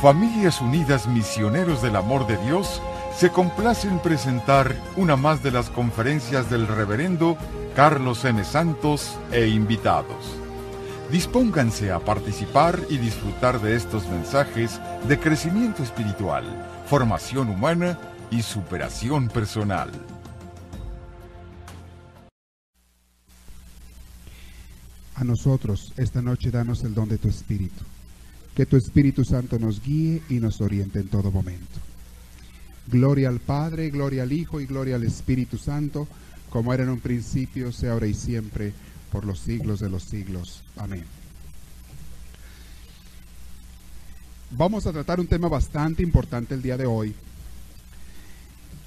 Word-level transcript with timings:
Familias 0.00 0.62
Unidas 0.62 1.06
Misioneros 1.06 1.82
del 1.82 1.94
Amor 1.94 2.26
de 2.26 2.38
Dios 2.38 2.80
se 3.14 3.28
complace 3.28 3.86
en 3.86 3.98
presentar 3.98 4.74
una 4.96 5.14
más 5.14 5.42
de 5.42 5.50
las 5.50 5.68
conferencias 5.68 6.48
del 6.48 6.66
reverendo 6.66 7.36
Carlos 7.76 8.24
N. 8.24 8.42
Santos 8.42 9.18
e 9.30 9.48
invitados. 9.48 10.38
Dispónganse 11.12 11.92
a 11.92 11.98
participar 11.98 12.80
y 12.88 12.96
disfrutar 12.96 13.60
de 13.60 13.76
estos 13.76 14.08
mensajes 14.08 14.80
de 15.06 15.20
crecimiento 15.20 15.82
espiritual, 15.82 16.44
formación 16.86 17.50
humana 17.50 17.98
y 18.30 18.40
superación 18.40 19.28
personal. 19.28 19.90
A 25.16 25.24
nosotros 25.24 25.92
esta 25.98 26.22
noche 26.22 26.50
danos 26.50 26.84
el 26.84 26.94
don 26.94 27.06
de 27.06 27.18
tu 27.18 27.28
Espíritu 27.28 27.89
que 28.60 28.66
tu 28.66 28.76
Espíritu 28.76 29.24
Santo 29.24 29.58
nos 29.58 29.82
guíe 29.82 30.20
y 30.28 30.34
nos 30.34 30.60
oriente 30.60 30.98
en 30.98 31.08
todo 31.08 31.30
momento. 31.30 31.80
Gloria 32.88 33.30
al 33.30 33.40
Padre, 33.40 33.88
gloria 33.88 34.24
al 34.24 34.32
Hijo 34.32 34.60
y 34.60 34.66
gloria 34.66 34.96
al 34.96 35.04
Espíritu 35.04 35.56
Santo, 35.56 36.06
como 36.50 36.74
era 36.74 36.82
en 36.82 36.90
un 36.90 37.00
principio, 37.00 37.72
sea 37.72 37.92
ahora 37.92 38.06
y 38.06 38.12
siempre, 38.12 38.74
por 39.10 39.24
los 39.24 39.38
siglos 39.38 39.80
de 39.80 39.88
los 39.88 40.02
siglos. 40.02 40.62
Amén. 40.76 41.04
Vamos 44.50 44.86
a 44.86 44.92
tratar 44.92 45.20
un 45.20 45.26
tema 45.26 45.48
bastante 45.48 46.02
importante 46.02 46.52
el 46.52 46.60
día 46.60 46.76
de 46.76 46.84
hoy. 46.84 47.14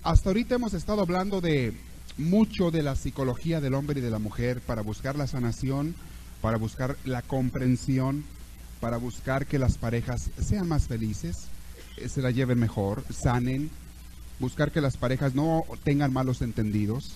Hasta 0.03 0.29
ahorita 0.29 0.53
hemos 0.53 0.75
estado 0.75 1.01
hablando 1.01 1.41
de 1.41 1.73
mucho 2.19 2.69
de 2.69 2.83
la 2.83 2.95
psicología 2.95 3.59
del 3.59 3.73
hombre 3.73 4.01
y 4.01 4.03
de 4.03 4.11
la 4.11 4.19
mujer 4.19 4.61
para 4.61 4.83
buscar 4.83 5.15
la 5.15 5.25
sanación, 5.25 5.95
para 6.43 6.57
buscar 6.57 6.95
la 7.05 7.23
comprensión, 7.23 8.23
para 8.83 8.97
buscar 8.97 9.45
que 9.45 9.59
las 9.59 9.77
parejas 9.77 10.29
sean 10.45 10.67
más 10.67 10.87
felices, 10.87 11.45
eh, 11.95 12.09
se 12.09 12.21
la 12.21 12.31
lleven 12.31 12.59
mejor, 12.59 13.05
sanen, 13.13 13.69
buscar 14.41 14.73
que 14.73 14.81
las 14.81 14.97
parejas 14.97 15.33
no 15.35 15.63
tengan 15.85 16.11
malos 16.11 16.41
entendidos. 16.41 17.13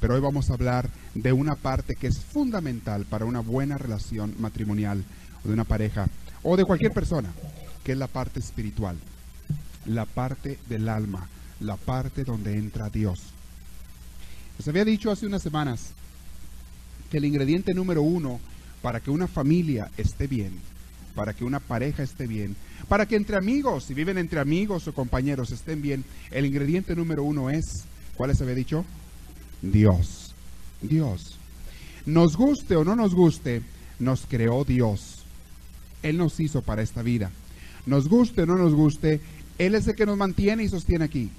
Pero 0.00 0.14
hoy 0.14 0.22
vamos 0.22 0.48
a 0.48 0.54
hablar 0.54 0.88
de 1.14 1.34
una 1.34 1.56
parte 1.56 1.94
que 1.94 2.06
es 2.06 2.20
fundamental 2.20 3.04
para 3.04 3.26
una 3.26 3.40
buena 3.40 3.76
relación 3.76 4.34
matrimonial 4.38 5.04
de 5.44 5.52
una 5.52 5.64
pareja 5.64 6.08
o 6.42 6.56
de 6.56 6.64
cualquier 6.64 6.92
persona, 6.92 7.28
que 7.84 7.92
es 7.92 7.98
la 7.98 8.06
parte 8.06 8.40
espiritual, 8.40 8.96
la 9.84 10.06
parte 10.06 10.58
del 10.70 10.88
alma, 10.88 11.28
la 11.60 11.76
parte 11.76 12.24
donde 12.24 12.56
entra 12.56 12.88
Dios. 12.88 13.20
Les 14.56 14.66
había 14.68 14.86
dicho 14.86 15.10
hace 15.10 15.26
unas 15.26 15.42
semanas 15.42 15.90
que 17.10 17.18
el 17.18 17.26
ingrediente 17.26 17.74
número 17.74 18.00
uno 18.00 18.40
para 18.80 19.00
que 19.00 19.10
una 19.10 19.26
familia 19.26 19.90
esté 19.98 20.26
bien 20.26 20.69
para 21.14 21.34
que 21.34 21.44
una 21.44 21.60
pareja 21.60 22.02
esté 22.02 22.26
bien, 22.26 22.56
para 22.88 23.06
que 23.06 23.16
entre 23.16 23.36
amigos, 23.36 23.84
si 23.84 23.94
viven 23.94 24.18
entre 24.18 24.40
amigos 24.40 24.86
o 24.88 24.94
compañeros, 24.94 25.50
estén 25.50 25.82
bien, 25.82 26.04
el 26.30 26.46
ingrediente 26.46 26.94
número 26.94 27.24
uno 27.24 27.50
es, 27.50 27.84
¿cuál 28.16 28.30
les 28.30 28.40
había 28.40 28.54
dicho? 28.54 28.84
Dios. 29.62 30.34
Dios. 30.82 31.36
Nos 32.06 32.36
guste 32.36 32.76
o 32.76 32.84
no 32.84 32.96
nos 32.96 33.14
guste, 33.14 33.62
nos 33.98 34.26
creó 34.26 34.64
Dios. 34.64 35.24
Él 36.02 36.16
nos 36.16 36.40
hizo 36.40 36.62
para 36.62 36.82
esta 36.82 37.02
vida. 37.02 37.30
Nos 37.86 38.08
guste 38.08 38.42
o 38.42 38.46
no 38.46 38.56
nos 38.56 38.74
guste, 38.74 39.20
Él 39.58 39.74
es 39.74 39.86
el 39.86 39.94
que 39.94 40.06
nos 40.06 40.16
mantiene 40.16 40.64
y 40.64 40.68
sostiene 40.68 41.04
aquí. 41.04 41.30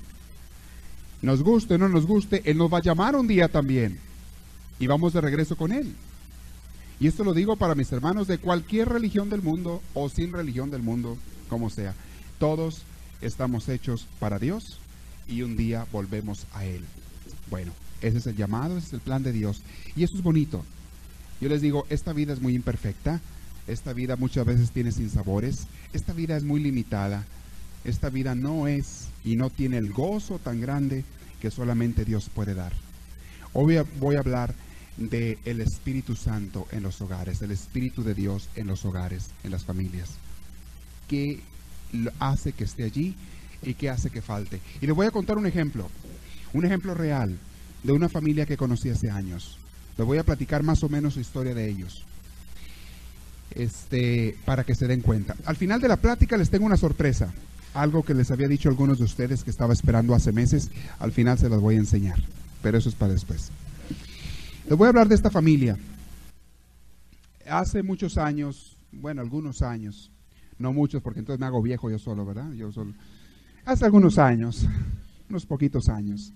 Nos 1.22 1.44
guste 1.44 1.76
o 1.76 1.78
no 1.78 1.90
nos 1.90 2.06
guste, 2.06 2.42
Él 2.46 2.58
nos 2.58 2.72
va 2.72 2.80
a 2.80 2.84
llamar 2.84 3.16
un 3.16 3.28
día 3.28 3.48
también. 3.48 4.00
Y 4.80 4.88
vamos 4.88 5.14
de 5.14 5.22
regreso 5.22 5.56
con 5.56 5.72
Él. 5.72 5.94
Y 7.02 7.08
esto 7.08 7.24
lo 7.24 7.34
digo 7.34 7.56
para 7.56 7.74
mis 7.74 7.92
hermanos 7.92 8.28
de 8.28 8.38
cualquier 8.38 8.88
religión 8.88 9.32
del 9.32 9.42
mundo 9.42 9.82
o 9.96 10.08
sin 10.08 10.32
religión 10.32 10.70
del 10.70 10.84
mundo, 10.84 11.18
como 11.50 11.72
sea. 11.72 11.96
Todos 12.38 12.84
estamos 13.22 13.70
hechos 13.70 14.06
para 14.20 14.38
Dios 14.38 14.78
y 15.28 15.42
un 15.42 15.58
día 15.58 15.88
volvemos 15.92 16.46
a 16.54 16.64
Él. 16.64 16.84
Bueno, 17.50 17.72
ese 18.04 18.20
es 18.20 18.28
el 18.28 18.36
llamado, 18.36 18.78
ese 18.78 18.86
es 18.86 18.94
el 18.94 19.00
plan 19.00 19.24
de 19.24 19.32
Dios. 19.32 19.64
Y 19.96 20.04
eso 20.04 20.16
es 20.16 20.22
bonito. 20.22 20.64
Yo 21.42 21.50
les 21.50 21.62
digo, 21.62 21.88
esta 21.90 22.14
vida 22.14 22.34
es 22.34 22.40
muy 22.40 22.54
imperfecta, 22.54 23.20
esta 23.66 23.94
vida 23.94 24.16
muchas 24.16 24.46
veces 24.46 24.70
tiene 24.70 24.92
sinsabores, 24.92 25.66
esta 25.94 26.14
vida 26.14 26.38
es 26.38 26.44
muy 26.44 26.60
limitada, 26.60 27.26
esta 27.84 28.12
vida 28.12 28.36
no 28.36 28.68
es 28.68 29.08
y 29.26 29.38
no 29.38 29.50
tiene 29.50 29.80
el 29.80 29.92
gozo 29.92 30.38
tan 30.38 30.62
grande 30.62 31.04
que 31.42 31.50
solamente 31.50 32.06
Dios 32.06 32.30
puede 32.30 32.54
dar. 32.54 32.74
Hoy 33.54 33.80
voy 34.00 34.18
a 34.18 34.20
hablar 34.20 34.54
del 34.98 35.38
el 35.46 35.62
Espíritu 35.62 36.16
Santo 36.16 36.68
en 36.72 36.84
los 36.84 37.02
hogares, 37.02 37.40
del 37.40 37.52
Espíritu 37.52 38.04
de 38.04 38.14
Dios 38.14 38.50
en 38.56 38.68
los 38.68 38.86
hogares, 38.86 39.30
en 39.44 39.52
las 39.52 39.64
familias. 39.64 40.10
¿Qué 41.08 41.42
hace 42.20 42.54
que 42.54 42.64
esté 42.64 42.84
allí 42.84 43.16
y 43.64 43.74
qué 43.74 43.90
hace 43.90 44.10
que 44.10 44.22
falte? 44.22 44.60
Y 44.82 44.88
les 44.88 44.96
voy 44.96 45.08
a 45.08 45.12
contar 45.12 45.38
un 45.38 45.46
ejemplo, 45.46 45.90
un 46.54 46.66
ejemplo 46.66 46.94
real 46.94 47.38
de 47.84 47.92
una 47.92 48.10
familia 48.10 48.46
que 48.46 48.58
conocí 48.58 48.90
hace 48.90 49.10
años. 49.10 49.58
Les 49.98 50.06
voy 50.06 50.18
a 50.18 50.24
platicar 50.24 50.64
más 50.64 50.84
o 50.84 50.90
menos 50.90 51.16
la 51.16 51.22
historia 51.22 51.54
de 51.54 51.70
ellos. 51.70 52.04
Este, 53.52 54.38
para 54.46 54.64
que 54.64 54.76
se 54.76 54.88
den 54.88 55.02
cuenta. 55.02 55.36
Al 55.46 55.58
final 55.58 55.82
de 55.82 55.90
la 55.90 55.98
plática 55.98 56.38
les 56.38 56.50
tengo 56.50 56.66
una 56.66 56.78
sorpresa. 56.78 57.34
Algo 57.74 58.04
que 58.04 58.14
les 58.14 58.32
había 58.32 58.48
dicho 58.48 58.70
algunos 58.70 59.00
de 59.00 59.06
ustedes 59.06 59.44
que 59.44 59.50
estaba 59.50 59.74
esperando 59.74 60.16
hace 60.16 60.32
meses. 60.32 60.70
Al 61.00 61.12
final 61.12 61.38
se 61.38 61.50
las 61.50 61.60
voy 61.60 61.76
a 61.76 61.80
enseñar. 61.80 62.22
Pero 62.62 62.78
eso 62.78 62.90
es 62.90 62.96
para 62.96 63.14
después. 63.14 63.52
Les 64.72 64.78
voy 64.78 64.86
a 64.86 64.90
hablar 64.92 65.10
de 65.10 65.16
esta 65.16 65.30
familia. 65.30 65.78
Hace 67.46 67.84
muchos 67.84 68.18
años, 68.18 68.78
bueno, 68.94 69.20
algunos 69.20 69.62
años, 69.62 70.10
no 70.60 70.72
muchos 70.72 71.02
porque 71.02 71.20
entonces 71.20 71.42
me 71.42 71.46
hago 71.46 71.62
viejo 71.62 71.90
yo 71.90 72.00
solo, 72.00 72.26
¿verdad? 72.26 72.54
Yo 72.54 72.72
solo. 72.72 72.94
Hace 73.66 73.84
algunos 73.84 74.18
años, 74.18 74.66
unos 75.30 75.46
poquitos 75.46 75.90
años, 75.90 76.32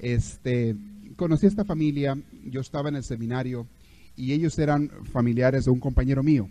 este, 0.00 0.74
conocí 1.14 1.46
a 1.46 1.48
esta 1.48 1.64
familia, 1.64 2.18
yo 2.44 2.60
estaba 2.60 2.88
en 2.88 2.96
el 2.96 3.04
seminario 3.04 3.68
y 4.16 4.32
ellos 4.32 4.58
eran 4.58 4.90
familiares 5.12 5.66
de 5.66 5.70
un 5.70 5.78
compañero 5.78 6.24
mío. 6.24 6.48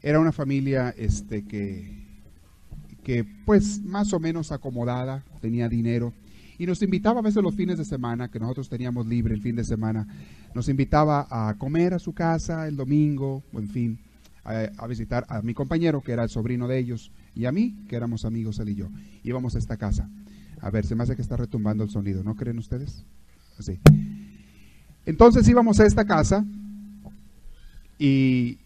Era 0.00 0.20
una 0.20 0.32
familia 0.32 0.88
este, 0.96 1.42
que, 1.42 2.06
que 3.04 3.26
pues 3.44 3.82
más 3.82 4.14
o 4.14 4.20
menos 4.20 4.52
acomodada, 4.52 5.22
tenía 5.42 5.68
dinero 5.68 6.14
y 6.58 6.66
nos 6.66 6.82
invitaba 6.82 7.20
a 7.20 7.22
veces 7.22 7.42
los 7.42 7.54
fines 7.54 7.78
de 7.78 7.84
semana, 7.84 8.28
que 8.28 8.40
nosotros 8.40 8.68
teníamos 8.68 9.06
libre 9.06 9.32
el 9.32 9.40
fin 9.40 9.54
de 9.54 9.64
semana, 9.64 10.06
nos 10.54 10.68
invitaba 10.68 11.26
a 11.30 11.54
comer 11.54 11.94
a 11.94 12.00
su 12.00 12.12
casa 12.12 12.66
el 12.66 12.76
domingo, 12.76 13.44
o 13.52 13.58
en 13.60 13.68
fin, 13.68 13.98
a, 14.44 14.86
visitar 14.88 15.24
a 15.28 15.40
mi 15.40 15.54
compañero, 15.54 16.00
que 16.00 16.12
era 16.12 16.24
el 16.24 16.28
sobrino 16.28 16.66
de 16.66 16.78
ellos, 16.78 17.12
y 17.34 17.44
a 17.44 17.52
mí, 17.52 17.76
que 17.88 17.94
éramos 17.94 18.24
amigos 18.24 18.58
él 18.58 18.70
y 18.70 18.74
yo. 18.74 18.88
Íbamos 19.22 19.54
a 19.54 19.58
esta 19.58 19.76
casa. 19.76 20.10
A 20.60 20.70
ver, 20.70 20.84
se 20.84 20.96
me 20.96 21.04
hace 21.04 21.14
que 21.14 21.22
está 21.22 21.36
retumbando 21.36 21.84
el 21.84 21.90
sonido, 21.90 22.24
¿no 22.24 22.34
creen 22.34 22.58
ustedes? 22.58 23.04
Así. 23.56 23.78
Entonces 25.06 25.46
íbamos 25.46 25.78
a 25.78 25.86
esta 25.86 26.04
casa 26.04 26.44
y, 27.98 28.58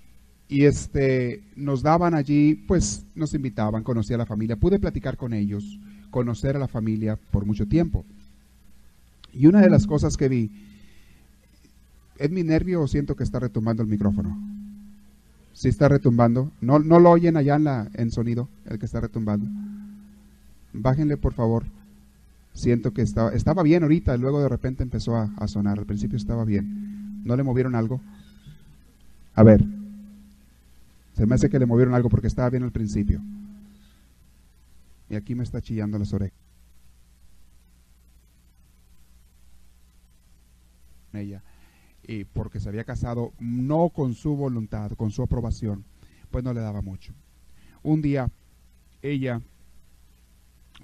y 0.48 0.64
este, 0.64 1.42
nos 1.56 1.82
daban 1.82 2.14
allí, 2.14 2.54
pues 2.54 3.04
nos 3.14 3.34
invitaban, 3.34 3.82
conocí 3.82 4.14
a 4.14 4.19
la 4.19 4.26
familia, 4.26 4.56
pude 4.56 4.78
platicar 4.78 5.19
con 5.19 5.34
ellos 5.34 5.78
conocer 6.12 6.55
a 6.55 6.61
la 6.61 6.69
familia 6.69 7.19
por 7.33 7.45
mucho 7.45 7.67
tiempo. 7.67 8.05
Y 9.33 9.47
una 9.47 9.61
de 9.62 9.71
las 9.71 9.87
cosas 9.89 10.17
que 10.17 10.28
vi, 10.28 10.50
¿es 12.19 12.31
mi 12.31 12.45
nervio 12.45 12.83
o 12.83 12.87
siento 12.87 13.17
que 13.17 13.25
está 13.25 13.41
retumbando 13.41 13.83
el 13.83 13.89
micrófono? 13.89 14.39
Si 15.55 15.69
está 15.69 15.89
retumbando. 15.89 16.53
¿No, 16.61 16.78
no 16.78 17.01
lo 17.01 17.11
oyen 17.11 17.37
allá 17.37 17.56
en, 17.56 17.65
la, 17.65 17.91
en 17.95 18.11
sonido, 18.12 18.49
el 18.67 18.78
que 18.78 18.87
está 18.87 19.01
retumbando? 19.01 19.49
Bájenle, 20.75 21.17
por 21.17 21.33
favor. 21.33 21.65
Siento 22.55 22.93
que 22.93 23.03
estaba, 23.03 23.33
estaba 23.33 23.62
bien 23.62 23.83
ahorita, 23.83 24.15
y 24.15 24.19
luego 24.19 24.41
de 24.43 24.49
repente 24.49 24.83
empezó 24.83 25.17
a, 25.17 25.31
a 25.39 25.49
sonar. 25.49 25.78
Al 25.78 25.87
principio 25.87 26.19
estaba 26.19 26.45
bien. 26.45 27.22
¿No 27.25 27.37
le 27.37 27.43
movieron 27.43 27.75
algo? 27.75 28.01
A 29.34 29.43
ver. 29.43 29.65
Se 31.17 31.25
me 31.25 31.34
hace 31.34 31.49
que 31.49 31.59
le 31.59 31.67
movieron 31.67 31.95
algo 31.95 32.11
porque 32.11 32.27
estaba 32.27 32.51
bien 32.51 32.65
al 32.65 32.72
principio. 32.72 33.21
Y 35.12 35.14
aquí 35.14 35.34
me 35.34 35.42
está 35.42 35.60
chillando 35.60 35.98
las 35.98 36.14
orejas. 36.14 36.38
Ella. 41.12 41.44
Y 42.03 42.24
porque 42.24 42.59
se 42.60 42.70
había 42.70 42.84
casado 42.84 43.34
no 43.38 43.91
con 43.91 44.14
su 44.14 44.34
voluntad, 44.36 44.92
con 44.92 45.10
su 45.10 45.22
aprobación, 45.22 45.84
pues 46.30 46.42
no 46.42 46.54
le 46.54 46.62
daba 46.62 46.80
mucho. 46.80 47.12
Un 47.82 48.00
día 48.00 48.30
ella 49.03 49.42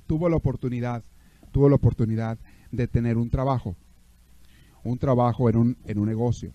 tuvo 0.07 0.29
la 0.29 0.37
oportunidad, 0.37 1.03
tuvo 1.51 1.71
la 1.71 1.77
oportunidad 1.77 2.39
de 2.71 2.87
tener 2.87 3.17
un 3.17 3.31
trabajo, 3.31 3.77
un 4.85 4.99
trabajo 4.99 5.49
en 5.49 5.57
un, 5.57 5.77
en 5.87 5.99
un 5.99 6.07
negocio. 6.07 6.53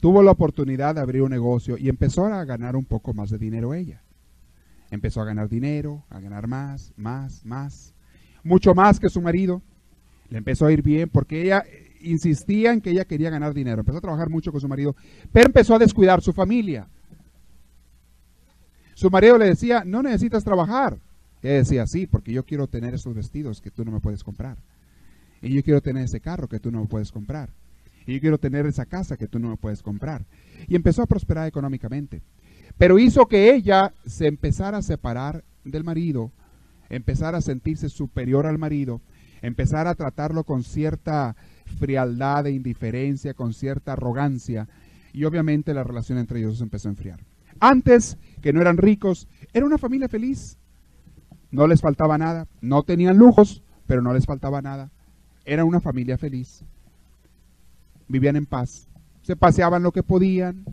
Tuvo 0.00 0.24
la 0.24 0.32
oportunidad 0.32 0.96
de 0.96 1.02
abrir 1.02 1.22
un 1.22 1.30
negocio 1.30 1.78
y 1.78 1.88
empezó 1.88 2.26
a 2.26 2.44
ganar 2.44 2.74
un 2.74 2.84
poco 2.84 3.14
más 3.14 3.30
de 3.30 3.38
dinero 3.38 3.74
ella. 3.74 4.01
Empezó 4.92 5.22
a 5.22 5.24
ganar 5.24 5.48
dinero, 5.48 6.04
a 6.10 6.20
ganar 6.20 6.46
más, 6.46 6.92
más, 6.98 7.46
más. 7.46 7.94
Mucho 8.44 8.74
más 8.74 9.00
que 9.00 9.08
su 9.08 9.22
marido. 9.22 9.62
Le 10.28 10.36
empezó 10.36 10.66
a 10.66 10.72
ir 10.72 10.82
bien 10.82 11.08
porque 11.08 11.40
ella 11.40 11.64
insistía 12.02 12.74
en 12.74 12.82
que 12.82 12.90
ella 12.90 13.06
quería 13.06 13.30
ganar 13.30 13.54
dinero. 13.54 13.80
Empezó 13.80 13.96
a 13.96 14.02
trabajar 14.02 14.28
mucho 14.28 14.52
con 14.52 14.60
su 14.60 14.68
marido, 14.68 14.94
pero 15.32 15.46
empezó 15.46 15.74
a 15.74 15.78
descuidar 15.78 16.20
su 16.20 16.34
familia. 16.34 16.88
Su 18.92 19.08
marido 19.08 19.38
le 19.38 19.46
decía, 19.46 19.82
no 19.86 20.02
necesitas 20.02 20.44
trabajar. 20.44 20.98
Ella 21.42 21.54
decía, 21.54 21.86
sí, 21.86 22.06
porque 22.06 22.34
yo 22.34 22.44
quiero 22.44 22.66
tener 22.66 22.92
esos 22.92 23.14
vestidos 23.14 23.62
que 23.62 23.70
tú 23.70 23.86
no 23.86 23.92
me 23.92 24.00
puedes 24.00 24.22
comprar. 24.22 24.58
Y 25.40 25.54
yo 25.54 25.62
quiero 25.62 25.80
tener 25.80 26.04
ese 26.04 26.20
carro 26.20 26.48
que 26.48 26.60
tú 26.60 26.70
no 26.70 26.82
me 26.82 26.86
puedes 26.86 27.10
comprar. 27.12 27.48
Y 28.06 28.12
yo 28.12 28.20
quiero 28.20 28.36
tener 28.36 28.66
esa 28.66 28.84
casa 28.84 29.16
que 29.16 29.26
tú 29.26 29.38
no 29.38 29.48
me 29.48 29.56
puedes 29.56 29.82
comprar. 29.82 30.26
Y 30.68 30.76
empezó 30.76 31.00
a 31.00 31.06
prosperar 31.06 31.48
económicamente. 31.48 32.20
Pero 32.82 32.98
hizo 32.98 33.26
que 33.26 33.54
ella 33.54 33.94
se 34.04 34.26
empezara 34.26 34.78
a 34.78 34.82
separar 34.82 35.44
del 35.62 35.84
marido, 35.84 36.32
empezara 36.90 37.38
a 37.38 37.40
sentirse 37.40 37.88
superior 37.88 38.44
al 38.44 38.58
marido, 38.58 39.00
empezara 39.40 39.90
a 39.90 39.94
tratarlo 39.94 40.42
con 40.42 40.64
cierta 40.64 41.36
frialdad 41.78 42.48
e 42.48 42.50
indiferencia, 42.50 43.34
con 43.34 43.54
cierta 43.54 43.92
arrogancia. 43.92 44.66
Y 45.12 45.22
obviamente 45.22 45.74
la 45.74 45.84
relación 45.84 46.18
entre 46.18 46.40
ellos 46.40 46.60
empezó 46.60 46.88
a 46.88 46.90
enfriar. 46.90 47.20
Antes, 47.60 48.18
que 48.40 48.52
no 48.52 48.60
eran 48.60 48.78
ricos, 48.78 49.28
era 49.52 49.64
una 49.64 49.78
familia 49.78 50.08
feliz. 50.08 50.58
No 51.52 51.68
les 51.68 51.82
faltaba 51.82 52.18
nada. 52.18 52.48
No 52.60 52.82
tenían 52.82 53.16
lujos, 53.16 53.62
pero 53.86 54.02
no 54.02 54.12
les 54.12 54.26
faltaba 54.26 54.60
nada. 54.60 54.90
Era 55.44 55.64
una 55.64 55.78
familia 55.78 56.18
feliz. 56.18 56.64
Vivían 58.08 58.34
en 58.34 58.46
paz. 58.46 58.88
Se 59.22 59.36
paseaban 59.36 59.84
lo 59.84 59.92
que 59.92 60.02
podían, 60.02 60.64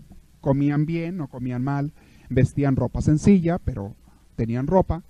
comían 0.41 0.85
bien, 0.85 1.17
no 1.17 1.27
comían 1.27 1.63
mal, 1.63 1.93
vestían 2.29 2.75
ropa 2.75 3.01
sencilla, 3.01 3.59
pero 3.59 3.95
tenían 4.35 4.67
ropa 4.67 5.03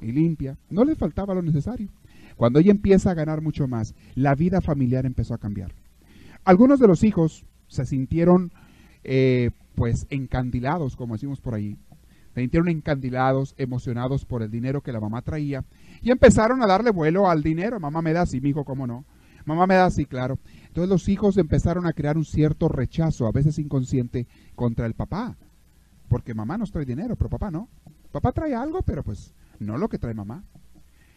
y 0.00 0.12
limpia. 0.12 0.58
No 0.70 0.84
les 0.84 0.98
faltaba 0.98 1.34
lo 1.34 1.42
necesario. 1.42 1.88
Cuando 2.36 2.58
ella 2.58 2.72
empieza 2.72 3.10
a 3.10 3.14
ganar 3.14 3.40
mucho 3.40 3.68
más, 3.68 3.94
la 4.14 4.34
vida 4.34 4.60
familiar 4.60 5.06
empezó 5.06 5.34
a 5.34 5.38
cambiar. 5.38 5.72
Algunos 6.44 6.80
de 6.80 6.88
los 6.88 7.04
hijos 7.04 7.46
se 7.68 7.86
sintieron 7.86 8.52
eh, 9.04 9.50
pues 9.74 10.06
encandilados, 10.10 10.96
como 10.96 11.14
decimos 11.14 11.40
por 11.40 11.54
ahí. 11.54 11.76
Se 12.34 12.40
sintieron 12.40 12.68
encandilados, 12.68 13.54
emocionados 13.56 14.24
por 14.24 14.42
el 14.42 14.50
dinero 14.50 14.82
que 14.82 14.92
la 14.92 15.00
mamá 15.00 15.22
traía 15.22 15.64
y 16.02 16.10
empezaron 16.10 16.62
a 16.62 16.66
darle 16.66 16.90
vuelo 16.90 17.30
al 17.30 17.42
dinero. 17.42 17.78
Mamá 17.78 18.02
me 18.02 18.12
da 18.12 18.22
así, 18.22 18.40
mi 18.40 18.50
hijo, 18.50 18.64
¿cómo 18.64 18.86
no? 18.86 19.04
Mamá 19.44 19.66
me 19.66 19.74
da 19.74 19.86
así, 19.86 20.04
claro. 20.06 20.38
Entonces 20.74 20.90
los 20.90 21.08
hijos 21.08 21.36
empezaron 21.38 21.86
a 21.86 21.92
crear 21.92 22.16
un 22.16 22.24
cierto 22.24 22.68
rechazo, 22.68 23.28
a 23.28 23.30
veces 23.30 23.60
inconsciente, 23.60 24.26
contra 24.56 24.86
el 24.86 24.94
papá. 24.94 25.36
Porque 26.08 26.34
mamá 26.34 26.58
nos 26.58 26.72
trae 26.72 26.84
dinero, 26.84 27.14
pero 27.14 27.30
papá 27.30 27.52
no. 27.52 27.68
Papá 28.10 28.32
trae 28.32 28.56
algo, 28.56 28.82
pero 28.82 29.04
pues 29.04 29.32
no 29.60 29.78
lo 29.78 29.88
que 29.88 30.00
trae 30.00 30.14
mamá. 30.14 30.42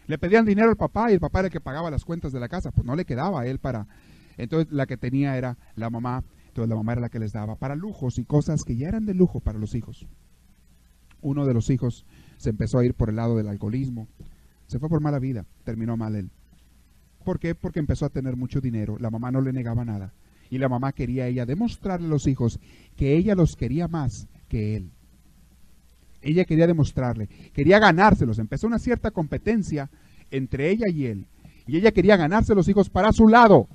Le 0.06 0.16
pedían 0.16 0.46
dinero 0.46 0.70
al 0.70 0.76
papá 0.76 1.10
y 1.10 1.14
el 1.14 1.20
papá 1.20 1.40
era 1.40 1.48
el 1.48 1.52
que 1.52 1.60
pagaba 1.60 1.90
las 1.90 2.04
cuentas 2.04 2.30
de 2.30 2.38
la 2.38 2.48
casa, 2.48 2.70
pues 2.70 2.86
no 2.86 2.94
le 2.94 3.04
quedaba 3.04 3.40
a 3.40 3.46
él 3.46 3.58
para... 3.58 3.88
Entonces 4.36 4.72
la 4.72 4.86
que 4.86 4.96
tenía 4.96 5.36
era 5.36 5.58
la 5.74 5.90
mamá 5.90 6.22
entonces 6.58 6.70
la 6.70 6.76
mamá 6.76 6.92
era 6.92 7.02
la 7.02 7.08
que 7.08 7.18
les 7.18 7.32
daba 7.32 7.56
para 7.56 7.76
lujos 7.76 8.18
y 8.18 8.24
cosas 8.24 8.64
que 8.64 8.76
ya 8.76 8.88
eran 8.88 9.06
de 9.06 9.14
lujo 9.14 9.38
para 9.38 9.58
los 9.58 9.76
hijos. 9.76 10.08
Uno 11.20 11.46
de 11.46 11.54
los 11.54 11.70
hijos 11.70 12.04
se 12.36 12.50
empezó 12.50 12.78
a 12.78 12.84
ir 12.84 12.94
por 12.94 13.10
el 13.10 13.16
lado 13.16 13.36
del 13.36 13.48
alcoholismo. 13.48 14.08
Se 14.66 14.78
fue 14.78 14.88
por 14.88 15.00
mala 15.00 15.18
vida, 15.18 15.46
terminó 15.64 15.96
mal 15.96 16.16
él. 16.16 16.30
¿Por 17.28 17.38
qué? 17.38 17.54
Porque 17.54 17.78
empezó 17.78 18.06
a 18.06 18.08
tener 18.08 18.36
mucho 18.36 18.58
dinero, 18.58 18.96
la 18.98 19.10
mamá 19.10 19.30
no 19.30 19.42
le 19.42 19.52
negaba 19.52 19.84
nada. 19.84 20.14
Y 20.48 20.56
la 20.56 20.70
mamá 20.70 20.92
quería 20.92 21.26
ella 21.26 21.44
demostrarle 21.44 22.06
a 22.06 22.08
los 22.08 22.26
hijos 22.26 22.58
que 22.96 23.18
ella 23.18 23.34
los 23.34 23.54
quería 23.54 23.86
más 23.86 24.28
que 24.48 24.76
él. 24.76 24.90
Ella 26.22 26.46
quería 26.46 26.66
demostrarle, 26.66 27.28
quería 27.52 27.78
ganárselos. 27.80 28.38
Empezó 28.38 28.66
una 28.66 28.78
cierta 28.78 29.10
competencia 29.10 29.90
entre 30.30 30.70
ella 30.70 30.86
y 30.90 31.04
él. 31.04 31.26
Y 31.66 31.76
ella 31.76 31.92
quería 31.92 32.16
ganarse 32.16 32.54
los 32.54 32.66
hijos 32.66 32.88
para 32.88 33.12
su 33.12 33.28
lado. 33.28 33.68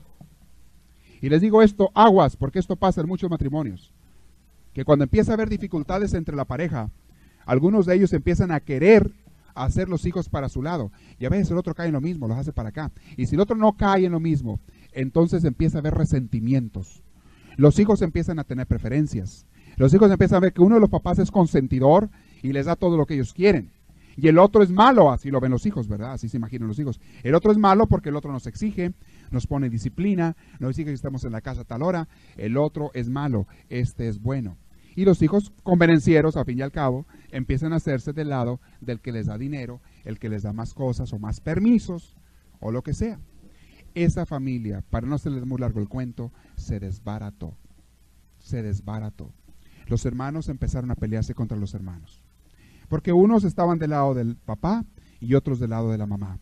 Y 1.22 1.30
les 1.30 1.40
digo 1.40 1.62
esto, 1.62 1.92
aguas, 1.94 2.36
porque 2.36 2.58
esto 2.58 2.76
pasa 2.76 3.02
en 3.02 3.08
muchos 3.08 3.30
matrimonios. 3.30 3.94
Que 4.74 4.84
cuando 4.84 5.04
empieza 5.04 5.32
a 5.32 5.36
haber 5.36 5.50
dificultades 5.50 6.16
entre 6.16 6.36
la 6.36 6.46
pareja, 6.46 6.90
algunos 7.46 7.86
de 7.86 7.94
ellos 7.94 8.14
empiezan 8.14 8.50
a 8.50 8.62
querer 8.62 9.12
hacer 9.56 9.90
los 9.90 10.06
hijos 10.06 10.30
para 10.30 10.50
su 10.50 10.62
lado. 10.62 10.92
Y 11.20 11.26
a 11.26 11.30
veces 11.30 11.52
el 11.52 11.58
otro 11.58 11.74
cae 11.74 11.88
en 11.88 11.94
lo 11.94 12.02
mismo, 12.02 12.28
los 12.28 12.38
hace 12.38 12.54
para 12.54 12.70
acá. 12.70 12.92
Y 13.18 13.26
si 13.26 13.36
el 13.36 13.42
otro 13.42 13.56
no 13.56 13.74
cae 13.74 14.06
en 14.06 14.12
lo 14.12 14.20
mismo, 14.20 14.60
entonces 14.92 15.44
empieza 15.44 15.78
a 15.78 15.82
haber 15.82 15.96
resentimientos. 15.96 17.04
Los 17.56 17.80
hijos 17.80 18.02
empiezan 18.02 18.40
a 18.40 18.44
tener 18.44 18.68
preferencias. 18.68 19.46
Los 19.76 19.94
hijos 19.94 20.12
empiezan 20.12 20.38
a 20.38 20.42
ver 20.42 20.54
que 20.54 20.62
uno 20.62 20.76
de 20.76 20.82
los 20.82 20.90
papás 20.90 21.20
es 21.20 21.32
consentidor 21.32 22.10
y 22.42 22.54
les 22.54 22.66
da 22.66 22.76
todo 22.76 22.98
lo 22.98 23.06
que 23.06 23.16
ellos 23.16 23.34
quieren. 23.34 23.72
Y 24.16 24.28
el 24.28 24.38
otro 24.38 24.62
es 24.62 24.70
malo, 24.70 25.12
así 25.12 25.32
lo 25.32 25.40
ven 25.40 25.52
los 25.52 25.66
hijos, 25.66 25.88
¿verdad? 25.88 26.14
Así 26.14 26.30
se 26.30 26.38
imaginan 26.38 26.68
los 26.68 26.78
hijos. 26.78 27.00
El 27.24 27.34
otro 27.34 27.52
es 27.52 27.58
malo 27.58 27.88
porque 27.88 28.10
el 28.10 28.16
otro 28.16 28.32
nos 28.32 28.46
exige, 28.46 28.94
nos 29.32 29.48
pone 29.48 29.70
disciplina, 29.70 30.36
nos 30.60 30.76
dice 30.76 30.86
que 30.86 30.94
estamos 30.94 31.24
en 31.24 31.32
la 31.32 31.42
casa 31.42 31.62
a 31.62 31.66
tal 31.66 31.82
hora. 31.82 32.08
El 32.38 32.58
otro 32.58 32.92
es 32.94 33.10
malo, 33.10 33.48
este 33.70 34.08
es 34.08 34.22
bueno. 34.22 34.58
Y 34.96 35.06
los 35.06 35.22
hijos 35.22 35.52
convenencieros, 35.64 36.38
a 36.38 36.46
fin 36.46 36.60
y 36.60 36.62
al 36.62 36.72
cabo, 36.72 37.08
empiezan 37.32 37.74
a 37.74 37.78
hacerse 37.78 38.14
del 38.14 38.30
lado 38.30 38.60
del 38.82 39.02
que 39.02 39.12
les 39.12 39.28
da 39.28 39.38
dinero, 39.38 39.82
el 40.04 40.20
que 40.20 40.30
les 40.30 40.44
da 40.44 40.54
más 40.54 40.74
cosas 40.74 41.14
o 41.14 41.20
más 41.20 41.40
permisos 41.42 42.16
o 42.60 42.72
lo 42.72 42.84
que 42.84 42.94
sea. 42.94 43.20
Esa 43.96 44.26
familia, 44.26 44.84
para 44.90 45.08
no 45.08 45.16
hacerles 45.16 45.46
muy 45.46 45.60
largo 45.60 45.80
el 45.80 45.90
cuento, 45.90 46.32
se 46.56 46.80
desbarató. 46.80 47.58
Se 48.40 48.62
desbarató. 48.62 49.32
Los 49.88 50.06
hermanos 50.06 50.50
empezaron 50.50 50.92
a 50.92 50.96
pelearse 50.96 51.34
contra 51.34 51.58
los 51.58 51.74
hermanos. 51.74 52.24
Porque 52.90 53.14
unos 53.14 53.44
estaban 53.44 53.80
del 53.80 53.92
lado 53.92 54.14
del 54.14 54.36
papá 54.36 54.86
y 55.20 55.36
otros 55.36 55.60
del 55.60 55.72
lado 55.72 55.92
de 55.92 55.98
la 55.98 56.06
mamá. 56.06 56.40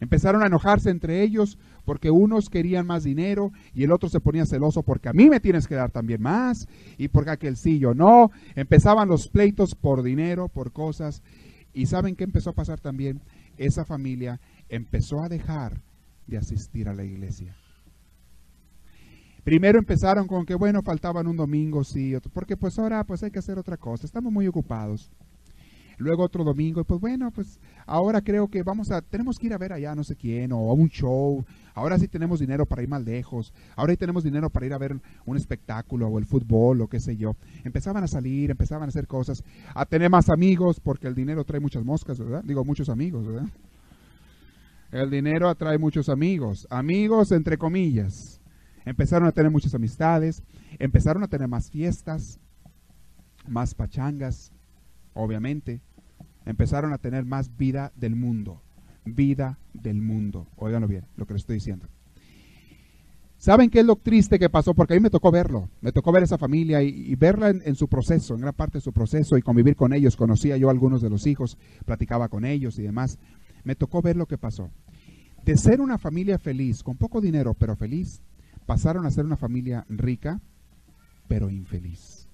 Empezaron 0.00 0.42
a 0.42 0.46
enojarse 0.46 0.90
entre 0.90 1.22
ellos 1.22 1.58
porque 1.84 2.10
unos 2.10 2.50
querían 2.50 2.86
más 2.86 3.04
dinero 3.04 3.52
y 3.72 3.84
el 3.84 3.92
otro 3.92 4.08
se 4.08 4.20
ponía 4.20 4.44
celoso 4.44 4.82
porque 4.82 5.08
a 5.08 5.12
mí 5.12 5.30
me 5.30 5.40
tienes 5.40 5.66
que 5.66 5.74
dar 5.74 5.90
también 5.90 6.20
más 6.20 6.68
y 6.98 7.08
porque 7.08 7.30
aquel 7.30 7.56
sí 7.56 7.78
yo 7.78 7.94
no. 7.94 8.30
Empezaban 8.54 9.08
los 9.08 9.28
pleitos 9.28 9.74
por 9.74 10.02
dinero, 10.02 10.48
por 10.48 10.72
cosas. 10.72 11.22
¿Y 11.72 11.86
saben 11.86 12.16
qué 12.16 12.24
empezó 12.24 12.50
a 12.50 12.54
pasar 12.54 12.80
también? 12.80 13.22
Esa 13.56 13.84
familia 13.84 14.40
empezó 14.68 15.22
a 15.22 15.28
dejar 15.28 15.82
de 16.26 16.38
asistir 16.38 16.88
a 16.88 16.94
la 16.94 17.04
iglesia. 17.04 17.56
Primero 19.44 19.78
empezaron 19.78 20.26
con 20.26 20.44
que, 20.44 20.56
bueno, 20.56 20.82
faltaban 20.82 21.28
un 21.28 21.36
domingo, 21.36 21.84
sí, 21.84 22.14
porque 22.32 22.56
pues 22.56 22.78
ahora 22.80 23.04
pues 23.04 23.22
hay 23.22 23.30
que 23.30 23.38
hacer 23.38 23.58
otra 23.58 23.76
cosa, 23.76 24.04
estamos 24.04 24.32
muy 24.32 24.48
ocupados 24.48 25.12
luego 25.98 26.24
otro 26.24 26.44
domingo, 26.44 26.80
y 26.80 26.84
pues 26.84 27.00
bueno, 27.00 27.30
pues 27.30 27.58
ahora 27.86 28.20
creo 28.20 28.48
que 28.48 28.62
vamos 28.62 28.90
a, 28.90 29.00
tenemos 29.02 29.38
que 29.38 29.46
ir 29.46 29.54
a 29.54 29.58
ver 29.58 29.72
allá 29.72 29.94
no 29.94 30.04
sé 30.04 30.16
quién, 30.16 30.52
o 30.52 30.70
a 30.70 30.74
un 30.74 30.88
show, 30.88 31.44
ahora 31.74 31.98
sí 31.98 32.08
tenemos 32.08 32.40
dinero 32.40 32.66
para 32.66 32.82
ir 32.82 32.88
más 32.88 33.02
lejos, 33.04 33.52
ahora 33.76 33.92
sí 33.92 33.96
tenemos 33.96 34.24
dinero 34.24 34.50
para 34.50 34.66
ir 34.66 34.72
a 34.72 34.78
ver 34.78 35.00
un 35.24 35.36
espectáculo, 35.36 36.08
o 36.08 36.18
el 36.18 36.26
fútbol, 36.26 36.80
o 36.80 36.88
qué 36.88 37.00
sé 37.00 37.16
yo. 37.16 37.36
Empezaban 37.64 38.04
a 38.04 38.08
salir, 38.08 38.50
empezaban 38.50 38.88
a 38.88 38.88
hacer 38.88 39.06
cosas, 39.06 39.42
a 39.74 39.86
tener 39.86 40.10
más 40.10 40.28
amigos, 40.28 40.80
porque 40.80 41.06
el 41.06 41.14
dinero 41.14 41.44
trae 41.44 41.60
muchas 41.60 41.84
moscas, 41.84 42.18
¿verdad? 42.18 42.42
Digo, 42.44 42.64
muchos 42.64 42.88
amigos, 42.88 43.26
¿verdad? 43.26 43.48
El 44.92 45.10
dinero 45.10 45.48
atrae 45.48 45.78
muchos 45.78 46.08
amigos, 46.08 46.66
amigos 46.70 47.32
entre 47.32 47.58
comillas. 47.58 48.40
Empezaron 48.84 49.26
a 49.26 49.32
tener 49.32 49.50
muchas 49.50 49.74
amistades, 49.74 50.42
empezaron 50.78 51.24
a 51.24 51.28
tener 51.28 51.48
más 51.48 51.70
fiestas, 51.70 52.38
más 53.48 53.74
pachangas, 53.74 54.52
obviamente, 55.16 55.80
empezaron 56.44 56.92
a 56.92 56.98
tener 56.98 57.24
más 57.24 57.56
vida 57.56 57.92
del 57.96 58.14
mundo. 58.14 58.62
Vida 59.04 59.58
del 59.72 60.00
mundo. 60.00 60.46
Óiganlo 60.56 60.86
bien, 60.88 61.04
lo 61.16 61.26
que 61.26 61.34
les 61.34 61.42
estoy 61.42 61.56
diciendo. 61.56 61.86
¿Saben 63.38 63.68
qué 63.68 63.80
es 63.80 63.86
lo 63.86 63.96
triste 63.96 64.38
que 64.38 64.48
pasó? 64.48 64.74
Porque 64.74 64.94
a 64.94 64.96
mí 64.96 65.02
me 65.02 65.10
tocó 65.10 65.30
verlo, 65.30 65.68
me 65.80 65.92
tocó 65.92 66.10
ver 66.10 66.22
esa 66.22 66.38
familia 66.38 66.82
y, 66.82 67.14
verla 67.16 67.50
en, 67.50 67.74
su 67.74 67.86
proceso, 67.86 68.34
en 68.34 68.40
gran 68.40 68.54
parte 68.54 68.78
de 68.78 68.82
su 68.82 68.92
proceso 68.92 69.36
y 69.36 69.42
convivir 69.42 69.76
con 69.76 69.92
ellos. 69.92 70.16
Conocía 70.16 70.56
yo 70.56 70.68
a 70.68 70.70
algunos 70.70 71.02
de 71.02 71.10
los 71.10 71.26
hijos, 71.26 71.58
platicaba 71.84 72.28
con 72.28 72.44
ellos 72.44 72.78
y 72.78 72.82
demás. 72.82 73.18
Me 73.62 73.74
tocó 73.74 74.00
ver 74.00 74.16
lo 74.16 74.26
que 74.26 74.38
pasó. 74.38 74.70
De 75.44 75.56
ser 75.56 75.80
una 75.80 75.98
familia 75.98 76.38
feliz, 76.38 76.82
con 76.82 76.96
poco 76.96 77.20
dinero, 77.20 77.54
pero 77.54 77.76
feliz, 77.76 78.22
pasaron 78.64 79.06
a 79.06 79.10
ser 79.10 79.26
una 79.26 79.36
familia 79.36 79.84
rica, 79.88 80.40
pero 81.28 81.50
infeliz 81.50 82.26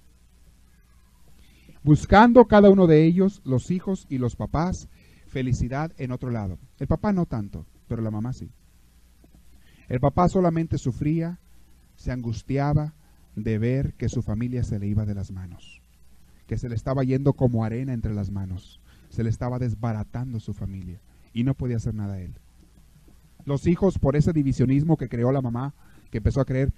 buscando 1.82 2.46
cada 2.46 2.70
uno 2.70 2.86
de 2.86 3.04
ellos, 3.04 3.42
los 3.44 3.70
hijos 3.70 4.06
y 4.08 4.18
los 4.18 4.36
papás, 4.36 4.88
felicidad 5.26 5.92
en 5.98 6.12
otro 6.12 6.30
lado. 6.30 6.58
El 6.78 6.86
papá 6.86 7.12
no 7.12 7.26
tanto, 7.26 7.66
pero 7.88 8.02
la 8.02 8.10
mamá 8.10 8.32
sí. 8.32 8.50
El 9.88 10.00
papá 10.00 10.28
solamente 10.28 10.78
sufría, 10.78 11.38
se 11.96 12.12
angustiaba 12.12 12.94
de 13.36 13.58
ver 13.58 13.94
que 13.94 14.08
su 14.08 14.22
familia 14.22 14.62
se 14.62 14.78
le 14.78 14.86
iba 14.86 15.04
de 15.04 15.14
las 15.14 15.30
manos, 15.30 15.82
que 16.46 16.58
se 16.58 16.68
le 16.68 16.74
estaba 16.74 17.02
yendo 17.02 17.32
como 17.32 17.64
arena 17.64 17.92
entre 17.92 18.14
las 18.14 18.30
manos, 18.30 18.80
se 19.08 19.24
le 19.24 19.30
estaba 19.30 19.58
desbaratando 19.58 20.40
su 20.40 20.54
familia 20.54 21.00
y 21.32 21.44
no 21.44 21.54
podía 21.54 21.76
hacer 21.76 21.94
nada 21.94 22.20
él. 22.20 22.34
Los 23.44 23.66
hijos, 23.66 23.98
por 23.98 24.16
ese 24.16 24.32
divisionismo 24.32 24.96
que 24.96 25.08
creó 25.08 25.32
la 25.32 25.42
mamá, 25.42 25.74
que 26.10 26.18
empezó 26.18 26.40
a, 26.40 26.44
creer, 26.44 26.72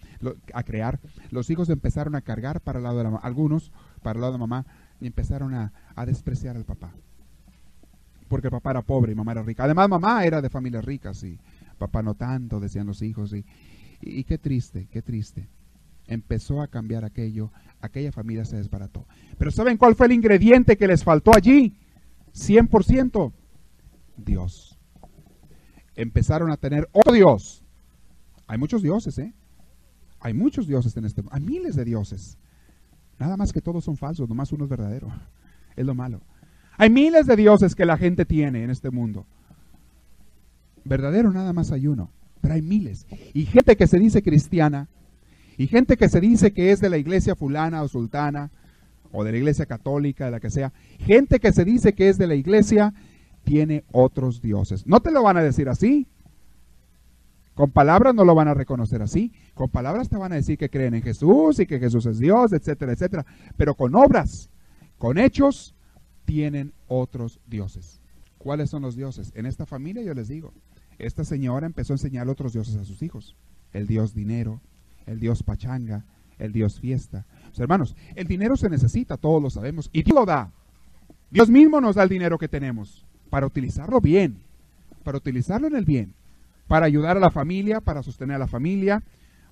a 0.52 0.62
crear, 0.62 1.00
los 1.30 1.50
hijos 1.50 1.68
empezaron 1.68 2.14
a 2.14 2.22
cargar 2.22 2.60
para 2.60 2.78
el 2.78 2.84
lado 2.84 2.98
de 2.98 3.04
la 3.04 3.10
mamá, 3.10 3.22
algunos 3.22 3.72
para 4.02 4.16
el 4.16 4.20
lado 4.20 4.32
de 4.32 4.38
la 4.38 4.46
mamá, 4.46 4.66
y 5.00 5.06
empezaron 5.06 5.54
a, 5.54 5.72
despreciar 6.06 6.56
al 6.56 6.64
papá. 6.64 6.92
Porque 8.28 8.48
el 8.48 8.52
papá 8.52 8.70
era 8.70 8.82
pobre 8.82 9.12
y 9.12 9.14
mamá 9.14 9.32
era 9.32 9.42
rica. 9.42 9.64
Además, 9.64 9.88
mamá 9.88 10.24
era 10.24 10.40
de 10.40 10.50
familia 10.50 10.80
rica, 10.80 11.14
sí. 11.14 11.38
Papá 11.78 12.02
no 12.02 12.14
tanto, 12.14 12.60
decían 12.60 12.86
los 12.86 13.02
hijos. 13.02 13.32
Y, 13.32 13.44
y, 14.00 14.24
qué 14.24 14.38
triste, 14.38 14.88
qué 14.90 15.02
triste. 15.02 15.48
empezó 16.06 16.60
a 16.60 16.68
cambiar 16.68 17.04
aquello, 17.04 17.50
aquella 17.80 18.12
familia 18.12 18.44
se 18.44 18.56
desbarató. 18.56 19.06
Pero 19.38 19.50
¿saben 19.50 19.76
cuál 19.76 19.94
fue 19.94 20.06
el 20.06 20.12
ingrediente 20.12 20.76
que 20.76 20.86
les 20.86 21.04
faltó 21.04 21.34
allí? 21.34 21.76
100%. 22.34 23.32
Dios. 24.16 24.78
Empezaron 25.96 26.50
a 26.50 26.56
tener 26.56 26.88
otro 26.92 27.12
Dios. 27.12 27.62
Hay 28.46 28.58
muchos 28.58 28.82
dioses, 28.82 29.18
¿eh? 29.18 29.32
Hay 30.20 30.34
muchos 30.34 30.66
dioses 30.66 30.96
en 30.96 31.04
este 31.04 31.22
mundo. 31.22 31.34
Hay 31.34 31.42
miles 31.42 31.76
de 31.76 31.84
dioses. 31.84 32.38
Nada 33.18 33.36
más 33.36 33.52
que 33.52 33.60
todos 33.60 33.84
son 33.84 33.96
falsos, 33.96 34.28
nomás 34.28 34.52
uno 34.52 34.64
es 34.64 34.70
verdadero. 34.70 35.08
Es 35.76 35.84
lo 35.84 35.94
malo. 35.94 36.20
Hay 36.76 36.90
miles 36.90 37.26
de 37.26 37.36
dioses 37.36 37.74
que 37.74 37.86
la 37.86 37.96
gente 37.96 38.24
tiene 38.24 38.64
en 38.64 38.70
este 38.70 38.90
mundo. 38.90 39.26
Verdadero 40.84 41.32
nada 41.32 41.52
más 41.52 41.72
hay 41.72 41.86
uno, 41.86 42.10
pero 42.40 42.54
hay 42.54 42.62
miles. 42.62 43.06
Y 43.32 43.46
gente 43.46 43.76
que 43.76 43.86
se 43.86 43.98
dice 43.98 44.22
cristiana, 44.22 44.88
y 45.56 45.68
gente 45.68 45.96
que 45.96 46.08
se 46.08 46.20
dice 46.20 46.52
que 46.52 46.72
es 46.72 46.80
de 46.80 46.90
la 46.90 46.98
iglesia 46.98 47.36
fulana 47.36 47.82
o 47.82 47.88
sultana, 47.88 48.50
o 49.12 49.22
de 49.22 49.30
la 49.30 49.38
iglesia 49.38 49.66
católica, 49.66 50.24
de 50.24 50.30
la 50.32 50.40
que 50.40 50.50
sea, 50.50 50.72
gente 50.98 51.38
que 51.38 51.52
se 51.52 51.64
dice 51.64 51.94
que 51.94 52.08
es 52.08 52.18
de 52.18 52.26
la 52.26 52.34
iglesia, 52.34 52.92
tiene 53.44 53.84
otros 53.92 54.42
dioses. 54.42 54.86
No 54.86 55.00
te 55.00 55.12
lo 55.12 55.22
van 55.22 55.36
a 55.36 55.42
decir 55.42 55.68
así. 55.68 56.08
Con 57.54 57.70
palabras 57.70 58.14
no 58.14 58.24
lo 58.24 58.34
van 58.34 58.48
a 58.48 58.54
reconocer 58.54 59.02
así. 59.02 59.32
Con 59.54 59.68
palabras 59.68 60.08
te 60.08 60.16
van 60.16 60.32
a 60.32 60.36
decir 60.36 60.58
que 60.58 60.70
creen 60.70 60.94
en 60.94 61.02
Jesús 61.02 61.60
y 61.60 61.66
que 61.66 61.78
Jesús 61.78 62.06
es 62.06 62.18
Dios, 62.18 62.52
etcétera, 62.52 62.92
etcétera. 62.92 63.24
Pero 63.56 63.74
con 63.74 63.94
obras, 63.94 64.50
con 64.98 65.18
hechos, 65.18 65.74
tienen 66.24 66.72
otros 66.88 67.40
dioses. 67.46 68.00
¿Cuáles 68.38 68.70
son 68.70 68.82
los 68.82 68.96
dioses? 68.96 69.32
En 69.34 69.46
esta 69.46 69.66
familia 69.66 70.02
yo 70.02 70.14
les 70.14 70.28
digo, 70.28 70.52
esta 70.98 71.24
señora 71.24 71.66
empezó 71.66 71.92
a 71.92 71.96
enseñar 71.96 72.28
otros 72.28 72.52
dioses 72.52 72.76
a 72.76 72.84
sus 72.84 73.02
hijos. 73.02 73.36
El 73.72 73.86
dios 73.86 74.14
dinero, 74.14 74.60
el 75.06 75.20
dios 75.20 75.42
pachanga, 75.42 76.04
el 76.38 76.52
dios 76.52 76.80
fiesta. 76.80 77.24
hermanos, 77.56 77.96
el 78.16 78.26
dinero 78.26 78.56
se 78.56 78.68
necesita, 78.68 79.16
todos 79.16 79.42
lo 79.42 79.50
sabemos, 79.50 79.90
y 79.92 80.02
Dios 80.02 80.14
lo 80.14 80.26
da. 80.26 80.50
Dios 81.30 81.48
mismo 81.48 81.80
nos 81.80 81.96
da 81.96 82.02
el 82.02 82.08
dinero 82.08 82.38
que 82.38 82.48
tenemos 82.48 83.04
para 83.30 83.46
utilizarlo 83.46 84.00
bien, 84.00 84.38
para 85.02 85.18
utilizarlo 85.18 85.66
en 85.66 85.76
el 85.76 85.84
bien, 85.84 86.14
para 86.66 86.86
ayudar 86.86 87.16
a 87.16 87.20
la 87.20 87.30
familia, 87.30 87.80
para 87.80 88.02
sostener 88.02 88.36
a 88.36 88.40
la 88.40 88.46
familia, 88.46 89.02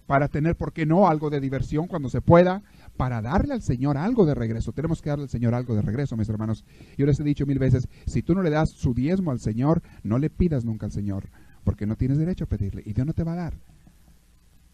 para 0.07 0.29
tener, 0.29 0.57
¿por 0.57 0.73
qué 0.73 0.87
no?, 0.87 1.09
algo 1.09 1.31
de 1.31 1.41
diversión 1.41 1.87
cuando 1.87 2.09
se 2.09 2.21
pueda, 2.21 2.63
para 2.97 3.23
darle 3.23 3.55
al 3.55 3.63
Señor 3.63 3.97
algo 3.97 4.27
de 4.27 4.35
regreso. 4.35 4.73
Tenemos 4.73 5.01
que 5.01 5.11
darle 5.11 5.25
al 5.25 5.31
Señor 5.31 5.55
algo 5.55 5.75
de 5.75 5.83
regreso, 5.83 6.17
mis 6.17 6.29
hermanos. 6.29 6.65
Yo 6.99 7.07
les 7.07 7.19
he 7.21 7.25
dicho 7.25 7.47
mil 7.47 7.59
veces, 7.59 7.89
si 8.07 8.23
tú 8.23 8.35
no 8.35 8.43
le 8.43 8.51
das 8.51 8.71
su 8.71 8.95
diezmo 8.95 9.31
al 9.31 9.41
Señor, 9.41 9.83
no 10.03 10.19
le 10.19 10.31
pidas 10.31 10.65
nunca 10.65 10.87
al 10.87 10.93
Señor, 10.93 11.31
porque 11.65 11.87
no 11.87 11.97
tienes 11.97 12.19
derecho 12.19 12.45
a 12.45 12.49
pedirle 12.49 12.83
y 12.85 12.93
Dios 12.93 13.07
no 13.07 13.15
te 13.15 13.25
va 13.25 13.33
a 13.33 13.37
dar. 13.37 13.55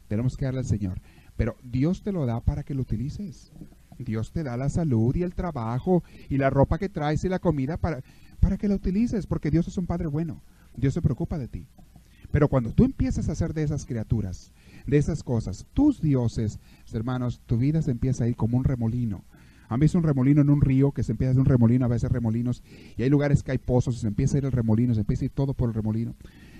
Tenemos 0.08 0.36
que 0.36 0.46
darle 0.46 0.60
al 0.60 0.66
Señor. 0.66 1.00
Pero 1.36 1.54
Dios 1.62 2.02
te 2.02 2.10
lo 2.10 2.26
da 2.26 2.40
para 2.40 2.64
que 2.64 2.74
lo 2.74 2.82
utilices. 2.82 3.52
Dios 3.98 4.32
te 4.32 4.42
da 4.42 4.56
la 4.56 4.68
salud 4.68 5.14
y 5.14 5.22
el 5.22 5.34
trabajo 5.34 6.02
y 6.28 6.38
la 6.38 6.50
ropa 6.50 6.78
que 6.78 6.88
traes 6.88 7.24
y 7.24 7.28
la 7.28 7.38
comida 7.38 7.76
para, 7.76 8.02
para 8.40 8.56
que 8.56 8.68
la 8.68 8.74
utilices, 8.74 9.26
porque 9.26 9.50
Dios 9.50 9.68
es 9.68 9.76
un 9.76 9.86
Padre 9.86 10.08
bueno. 10.08 10.42
Dios 10.76 10.94
se 10.94 11.02
preocupa 11.02 11.38
de 11.38 11.48
ti. 11.48 11.66
Pero 12.30 12.48
cuando 12.48 12.72
tú 12.72 12.84
empiezas 12.84 13.28
a 13.28 13.32
hacer 13.32 13.54
de 13.54 13.62
esas 13.62 13.86
criaturas, 13.86 14.52
de 14.86 14.98
esas 14.98 15.22
cosas, 15.22 15.66
tus 15.74 16.00
dioses, 16.00 16.58
hermanos, 16.92 17.40
tu 17.46 17.56
vida 17.56 17.82
se 17.82 17.90
empieza 17.90 18.24
a 18.24 18.28
ir 18.28 18.36
como 18.36 18.58
un 18.58 18.64
remolino. 18.64 19.24
¿Han 19.68 19.80
visto 19.80 19.98
un 19.98 20.04
remolino 20.04 20.40
en 20.40 20.50
un 20.50 20.62
río 20.62 20.92
que 20.92 21.02
se 21.02 21.12
empieza 21.12 21.30
a 21.30 21.32
hacer 21.32 21.40
un 21.40 21.46
remolino, 21.46 21.84
a 21.84 21.88
veces 21.88 22.10
remolinos, 22.10 22.62
y 22.96 23.02
hay 23.02 23.10
lugares 23.10 23.42
que 23.42 23.52
hay 23.52 23.58
pozos 23.58 23.96
y 23.96 24.00
se 24.00 24.06
empieza 24.06 24.36
a 24.36 24.38
ir 24.38 24.44
el 24.46 24.52
remolino, 24.52 24.94
se 24.94 25.00
empieza 25.00 25.24
a 25.24 25.26
ir 25.26 25.30
todo 25.30 25.52
por 25.52 25.68
el 25.68 25.74
remolino? 25.74 26.14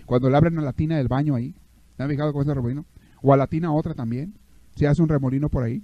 Cuando 0.04 0.28
le 0.28 0.36
abren 0.36 0.58
a 0.58 0.62
la 0.62 0.74
tina 0.74 0.96
del 0.96 1.08
baño 1.08 1.34
ahí, 1.34 1.54
¿se 1.96 2.02
han 2.02 2.10
fijado 2.10 2.32
con 2.32 2.42
ese 2.42 2.52
remolino? 2.52 2.84
O 3.22 3.32
a 3.32 3.36
la 3.36 3.46
tina 3.46 3.72
otra 3.72 3.94
también, 3.94 4.34
se 4.76 4.86
hace 4.86 5.02
un 5.02 5.08
remolino 5.08 5.48
por 5.48 5.64
ahí, 5.64 5.82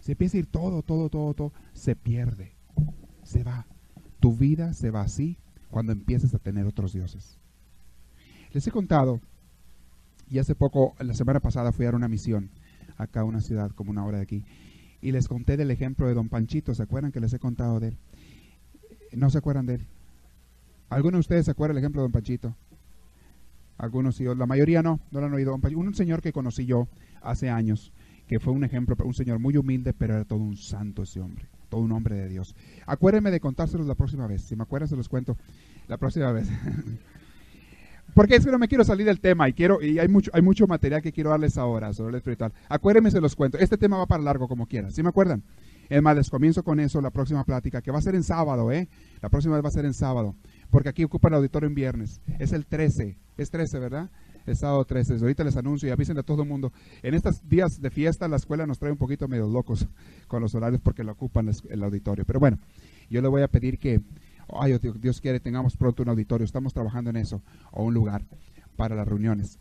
se 0.00 0.12
empieza 0.12 0.36
a 0.36 0.40
ir 0.40 0.46
todo, 0.46 0.82
todo, 0.82 1.10
todo, 1.10 1.34
todo, 1.34 1.52
se 1.74 1.94
pierde, 1.94 2.52
se 3.22 3.44
va. 3.44 3.66
Tu 4.20 4.34
vida 4.34 4.72
se 4.72 4.90
va 4.90 5.02
así 5.02 5.36
cuando 5.70 5.92
empiezas 5.92 6.34
a 6.34 6.38
tener 6.38 6.66
otros 6.66 6.92
dioses. 6.92 7.38
Les 8.56 8.66
he 8.66 8.70
contado, 8.70 9.20
y 10.30 10.38
hace 10.38 10.54
poco, 10.54 10.94
la 10.98 11.12
semana 11.12 11.40
pasada 11.40 11.72
fui 11.72 11.84
a 11.84 11.90
una 11.90 12.08
misión 12.08 12.48
acá 12.96 13.20
a 13.20 13.24
una 13.24 13.42
ciudad 13.42 13.70
como 13.72 13.90
una 13.90 14.02
hora 14.02 14.16
de 14.16 14.22
aquí, 14.22 14.44
y 15.02 15.12
les 15.12 15.28
conté 15.28 15.58
del 15.58 15.70
ejemplo 15.70 16.08
de 16.08 16.14
don 16.14 16.30
Panchito, 16.30 16.74
¿se 16.74 16.82
acuerdan 16.82 17.12
que 17.12 17.20
les 17.20 17.34
he 17.34 17.38
contado 17.38 17.80
de 17.80 17.88
él? 17.88 17.98
¿No 19.12 19.28
se 19.28 19.36
acuerdan 19.36 19.66
de 19.66 19.74
él? 19.74 19.86
¿Alguno 20.88 21.18
de 21.18 21.20
ustedes 21.20 21.44
se 21.44 21.50
acuerda 21.50 21.74
del 21.74 21.82
ejemplo 21.82 22.00
de 22.00 22.04
don 22.04 22.12
Panchito? 22.12 22.56
Algunos 23.76 24.16
sí, 24.16 24.24
la 24.24 24.46
mayoría 24.46 24.82
no, 24.82 25.00
no 25.10 25.20
lo 25.20 25.26
han 25.26 25.34
oído. 25.34 25.54
Un 25.54 25.94
señor 25.94 26.22
que 26.22 26.32
conocí 26.32 26.64
yo 26.64 26.88
hace 27.20 27.50
años, 27.50 27.92
que 28.26 28.40
fue 28.40 28.54
un 28.54 28.64
ejemplo, 28.64 28.96
un 29.04 29.12
señor 29.12 29.38
muy 29.38 29.58
humilde, 29.58 29.92
pero 29.92 30.14
era 30.14 30.24
todo 30.24 30.38
un 30.38 30.56
santo 30.56 31.02
ese 31.02 31.20
hombre, 31.20 31.44
todo 31.68 31.82
un 31.82 31.92
hombre 31.92 32.16
de 32.16 32.30
Dios. 32.30 32.56
Acuérdenme 32.86 33.30
de 33.30 33.38
contárselos 33.38 33.86
la 33.86 33.96
próxima 33.96 34.26
vez. 34.26 34.40
Si 34.44 34.56
me 34.56 34.62
acuerdan, 34.62 34.88
se 34.88 34.96
los 34.96 35.10
cuento 35.10 35.36
la 35.88 35.98
próxima 35.98 36.32
vez. 36.32 36.48
Porque 38.16 38.34
es 38.36 38.46
que 38.46 38.50
no 38.50 38.58
me 38.58 38.66
quiero 38.66 38.82
salir 38.82 39.04
del 39.04 39.20
tema 39.20 39.46
y 39.46 39.52
quiero 39.52 39.82
y 39.82 39.98
hay 39.98 40.08
mucho 40.08 40.30
hay 40.32 40.40
mucho 40.40 40.66
material 40.66 41.02
que 41.02 41.12
quiero 41.12 41.28
darles 41.28 41.58
ahora 41.58 41.92
sobre 41.92 42.12
el 42.12 42.16
espiritual. 42.16 42.50
Acuérdenme, 42.66 43.10
se 43.10 43.20
los 43.20 43.36
cuento. 43.36 43.58
Este 43.58 43.76
tema 43.76 43.98
va 43.98 44.06
para 44.06 44.22
largo 44.22 44.48
como 44.48 44.66
quieran. 44.66 44.90
¿Sí 44.90 45.02
me 45.02 45.10
acuerdan? 45.10 45.42
Es 45.90 46.00
más, 46.00 46.16
les 46.16 46.30
comienzo 46.30 46.64
con 46.64 46.80
eso 46.80 47.02
la 47.02 47.10
próxima 47.10 47.44
plática, 47.44 47.82
que 47.82 47.90
va 47.90 47.98
a 47.98 48.00
ser 48.00 48.14
en 48.14 48.22
sábado, 48.22 48.72
¿eh? 48.72 48.88
La 49.20 49.28
próxima 49.28 49.56
vez 49.56 49.62
va 49.62 49.68
a 49.68 49.72
ser 49.72 49.84
en 49.84 49.92
sábado, 49.92 50.34
porque 50.70 50.88
aquí 50.88 51.04
ocupa 51.04 51.28
el 51.28 51.34
auditorio 51.34 51.68
en 51.68 51.74
viernes. 51.74 52.22
Es 52.38 52.54
el 52.54 52.64
13, 52.64 53.18
es 53.36 53.50
13, 53.50 53.78
¿verdad? 53.80 54.10
El 54.46 54.56
sábado 54.56 54.82
13. 54.86 55.16
Ahorita 55.16 55.44
les 55.44 55.58
anuncio 55.58 55.86
y 55.86 55.92
avisen 55.92 56.16
a 56.16 56.22
todo 56.22 56.42
el 56.42 56.48
mundo. 56.48 56.72
En 57.02 57.12
estos 57.12 57.46
días 57.46 57.82
de 57.82 57.90
fiesta 57.90 58.28
la 58.28 58.36
escuela 58.36 58.66
nos 58.66 58.78
trae 58.78 58.92
un 58.92 58.98
poquito 58.98 59.28
medio 59.28 59.46
locos 59.46 59.88
con 60.26 60.40
los 60.40 60.54
horarios 60.54 60.80
porque 60.80 61.04
lo 61.04 61.12
ocupan 61.12 61.50
el 61.68 61.84
auditorio. 61.84 62.24
Pero 62.24 62.40
bueno, 62.40 62.58
yo 63.10 63.20
le 63.20 63.28
voy 63.28 63.42
a 63.42 63.48
pedir 63.48 63.78
que 63.78 64.00
ay, 64.48 64.78
Dios 65.00 65.20
quiere, 65.20 65.40
tengamos 65.40 65.76
pronto 65.76 66.02
un 66.02 66.08
auditorio, 66.08 66.44
estamos 66.44 66.72
trabajando 66.72 67.10
en 67.10 67.16
eso, 67.16 67.42
o 67.72 67.84
un 67.84 67.94
lugar 67.94 68.24
para 68.76 68.94
las 68.94 69.06
reuniones. 69.06 69.58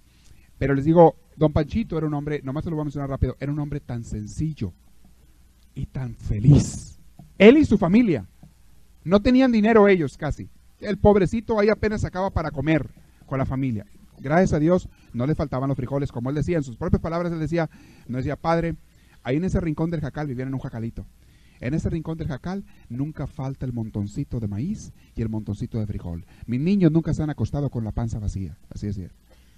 Pero 0.57 0.73
les 0.73 0.85
digo, 0.85 1.15
don 1.35 1.51
Panchito 1.51 1.97
era 1.97 2.07
un 2.07 2.13
hombre, 2.13 2.41
nomás 2.43 2.63
se 2.63 2.69
lo 2.69 2.75
voy 2.75 2.83
a 2.83 2.85
mencionar 2.85 3.09
rápido, 3.09 3.35
era 3.39 3.51
un 3.51 3.59
hombre 3.59 3.79
tan 3.79 4.03
sencillo 4.03 4.73
y 5.73 5.85
tan 5.87 6.15
feliz. 6.15 6.99
Él 7.37 7.57
y 7.57 7.65
su 7.65 7.77
familia. 7.77 8.27
No 9.03 9.21
tenían 9.21 9.51
dinero 9.51 9.87
ellos 9.87 10.17
casi. 10.17 10.49
El 10.79 10.97
pobrecito 10.97 11.59
ahí 11.59 11.69
apenas 11.69 12.01
sacaba 12.01 12.31
para 12.31 12.51
comer 12.51 12.89
con 13.25 13.37
la 13.37 13.45
familia. 13.45 13.85
Gracias 14.19 14.53
a 14.53 14.59
Dios 14.59 14.89
no 15.13 15.27
le 15.27 15.35
faltaban 15.35 15.67
los 15.67 15.75
frijoles, 15.75 16.11
como 16.11 16.29
él 16.29 16.35
decía, 16.35 16.57
en 16.57 16.63
sus 16.63 16.77
propias 16.77 17.01
palabras 17.01 17.31
él 17.31 17.39
decía, 17.39 17.69
no 18.07 18.17
decía, 18.17 18.35
padre, 18.35 18.75
ahí 19.23 19.37
en 19.37 19.43
ese 19.43 19.59
rincón 19.59 19.91
del 19.91 20.01
jacal 20.01 20.27
vivían 20.27 20.47
en 20.47 20.53
un 20.53 20.59
jacalito. 20.61 21.05
En 21.65 21.73
ese 21.73 21.89
rincón 21.89 22.15
del 22.15 22.27
jacal 22.27 22.63
nunca 22.89 23.25
falta 23.25 23.65
el 23.65 23.73
montoncito 23.73 24.39
de 24.39 24.47
maíz 24.47 24.93
y 25.15 25.23
el 25.23 25.29
montoncito 25.29 25.79
de 25.79 25.87
frijol. 25.87 26.23
Mis 26.45 26.61
niños 26.61 26.91
nunca 26.91 27.11
se 27.11 27.23
han 27.23 27.31
acostado 27.31 27.71
con 27.71 27.83
la 27.83 27.91
panza 27.91 28.19
vacía. 28.19 28.55
Así 28.69 28.85
es. 28.85 28.99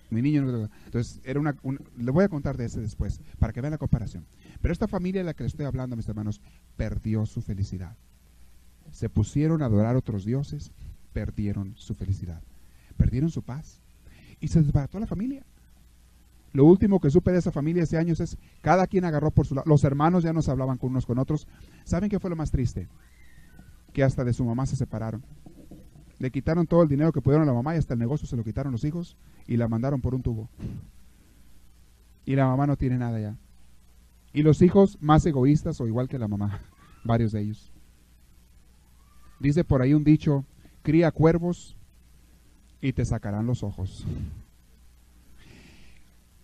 Entonces, 0.09 1.19
era 1.25 1.37
una, 1.37 1.57
le 1.97 2.11
voy 2.11 2.23
a 2.23 2.29
contar 2.29 2.55
de 2.55 2.63
ese 2.63 2.79
después, 2.79 3.19
para 3.39 3.51
que 3.51 3.59
vean 3.59 3.71
la 3.71 3.77
comparación. 3.77 4.25
Pero 4.61 4.71
esta 4.71 4.87
familia 4.87 5.19
de 5.19 5.25
la 5.25 5.33
que 5.33 5.43
les 5.43 5.51
estoy 5.51 5.65
hablando, 5.65 5.97
mis 5.97 6.07
hermanos, 6.07 6.39
perdió 6.77 7.25
su 7.25 7.41
felicidad. 7.41 7.97
Se 8.89 9.09
pusieron 9.09 9.61
a 9.61 9.65
adorar 9.65 9.97
otros 9.97 10.23
dioses, 10.23 10.71
perdieron 11.11 11.73
su 11.75 11.93
felicidad. 11.93 12.41
Perdieron 12.95 13.31
su 13.31 13.41
paz. 13.43 13.81
Y 14.39 14.47
se 14.47 14.61
desbarató 14.61 14.97
la 14.97 15.07
familia. 15.07 15.45
Lo 16.57 16.65
último 16.65 16.99
que 16.99 17.11
supe 17.11 17.31
de 17.31 17.37
esa 17.37 17.51
familia 17.51 17.83
ese 17.83 17.99
año 17.99 18.15
es 18.17 18.35
cada 18.61 18.87
quien 18.87 19.05
agarró 19.05 19.29
por 19.29 19.45
su 19.45 19.53
lado. 19.53 19.69
Los 19.69 19.83
hermanos 19.83 20.23
ya 20.23 20.33
no 20.33 20.41
se 20.41 20.49
hablaban 20.49 20.79
con 20.79 20.89
unos 20.89 21.05
con 21.05 21.19
otros. 21.19 21.47
¿Saben 21.83 22.09
qué 22.09 22.19
fue 22.19 22.31
lo 22.31 22.35
más 22.35 22.49
triste? 22.49 22.87
Que 23.93 24.03
hasta 24.03 24.23
de 24.23 24.33
su 24.33 24.43
mamá 24.43 24.65
se 24.65 24.75
separaron. 24.75 25.23
Le 26.17 26.31
quitaron 26.31 26.65
todo 26.65 26.81
el 26.81 26.89
dinero 26.89 27.11
que 27.11 27.21
pudieron 27.21 27.47
a 27.47 27.51
la 27.51 27.53
mamá 27.53 27.75
y 27.75 27.77
hasta 27.77 27.93
el 27.93 27.99
negocio 27.99 28.27
se 28.27 28.35
lo 28.35 28.43
quitaron 28.43 28.71
los 28.71 28.83
hijos 28.85 29.17
y 29.45 29.57
la 29.57 29.67
mandaron 29.67 30.01
por 30.01 30.15
un 30.15 30.23
tubo. 30.23 30.49
Y 32.25 32.35
la 32.35 32.47
mamá 32.47 32.65
no 32.65 32.75
tiene 32.75 32.97
nada 32.97 33.19
ya. 33.19 33.37
Y 34.33 34.41
los 34.41 34.63
hijos 34.63 34.97
más 34.99 35.23
egoístas 35.27 35.79
o 35.79 35.85
igual 35.85 36.09
que 36.09 36.17
la 36.17 36.27
mamá, 36.27 36.61
varios 37.03 37.33
de 37.33 37.41
ellos. 37.41 37.71
Dice 39.39 39.63
por 39.63 39.83
ahí 39.83 39.93
un 39.93 40.03
dicho, 40.03 40.43
cría 40.81 41.11
cuervos 41.11 41.77
y 42.81 42.93
te 42.93 43.05
sacarán 43.05 43.45
los 43.45 43.61
ojos. 43.61 44.07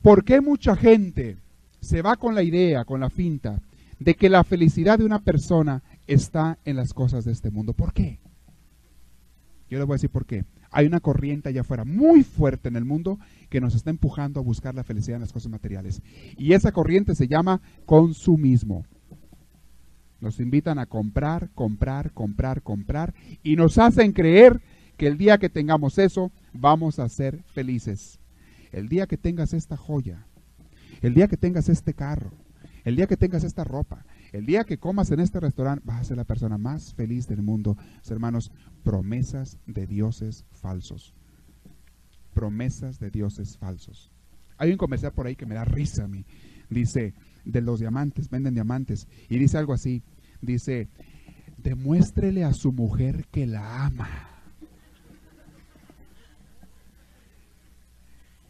¿Por 0.04 0.26
qué 0.26 0.42
mucha 0.42 0.76
gente 0.76 1.38
se 1.80 2.02
va 2.02 2.18
con 2.18 2.36
la 2.36 2.44
idea, 2.44 2.84
con 2.84 3.00
la 3.00 3.10
finta, 3.10 3.62
de 4.00 4.16
que 4.16 4.28
la 4.28 4.44
felicidad 4.44 5.00
de 5.00 5.06
una 5.06 5.20
persona 5.20 5.82
está 6.08 6.60
en 6.66 6.76
las 6.76 6.94
cosas 6.94 7.24
de 7.24 7.32
este 7.32 7.50
mundo? 7.52 7.72
¿Por 7.72 7.94
qué? 7.94 8.20
Yo 9.70 9.78
les 9.78 9.88
voy 9.88 9.94
a 9.94 9.96
decir 9.96 10.10
por 10.10 10.26
qué. 10.26 10.44
Hay 10.72 10.88
una 10.88 11.00
corriente 11.00 11.48
allá 11.48 11.62
afuera 11.62 11.86
muy 11.86 12.24
fuerte 12.24 12.68
en 12.68 12.76
el 12.76 12.84
mundo 12.84 13.18
que 13.50 13.62
nos 13.62 13.76
está 13.76 13.92
empujando 13.92 14.42
a 14.42 14.44
buscar 14.44 14.76
la 14.76 14.84
felicidad 14.84 15.16
en 15.16 15.22
las 15.22 15.32
cosas 15.32 15.50
materiales. 15.50 16.02
Y 16.38 16.52
esa 16.52 16.74
corriente 16.74 17.16
se 17.16 17.30
llama 17.30 17.62
consumismo. 17.86 18.86
Nos 20.20 20.42
invitan 20.42 20.80
a 20.80 20.86
comprar, 20.86 21.50
comprar, 21.56 22.12
comprar, 22.12 22.62
comprar 22.62 23.14
y 23.42 23.56
nos 23.56 23.78
hacen 23.78 24.12
creer 24.12 24.60
que 24.98 25.08
el 25.08 25.18
día 25.18 25.38
que 25.38 25.48
tengamos 25.48 25.98
eso 25.98 26.30
vamos 26.52 27.00
a 27.00 27.08
ser 27.08 27.42
felices 27.54 28.20
el 28.74 28.90
día 28.90 29.08
que 29.08 29.18
tengas 29.18 29.54
esta 29.54 29.78
joya, 29.78 30.26
el 31.02 31.14
día 31.14 31.28
que 31.28 31.38
tengas 31.38 31.70
este 31.70 31.94
carro, 31.94 32.32
el 32.84 32.96
día 32.96 33.08
que 33.08 33.18
tengas 33.18 33.44
esta 33.44 33.64
ropa, 33.64 34.06
el 34.34 34.46
día 34.46 34.64
que 34.64 34.78
comas 34.78 35.12
en 35.12 35.20
este 35.20 35.40
restaurante, 35.40 35.84
vas 35.86 36.02
a 36.02 36.04
ser 36.04 36.18
la 36.18 36.26
persona 36.26 36.58
más 36.58 36.94
feliz 36.94 37.28
del 37.28 37.44
mundo. 37.44 37.78
Hermanos, 38.10 38.52
promesas 38.84 39.58
de 39.68 39.86
dioses 39.86 40.44
falsos. 40.52 41.14
Promesas 42.34 43.00
de 43.00 43.12
dioses 43.12 43.58
falsos. 43.58 44.12
Hay 44.58 44.72
un 44.72 44.78
comercial 44.78 45.14
por 45.14 45.28
ahí 45.28 45.36
que 45.36 45.46
me 45.46 45.56
da 45.56 45.66
risa 45.66 46.06
a 46.06 46.08
mí. 46.08 46.26
Dice, 46.70 47.14
de 47.46 47.62
los 47.62 47.80
diamantes, 47.80 48.30
venden 48.30 48.56
diamantes. 48.56 49.08
Y 49.30 49.38
dice 49.38 49.58
algo 49.60 49.74
así. 49.74 50.02
Dice, 50.42 50.90
demuéstrele 51.58 52.44
a 52.44 52.54
su 52.54 52.72
mujer 52.72 53.28
que 53.32 53.46
la 53.46 53.86
ama. 53.86 54.33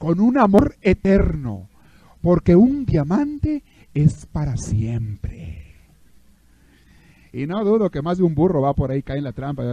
Con 0.03 0.19
un 0.19 0.37
amor 0.37 0.75
eterno. 0.81 1.69
Porque 2.21 2.57
un 2.57 2.85
diamante 2.85 3.63
es 3.93 4.25
para 4.25 4.57
siempre. 4.57 5.75
Y 7.31 7.47
no 7.47 7.63
dudo 7.63 7.89
que 7.89 8.01
más 8.01 8.17
de 8.17 8.25
un 8.25 8.35
burro 8.35 8.61
va 8.61 8.73
por 8.73 8.91
ahí, 8.91 9.01
cae 9.01 9.19
en 9.19 9.23
la 9.23 9.31
trampa. 9.31 9.63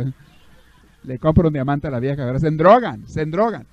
Le 1.03 1.19
compra 1.19 1.49
un 1.49 1.53
diamante 1.53 1.89
a 1.89 1.91
la 1.91 1.99
vieja, 1.99 2.39
se 2.39 2.47
endrogan, 2.47 3.09
se 3.09 3.23
endrogan. 3.23 3.67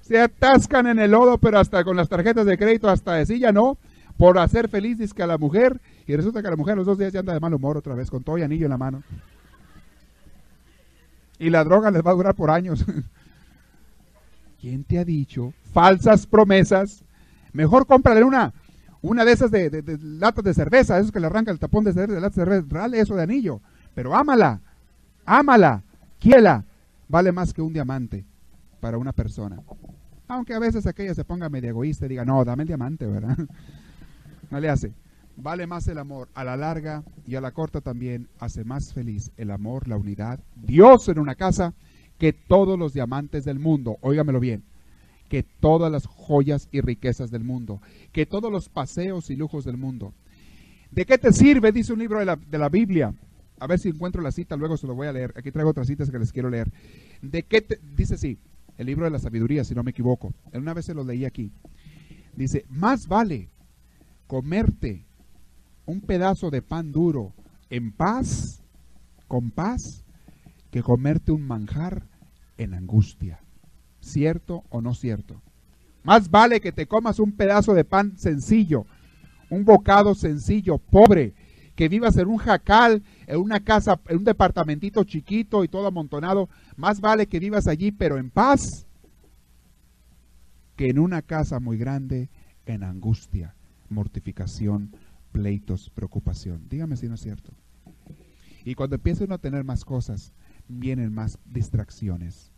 Se 0.00 0.20
atascan 0.20 0.88
en 0.88 0.98
el 0.98 1.12
lodo, 1.12 1.38
pero 1.38 1.60
hasta 1.60 1.84
con 1.84 1.96
las 1.96 2.08
tarjetas 2.08 2.46
de 2.46 2.58
crédito, 2.58 2.88
hasta 2.88 3.14
de 3.14 3.26
silla 3.26 3.52
no, 3.52 3.78
por 4.16 4.40
hacer 4.40 4.68
feliz 4.68 5.14
que 5.14 5.22
a 5.22 5.28
la 5.28 5.38
mujer. 5.38 5.80
Y 6.08 6.16
resulta 6.16 6.42
que 6.42 6.50
la 6.50 6.56
mujer 6.56 6.76
los 6.76 6.86
dos 6.86 6.98
días 6.98 7.12
ya 7.12 7.20
anda 7.20 7.32
de 7.32 7.38
mal 7.38 7.54
humor 7.54 7.76
otra 7.76 7.94
vez, 7.94 8.10
con 8.10 8.24
todo 8.24 8.38
y 8.38 8.42
anillo 8.42 8.66
en 8.66 8.70
la 8.70 8.78
mano. 8.78 9.04
Y 11.38 11.48
la 11.48 11.62
droga 11.62 11.92
les 11.92 12.02
va 12.02 12.10
a 12.10 12.14
durar 12.14 12.34
por 12.34 12.50
años. 12.50 12.84
¿Quién 14.60 14.82
te 14.82 14.98
ha 14.98 15.04
dicho? 15.04 15.54
Falsas 15.76 16.26
promesas. 16.26 17.04
Mejor 17.52 17.86
cómprale 17.86 18.24
una, 18.24 18.54
una 19.02 19.26
de 19.26 19.32
esas 19.32 19.50
de, 19.50 19.98
latas 20.00 20.42
de 20.42 20.54
cerveza, 20.54 20.98
esos 20.98 21.12
que 21.12 21.20
le 21.20 21.26
arranca 21.26 21.50
el 21.50 21.58
tapón 21.58 21.84
de 21.84 21.92
cerveza, 21.92 22.14
de 22.14 22.20
latas 22.22 22.36
de 22.36 22.44
cerveza, 22.44 22.66
dale 22.70 22.98
eso 22.98 23.14
de 23.14 23.22
anillo, 23.22 23.60
pero 23.94 24.16
ámala, 24.16 24.62
ámala, 25.26 25.82
quiela, 26.18 26.64
vale 27.08 27.30
más 27.30 27.52
que 27.52 27.60
un 27.60 27.74
diamante 27.74 28.24
para 28.80 28.96
una 28.96 29.12
persona. 29.12 29.60
Aunque 30.28 30.54
a 30.54 30.58
veces 30.58 30.86
aquella 30.86 31.14
se 31.14 31.24
ponga 31.24 31.50
medio 31.50 31.68
egoísta 31.68 32.06
y 32.06 32.08
diga, 32.08 32.24
no, 32.24 32.42
dame 32.42 32.62
el 32.62 32.68
diamante, 32.68 33.04
¿verdad? 33.04 33.36
No 34.50 34.58
le 34.60 34.70
hace. 34.70 34.94
Vale 35.36 35.66
más 35.66 35.86
el 35.88 35.98
amor. 35.98 36.30
A 36.32 36.42
la 36.42 36.56
larga 36.56 37.02
y 37.26 37.34
a 37.34 37.42
la 37.42 37.50
corta 37.50 37.82
también 37.82 38.28
hace 38.38 38.64
más 38.64 38.94
feliz 38.94 39.30
el 39.36 39.50
amor, 39.50 39.88
la 39.88 39.98
unidad, 39.98 40.40
Dios 40.54 41.06
en 41.10 41.18
una 41.18 41.34
casa, 41.34 41.74
que 42.16 42.32
todos 42.32 42.78
los 42.78 42.94
diamantes 42.94 43.44
del 43.44 43.58
mundo. 43.58 43.98
Óigamelo 44.00 44.40
bien 44.40 44.64
que 45.28 45.42
todas 45.42 45.90
las 45.90 46.06
joyas 46.06 46.68
y 46.72 46.80
riquezas 46.80 47.30
del 47.30 47.44
mundo, 47.44 47.80
que 48.12 48.26
todos 48.26 48.50
los 48.50 48.68
paseos 48.68 49.30
y 49.30 49.36
lujos 49.36 49.64
del 49.64 49.76
mundo. 49.76 50.14
¿De 50.90 51.04
qué 51.04 51.18
te 51.18 51.32
sirve? 51.32 51.72
Dice 51.72 51.92
un 51.92 51.98
libro 51.98 52.18
de 52.18 52.24
la, 52.24 52.36
de 52.36 52.58
la 52.58 52.68
Biblia. 52.68 53.14
A 53.58 53.66
ver 53.66 53.78
si 53.78 53.88
encuentro 53.88 54.22
la 54.22 54.32
cita, 54.32 54.56
luego 54.56 54.76
se 54.76 54.86
lo 54.86 54.94
voy 54.94 55.06
a 55.08 55.12
leer. 55.12 55.32
Aquí 55.36 55.50
traigo 55.50 55.70
otras 55.70 55.86
citas 55.86 56.10
que 56.10 56.18
les 56.18 56.32
quiero 56.32 56.50
leer. 56.50 56.70
¿De 57.22 57.42
qué 57.42 57.62
te, 57.62 57.80
dice 57.96 58.18
sí, 58.18 58.38
el 58.78 58.86
libro 58.86 59.04
de 59.04 59.10
la 59.10 59.18
sabiduría, 59.18 59.64
si 59.64 59.74
no 59.74 59.82
me 59.82 59.90
equivoco. 59.90 60.32
Una 60.52 60.74
vez 60.74 60.86
se 60.86 60.94
lo 60.94 61.04
leí 61.04 61.24
aquí. 61.24 61.50
Dice, 62.34 62.64
más 62.68 63.08
vale 63.08 63.48
comerte 64.26 65.04
un 65.86 66.00
pedazo 66.00 66.50
de 66.50 66.62
pan 66.62 66.92
duro 66.92 67.32
en 67.70 67.92
paz, 67.92 68.62
con 69.28 69.50
paz, 69.50 70.04
que 70.70 70.82
comerte 70.82 71.32
un 71.32 71.46
manjar 71.46 72.06
en 72.58 72.74
angustia. 72.74 73.40
¿Cierto 74.06 74.62
o 74.70 74.80
no 74.80 74.94
cierto? 74.94 75.42
Más 76.04 76.30
vale 76.30 76.60
que 76.60 76.70
te 76.70 76.86
comas 76.86 77.18
un 77.18 77.32
pedazo 77.32 77.74
de 77.74 77.84
pan 77.84 78.16
sencillo, 78.16 78.86
un 79.50 79.64
bocado 79.64 80.14
sencillo, 80.14 80.78
pobre, 80.78 81.34
que 81.74 81.88
vivas 81.88 82.16
en 82.16 82.28
un 82.28 82.36
jacal, 82.36 83.02
en 83.26 83.40
una 83.40 83.58
casa, 83.58 84.00
en 84.06 84.18
un 84.18 84.24
departamentito 84.24 85.02
chiquito 85.02 85.64
y 85.64 85.68
todo 85.68 85.88
amontonado. 85.88 86.48
Más 86.76 87.00
vale 87.00 87.26
que 87.26 87.40
vivas 87.40 87.66
allí, 87.66 87.90
pero 87.90 88.16
en 88.16 88.30
paz, 88.30 88.86
que 90.76 90.86
en 90.86 91.00
una 91.00 91.20
casa 91.20 91.58
muy 91.58 91.76
grande, 91.76 92.30
en 92.64 92.84
angustia, 92.84 93.56
mortificación, 93.88 94.94
pleitos, 95.32 95.90
preocupación. 95.90 96.68
Dígame 96.68 96.96
si 96.96 97.08
no 97.08 97.16
es 97.16 97.22
cierto. 97.22 97.52
Y 98.64 98.76
cuando 98.76 98.94
empiezan 98.94 99.32
a 99.32 99.38
tener 99.38 99.64
más 99.64 99.84
cosas, 99.84 100.32
vienen 100.68 101.12
más 101.12 101.40
distracciones 101.44 102.52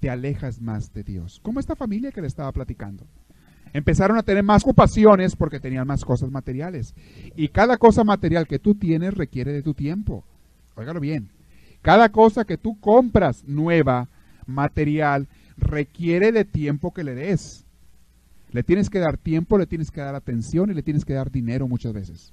te 0.00 0.10
alejas 0.10 0.60
más 0.60 0.92
de 0.92 1.02
Dios. 1.02 1.40
Como 1.42 1.60
esta 1.60 1.76
familia 1.76 2.12
que 2.12 2.20
le 2.20 2.26
estaba 2.26 2.52
platicando. 2.52 3.06
Empezaron 3.72 4.16
a 4.16 4.22
tener 4.22 4.42
más 4.42 4.62
ocupaciones 4.62 5.36
porque 5.36 5.60
tenían 5.60 5.86
más 5.86 6.04
cosas 6.04 6.30
materiales. 6.30 6.94
Y 7.34 7.48
cada 7.48 7.76
cosa 7.76 8.04
material 8.04 8.46
que 8.46 8.58
tú 8.58 8.74
tienes 8.74 9.14
requiere 9.14 9.52
de 9.52 9.62
tu 9.62 9.74
tiempo. 9.74 10.24
Óigalo 10.76 11.00
bien. 11.00 11.28
Cada 11.82 12.08
cosa 12.08 12.44
que 12.44 12.56
tú 12.56 12.78
compras 12.80 13.44
nueva, 13.44 14.08
material, 14.46 15.28
requiere 15.56 16.32
de 16.32 16.44
tiempo 16.44 16.92
que 16.92 17.04
le 17.04 17.14
des. 17.14 17.64
Le 18.50 18.62
tienes 18.62 18.88
que 18.88 18.98
dar 18.98 19.18
tiempo, 19.18 19.58
le 19.58 19.66
tienes 19.66 19.90
que 19.90 20.00
dar 20.00 20.14
atención 20.14 20.70
y 20.70 20.74
le 20.74 20.82
tienes 20.82 21.04
que 21.04 21.14
dar 21.14 21.30
dinero 21.30 21.68
muchas 21.68 21.92
veces. 21.92 22.32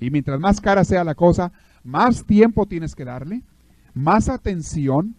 Y 0.00 0.10
mientras 0.10 0.38
más 0.40 0.60
cara 0.60 0.84
sea 0.84 1.04
la 1.04 1.14
cosa, 1.14 1.52
más 1.84 2.24
tiempo 2.24 2.66
tienes 2.66 2.94
que 2.94 3.04
darle, 3.04 3.42
más 3.94 4.28
atención, 4.28 5.16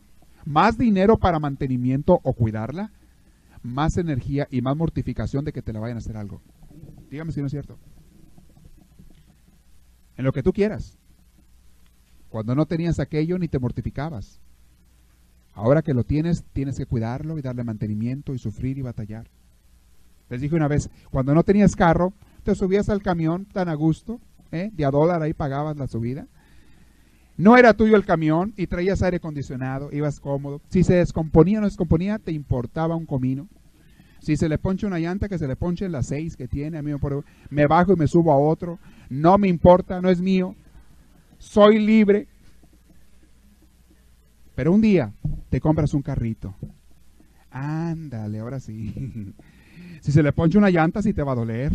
más 0.50 0.80
dinero 0.80 1.18
para 1.18 1.38
mantenimiento 1.38 2.20
o 2.24 2.34
cuidarla, 2.34 2.92
más 3.62 3.98
energía 3.98 4.48
y 4.50 4.62
más 4.62 4.76
mortificación 4.76 5.46
de 5.46 5.54
que 5.54 5.62
te 5.62 5.72
la 5.72 5.80
vayan 5.80 5.98
a 5.98 6.00
hacer 6.00 6.18
algo. 6.18 6.42
Dígame 7.12 7.32
si 7.32 7.40
no 7.40 7.46
es 7.46 7.52
cierto. 7.52 7.78
En 10.18 10.26
lo 10.26 10.32
que 10.32 10.42
tú 10.42 10.52
quieras. 10.52 10.98
Cuando 12.30 12.56
no 12.56 12.66
tenías 12.66 13.00
aquello 13.00 13.38
ni 13.38 13.48
te 13.48 13.60
mortificabas. 13.60 14.40
Ahora 15.54 15.84
que 15.84 15.94
lo 15.94 16.04
tienes, 16.04 16.44
tienes 16.52 16.78
que 16.78 16.88
cuidarlo 16.88 17.38
y 17.38 17.44
darle 17.44 17.64
mantenimiento 17.64 18.34
y 18.34 18.40
sufrir 18.40 18.80
y 18.80 18.82
batallar. 18.82 19.28
Les 20.32 20.42
dije 20.42 20.56
una 20.56 20.68
vez, 20.68 20.90
cuando 21.12 21.36
no 21.36 21.44
tenías 21.44 21.76
carro, 21.76 22.12
te 22.44 22.56
subías 22.56 22.90
al 22.90 23.04
camión 23.04 23.46
tan 23.46 23.70
a 23.70 23.76
gusto, 23.76 24.20
¿eh? 24.52 24.72
de 24.74 24.84
a 24.84 24.90
dólar 24.90 25.22
ahí 25.22 25.34
pagabas 25.34 25.78
la 25.78 25.86
subida 25.86 26.26
no 27.40 27.56
era 27.56 27.74
tuyo 27.74 27.96
el 27.96 28.04
camión 28.04 28.54
y 28.58 28.68
traías 28.68 29.02
aire 29.02 29.16
acondicionado, 29.16 29.94
ibas 29.94 30.20
cómodo. 30.20 30.60
Si 30.68 30.84
se 30.84 30.96
descomponía 30.96 31.60
o 31.60 31.62
no 31.62 31.68
descomponía, 31.68 32.20
te 32.20 32.34
importaba 32.34 32.98
un 32.98 33.06
comino. 33.06 33.48
Si 34.20 34.36
se 34.36 34.50
le 34.50 34.58
ponche 34.58 34.86
una 34.86 35.00
llanta, 35.00 35.30
que 35.30 35.38
se 35.38 35.48
le 35.48 35.56
ponche 35.56 35.88
las 35.88 36.08
seis 36.08 36.36
que 36.36 36.50
tiene, 36.50 36.78
a 36.78 36.82
mí 36.82 36.92
me, 36.92 37.00
me 37.50 37.66
bajo 37.66 37.94
y 37.94 37.96
me 37.96 38.08
subo 38.08 38.34
a 38.34 38.38
otro. 38.38 38.78
No 39.10 39.38
me 39.38 39.48
importa, 39.48 40.02
no 40.02 40.10
es 40.10 40.20
mío. 40.20 40.54
Soy 41.38 41.80
libre. 41.80 42.28
Pero 44.54 44.74
un 44.74 44.82
día 44.82 45.14
te 45.50 45.62
compras 45.62 45.94
un 45.94 46.02
carrito. 46.02 46.56
Ándale, 47.52 48.40
ahora 48.40 48.60
sí. 48.60 49.34
si 50.02 50.12
se 50.12 50.24
le 50.24 50.34
ponche 50.34 50.58
una 50.58 50.72
llanta, 50.72 51.02
sí 51.02 51.14
te 51.14 51.24
va 51.24 51.32
a 51.32 51.36
doler. 51.36 51.72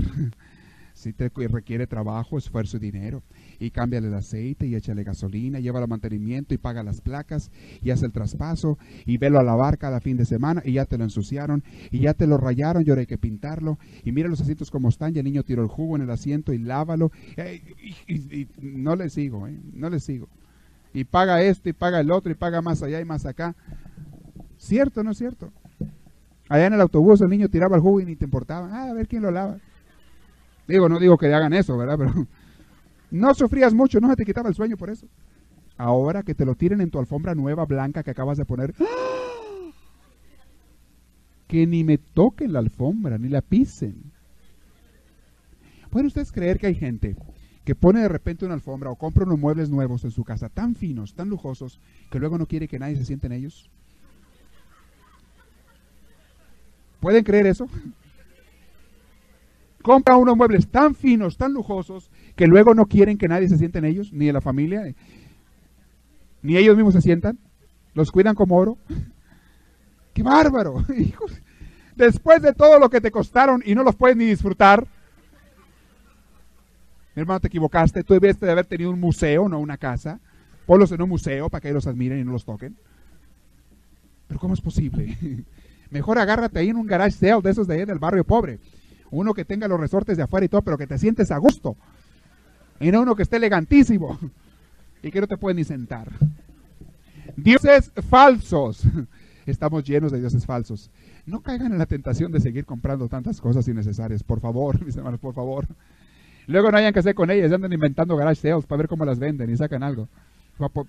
Te 1.13 1.29
requiere 1.29 1.87
trabajo, 1.87 2.39
esfuerzo 2.39 2.77
y 2.79 2.81
dinero. 2.81 3.23
Y 3.59 3.71
cámbiale 3.71 4.09
el 4.09 4.15
aceite 4.15 4.67
y 4.67 4.75
échale 4.75 5.05
gasolina, 5.05 5.61
lleva 5.61 5.81
el 5.81 5.89
mantenimiento 5.89 6.55
y 6.55 6.59
paga 6.59 6.83
las 6.83 7.01
placas 7.01 7.51
y 7.83 7.91
hace 7.91 8.07
el 8.07 8.13
traspaso 8.13 8.79
y 9.05 9.19
velo 9.19 9.39
a 9.39 9.43
lavar 9.43 9.79
cada 9.79 10.01
fin 10.01 10.17
de 10.17 10.25
semana 10.25 10.63
y 10.65 10.73
ya 10.73 10.87
te 10.87 10.99
lo 10.99 11.05
ensuciaron 11.05 11.63
y 11.91 12.01
ya 12.01 12.15
te 12.15 12.27
lo 12.27 12.39
rayaron 12.39 12.85
y 12.85 12.91
ahora 12.91 13.01
hay 13.01 13.07
que 13.07 13.19
pintarlo. 13.19 13.79
Y 14.05 14.13
mira 14.13 14.29
los 14.29 14.41
asientos 14.41 14.71
como 14.71 14.89
están 14.89 15.15
y 15.15 15.19
el 15.19 15.25
niño 15.25 15.43
tiró 15.43 15.63
el 15.63 15.69
jugo 15.69 15.97
en 15.97 16.03
el 16.03 16.11
asiento 16.11 16.53
y 16.53 16.59
lávalo. 16.59 17.13
Y, 18.07 18.49
no 18.61 18.97
le 18.97 19.11
sigo, 19.11 19.47
¿eh? 19.47 19.59
no 19.73 19.91
le 19.91 20.01
sigo. 20.01 20.29
Y 20.93 21.05
paga 21.05 21.43
esto 21.43 21.69
y 21.69 21.73
paga 21.73 22.01
el 22.01 22.11
otro 22.11 22.31
y 22.31 22.35
paga 22.35 22.63
más 22.63 22.83
allá 22.83 23.01
y 23.01 23.05
más 23.05 23.27
acá. 23.27 23.55
¿Cierto 24.57 25.01
o 25.01 25.05
no 25.05 25.11
es 25.11 25.19
cierto? 25.19 25.53
Allá 26.49 26.67
en 26.67 26.75
el 26.75 26.81
autobús 26.81 27.21
el 27.21 27.29
niño 27.29 27.49
tiraba 27.49 27.77
el 27.77 27.83
jugo 27.83 28.01
y 28.01 28.05
ni 28.05 28.17
te 28.17 28.25
importaba. 28.25 28.69
Ah, 28.73 28.91
a 28.91 28.95
ver 28.95 29.09
quién 29.09 29.23
lo 29.23 29.31
lava. 29.31 29.59
Digo, 30.67 30.89
no 30.89 30.99
digo 30.99 31.19
que 31.19 31.33
hagan 31.33 31.53
eso, 31.53 31.77
¿verdad? 31.77 31.99
Pero 31.99 32.27
no 33.11 33.35
sufrías 33.35 33.75
mucho, 33.75 34.01
no 34.01 34.09
se 34.09 34.17
te 34.17 34.25
quitaba 34.25 34.49
el 34.49 34.55
sueño 34.55 34.77
por 34.77 34.91
eso. 34.91 35.07
Ahora 35.77 36.23
que 36.23 36.35
te 36.35 36.45
lo 36.45 36.55
tiren 36.55 36.81
en 36.81 36.91
tu 36.91 36.99
alfombra 36.99 37.35
nueva 37.35 37.65
blanca 37.65 38.03
que 38.03 38.11
acabas 38.11 38.39
de 38.39 38.45
poner, 38.45 38.75
¡ah! 38.81 39.71
que 41.49 41.67
ni 41.67 41.85
me 41.85 41.99
toquen 41.99 42.53
la 42.53 42.61
alfombra, 42.61 43.19
ni 43.19 43.29
la 43.29 43.43
pisen. 43.43 44.13
¿Pueden 45.91 46.07
ustedes 46.07 46.33
creer 46.33 46.59
que 46.59 46.67
hay 46.67 46.75
gente 46.75 47.17
que 47.65 47.75
pone 47.75 48.01
de 48.01 48.09
repente 48.09 48.45
una 48.45 48.55
alfombra 48.55 48.91
o 48.91 48.97
compra 48.97 49.25
unos 49.25 49.39
muebles 49.39 49.71
nuevos 49.71 50.05
en 50.05 50.11
su 50.11 50.25
casa 50.25 50.49
tan 50.49 50.75
finos, 50.75 51.15
tan 51.15 51.29
lujosos, 51.29 51.81
que 52.11 52.19
luego 52.19 52.39
no 52.39 52.47
quiere 52.47 52.69
que 52.69 52.79
nadie 52.79 52.97
se 52.97 53.05
siente 53.05 53.27
en 53.27 53.33
ellos? 53.33 53.71
¿Pueden 57.01 57.25
creer 57.25 57.47
eso? 57.47 57.69
Compra 59.85 60.17
unos 60.17 60.35
muebles 60.35 60.67
tan 60.69 60.95
finos, 60.95 61.37
tan 61.37 61.53
lujosos, 61.53 62.11
que 62.37 62.47
luego 62.47 62.75
no 62.75 62.87
quieren 62.87 63.19
que 63.19 63.29
nadie 63.29 63.51
se 63.51 63.59
siente 63.59 63.79
en 63.79 63.85
ellos, 63.85 64.15
ni 64.15 64.29
en 64.29 64.35
la 64.35 64.41
familia, 64.41 64.83
ni 66.41 66.57
ellos 66.57 66.75
mismos 66.75 66.95
se 66.95 67.03
sientan. 67.03 67.39
Los 67.93 68.11
cuidan 68.11 68.35
como 68.35 68.57
oro. 68.57 68.79
¡Qué 70.15 70.23
bárbaro! 70.23 70.83
Después 71.97 72.41
de 72.41 72.55
todo 72.55 72.79
lo 72.81 72.89
que 72.89 73.03
te 73.03 73.11
costaron 73.11 73.63
y 73.65 73.75
no 73.75 73.85
los 73.85 73.95
puedes 73.95 74.17
ni 74.17 74.25
disfrutar, 74.25 74.87
Mi 77.15 77.21
hermano, 77.21 77.41
te 77.41 77.49
equivocaste. 77.49 78.03
Tú 78.05 78.15
debiste 78.15 78.47
de 78.47 78.53
haber 78.53 78.65
tenido 78.65 78.91
un 78.91 78.99
museo, 78.99 79.51
no 79.51 79.59
una 79.59 79.77
casa. 79.77 80.19
Ponlos 80.65 80.91
en 80.93 81.03
un 81.03 81.11
museo 81.11 81.51
para 81.51 81.61
que 81.61 81.69
ellos 81.69 81.85
los 81.85 81.87
admiren 81.87 82.19
y 82.21 82.25
no 82.25 82.33
los 82.33 82.47
toquen. 82.47 82.75
Pero 84.29 84.41
¿cómo 84.41 84.55
es 84.55 84.63
posible? 84.63 85.45
Mejor 85.91 86.19
agárrate 86.19 86.59
ahí 86.59 86.71
en 86.71 86.77
un 86.77 86.87
garage 86.87 87.19
de 87.21 87.51
esos 87.51 87.67
de 87.69 87.75
ahí 87.75 87.85
del 87.85 87.99
barrio 87.99 88.25
pobre. 88.25 88.59
Uno 89.15 89.33
que 89.33 89.45
tenga 89.45 89.69
los 89.69 89.79
resortes 89.79 90.17
de 90.17 90.25
afuera 90.25 90.45
y 90.45 90.49
todo, 90.49 90.63
pero 90.63 90.77
que 90.77 90.89
te 90.89 90.99
sientes 90.99 91.31
a 91.31 91.39
gusto. 91.39 91.77
Y 92.81 92.91
no 92.91 93.03
uno 93.03 93.15
que 93.15 93.23
esté 93.23 93.37
elegantísimo 93.37 94.19
y 95.03 95.11
que 95.11 95.21
no 95.21 95.29
te 95.29 95.37
puede 95.37 95.55
ni 95.55 95.65
sentar. 95.65 96.11
Dioses 97.37 97.93
falsos. 98.11 98.83
Estamos 99.47 99.85
llenos 99.85 100.11
de 100.11 100.19
dioses 100.19 100.45
falsos. 100.45 100.91
No 101.27 101.43
caigan 101.43 101.73
en 101.73 101.79
la 101.79 101.87
tentación 101.87 102.33
de 102.33 102.41
seguir 102.41 102.65
comprando 102.65 103.09
tantas 103.09 103.41
cosas 103.41 103.69
innecesarias. 103.69 104.25
Por 104.25 104.41
favor, 104.41 104.85
mis 104.85 104.97
hermanos, 104.97 105.21
por 105.21 105.35
favor. 105.35 105.67
Luego 106.47 106.71
no 106.73 106.79
hayan 106.79 106.93
que 106.93 106.99
hacer 106.99 107.15
con 107.15 107.31
ellas. 107.31 107.53
Andan 107.53 107.73
inventando 107.73 108.17
garage 108.17 108.41
sales 108.41 108.67
para 108.67 108.79
ver 108.79 108.89
cómo 108.89 109.05
las 109.05 109.21
venden 109.21 109.49
y 109.49 109.57
sacan 109.57 109.85
algo. 109.85 110.09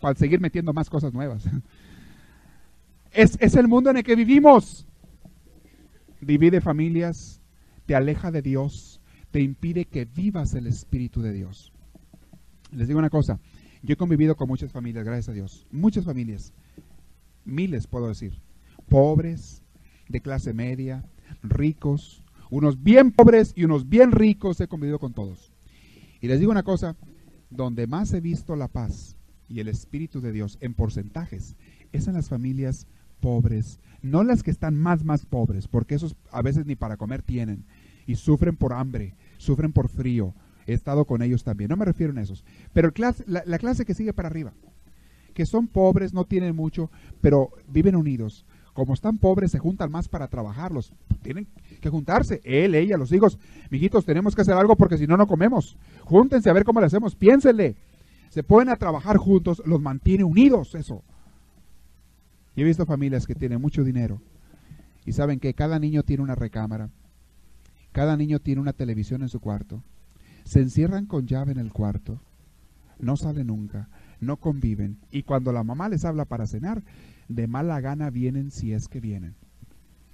Para, 0.02 0.16
seguir 0.16 0.40
metiendo 0.42 0.74
más 0.74 0.90
cosas 0.90 1.14
nuevas. 1.14 1.44
Es 3.14 3.56
el 3.56 3.70
mundo 3.70 3.92
en 3.92 3.98
el 3.98 4.04
que 4.04 4.14
vivimos. 4.14 4.86
Divide 6.20 6.60
familias, 6.60 7.40
te 7.86 7.96
aleja 7.96 8.32
de 8.32 8.42
Dios, 8.42 9.02
te 9.32 9.42
impide 9.42 9.86
que 9.86 10.06
vivas 10.06 10.54
el 10.54 10.68
Espíritu 10.68 11.22
de 11.22 11.34
Dios. 11.34 11.72
Les 12.72 12.88
digo 12.88 13.00
una 13.00 13.10
cosa, 13.10 13.40
yo 13.84 13.94
he 13.94 13.98
convivido 13.98 14.36
con 14.36 14.48
muchas 14.48 14.72
familias, 14.72 15.06
gracias 15.06 15.30
a 15.30 15.34
Dios, 15.34 15.68
muchas 15.72 16.06
familias, 16.06 16.54
miles 17.44 17.88
puedo 17.88 18.08
decir, 18.08 18.34
pobres, 18.90 19.62
de 20.10 20.22
clase 20.22 20.54
media, 20.54 21.06
ricos, 21.44 22.24
unos 22.50 22.82
bien 22.84 23.12
pobres 23.12 23.54
y 23.56 23.64
unos 23.64 23.90
bien 23.90 24.12
ricos, 24.12 24.60
he 24.60 24.68
convivido 24.68 25.00
con 25.00 25.14
todos. 25.14 25.52
Y 26.22 26.28
les 26.28 26.40
digo 26.40 26.52
una 26.52 26.64
cosa, 26.64 26.96
donde 27.50 27.88
más 27.88 28.14
he 28.14 28.22
visto 28.22 28.56
la 28.56 28.68
paz 28.68 29.16
y 29.48 29.60
el 29.60 29.68
Espíritu 29.68 30.22
de 30.22 30.32
Dios 30.32 30.58
en 30.62 30.74
porcentajes, 30.74 31.56
es 31.92 32.08
en 32.08 32.14
las 32.16 32.30
familias 32.30 32.88
pobres, 33.20 33.80
no 34.02 34.24
las 34.24 34.44
que 34.44 34.52
están 34.52 34.76
más, 34.76 35.04
más 35.04 35.26
pobres, 35.26 35.68
porque 35.68 35.96
esos 35.96 36.16
a 36.32 36.42
veces 36.42 36.66
ni 36.66 36.76
para 36.76 36.98
comer 36.98 37.22
tienen 37.22 37.66
y 38.06 38.16
sufren 38.16 38.56
por 38.56 38.74
hambre, 38.74 39.16
sufren 39.38 39.74
por 39.74 39.90
frío. 39.90 40.34
He 40.68 40.74
estado 40.74 41.06
con 41.06 41.22
ellos 41.22 41.44
también, 41.44 41.70
no 41.70 41.78
me 41.78 41.86
refiero 41.86 42.18
a 42.18 42.22
esos, 42.22 42.44
pero 42.74 42.92
la, 42.96 43.44
la 43.46 43.60
clase 43.60 43.86
que 43.86 43.94
sigue 43.94 44.14
para 44.14 44.30
arriba, 44.30 44.54
que 45.34 45.46
son 45.46 45.68
pobres, 45.68 46.14
no 46.14 46.26
tienen 46.26 46.56
mucho, 46.56 46.90
pero 47.22 47.50
viven 47.68 47.96
unidos. 47.96 48.46
Como 48.74 48.94
están 48.94 49.20
pobres, 49.20 49.52
se 49.52 49.60
juntan 49.60 49.90
más 49.90 50.10
para 50.10 50.28
trabajarlos. 50.28 50.92
Tienen 51.22 51.48
que 51.80 51.90
juntarse, 51.90 52.42
él, 52.44 52.76
ella, 52.76 52.98
los 52.98 53.14
hijos. 53.14 53.40
Mijitos, 53.70 54.04
tenemos 54.04 54.36
que 54.36 54.42
hacer 54.42 54.54
algo 54.54 54.76
porque 54.76 54.98
si 54.98 55.08
no, 55.08 55.16
no 55.16 55.28
comemos. 55.28 55.78
Júntense 56.04 56.50
a 56.50 56.54
ver 56.54 56.66
cómo 56.66 56.82
le 56.82 56.88
hacemos, 56.88 57.16
piénsenle. 57.16 57.78
Se 58.30 58.44
pueden 58.44 58.68
a 58.68 58.76
trabajar 58.76 59.16
juntos, 59.16 59.62
los 59.66 59.82
mantiene 59.82 60.26
unidos 60.26 60.76
eso. 60.76 61.04
Y 62.56 62.62
he 62.62 62.66
visto 62.66 62.86
familias 62.86 63.28
que 63.28 63.36
tienen 63.36 63.62
mucho 63.62 63.84
dinero 63.84 64.22
y 65.06 65.12
saben 65.12 65.40
que 65.40 65.54
cada 65.54 65.80
niño 65.80 66.04
tiene 66.04 66.24
una 66.24 66.36
recámara, 66.36 66.90
cada 67.92 68.18
niño 68.18 68.40
tiene 68.40 68.62
una 68.62 68.74
televisión 68.74 69.22
en 69.22 69.30
su 69.30 69.40
cuarto, 69.40 69.84
se 70.46 70.62
encierran 70.62 71.06
con 71.06 71.28
llave 71.28 71.52
en 71.52 71.60
el 71.60 71.72
cuarto, 71.74 72.22
no 73.00 73.18
salen 73.18 73.48
nunca, 73.48 73.90
no 74.20 74.38
conviven 74.38 74.98
y 75.12 75.24
cuando 75.24 75.52
la 75.52 75.64
mamá 75.64 75.90
les 75.90 76.06
habla 76.06 76.26
para 76.26 76.48
cenar, 76.48 76.84
de 77.28 77.48
mala 77.48 77.80
gana 77.82 78.10
vienen 78.10 78.52
si 78.52 78.74
es 78.74 78.88
que 78.88 79.00
vienen. 79.00 79.36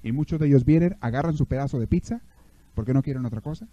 Y 0.04 0.12
muchos 0.12 0.40
de 0.40 0.48
ellos 0.48 0.66
vienen, 0.66 0.98
agarran 1.00 1.38
su 1.38 1.46
pedazo 1.46 1.80
de 1.80 1.88
pizza, 1.88 2.22
porque 2.74 2.94
no 2.94 3.04
quieren 3.04 3.26
otra 3.26 3.42
cosa, 3.42 3.68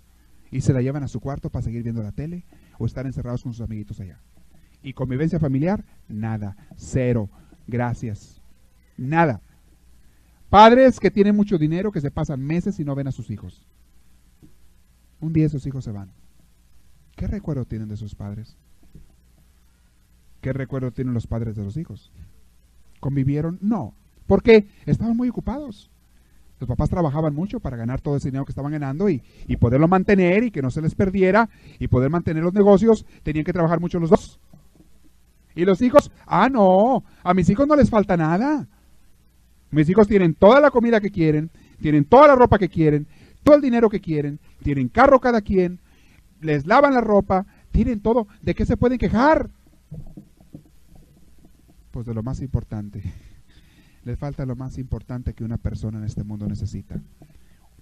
y 0.50 0.60
se 0.60 0.72
la 0.72 0.82
llevan 0.82 1.02
a 1.02 1.08
su 1.08 1.20
cuarto 1.20 1.50
para 1.50 1.62
seguir 1.62 1.82
viendo 1.82 2.02
la 2.02 2.12
tele 2.12 2.44
o 2.78 2.86
estar 2.86 3.06
encerrados 3.06 3.42
con 3.42 3.52
sus 3.52 3.64
amiguitos 3.64 4.00
allá. 4.00 4.18
Y 4.82 4.92
convivencia 4.92 5.38
familiar, 5.38 5.84
nada, 6.08 6.56
cero, 6.76 7.30
gracias. 7.66 8.37
Nada. 8.98 9.40
Padres 10.50 10.98
que 11.00 11.10
tienen 11.10 11.36
mucho 11.36 11.56
dinero 11.56 11.92
que 11.92 12.00
se 12.00 12.10
pasan 12.10 12.44
meses 12.44 12.78
y 12.80 12.84
no 12.84 12.94
ven 12.94 13.08
a 13.08 13.12
sus 13.12 13.30
hijos. 13.30 13.64
Un 15.20 15.32
día 15.32 15.46
esos 15.46 15.66
hijos 15.66 15.84
se 15.84 15.92
van. 15.92 16.10
¿Qué 17.16 17.26
recuerdo 17.26 17.64
tienen 17.64 17.88
de 17.88 17.96
sus 17.96 18.14
padres? 18.14 18.56
¿Qué 20.40 20.52
recuerdo 20.52 20.90
tienen 20.90 21.14
los 21.14 21.26
padres 21.26 21.56
de 21.56 21.64
los 21.64 21.76
hijos? 21.76 22.12
¿Convivieron? 23.00 23.58
No. 23.60 23.94
¿Por 24.26 24.42
qué? 24.42 24.68
Estaban 24.84 25.16
muy 25.16 25.28
ocupados. 25.28 25.90
Los 26.60 26.68
papás 26.68 26.90
trabajaban 26.90 27.34
mucho 27.34 27.60
para 27.60 27.76
ganar 27.76 28.00
todo 28.00 28.16
ese 28.16 28.28
dinero 28.28 28.44
que 28.44 28.52
estaban 28.52 28.72
ganando 28.72 29.08
y, 29.08 29.22
y, 29.46 29.56
poderlo 29.56 29.86
mantener 29.86 30.42
y 30.42 30.50
que 30.50 30.62
no 30.62 30.70
se 30.70 30.82
les 30.82 30.94
perdiera 30.94 31.48
y 31.78 31.86
poder 31.86 32.10
mantener 32.10 32.42
los 32.42 32.54
negocios. 32.54 33.06
Tenían 33.22 33.44
que 33.44 33.52
trabajar 33.52 33.80
mucho 33.80 34.00
los 34.00 34.10
dos. 34.10 34.40
Y 35.54 35.64
los 35.64 35.82
hijos, 35.82 36.10
ah, 36.26 36.48
no, 36.48 37.04
a 37.22 37.34
mis 37.34 37.48
hijos 37.48 37.66
no 37.66 37.76
les 37.76 37.90
falta 37.90 38.16
nada. 38.16 38.66
Mis 39.70 39.88
hijos 39.88 40.08
tienen 40.08 40.34
toda 40.34 40.60
la 40.60 40.70
comida 40.70 41.00
que 41.00 41.10
quieren, 41.10 41.50
tienen 41.80 42.04
toda 42.04 42.28
la 42.28 42.34
ropa 42.34 42.58
que 42.58 42.68
quieren, 42.68 43.06
todo 43.42 43.56
el 43.56 43.62
dinero 43.62 43.90
que 43.90 44.00
quieren, 44.00 44.38
tienen 44.62 44.88
carro 44.88 45.20
cada 45.20 45.40
quien, 45.40 45.78
les 46.40 46.66
lavan 46.66 46.94
la 46.94 47.00
ropa, 47.00 47.46
tienen 47.70 48.00
todo. 48.00 48.26
¿De 48.42 48.54
qué 48.54 48.64
se 48.64 48.76
pueden 48.76 48.98
quejar? 48.98 49.50
Pues 51.90 52.06
de 52.06 52.14
lo 52.14 52.22
más 52.22 52.40
importante. 52.40 53.02
Les 54.04 54.18
falta 54.18 54.46
lo 54.46 54.56
más 54.56 54.78
importante 54.78 55.34
que 55.34 55.44
una 55.44 55.58
persona 55.58 55.98
en 55.98 56.04
este 56.04 56.24
mundo 56.24 56.46
necesita. 56.46 57.00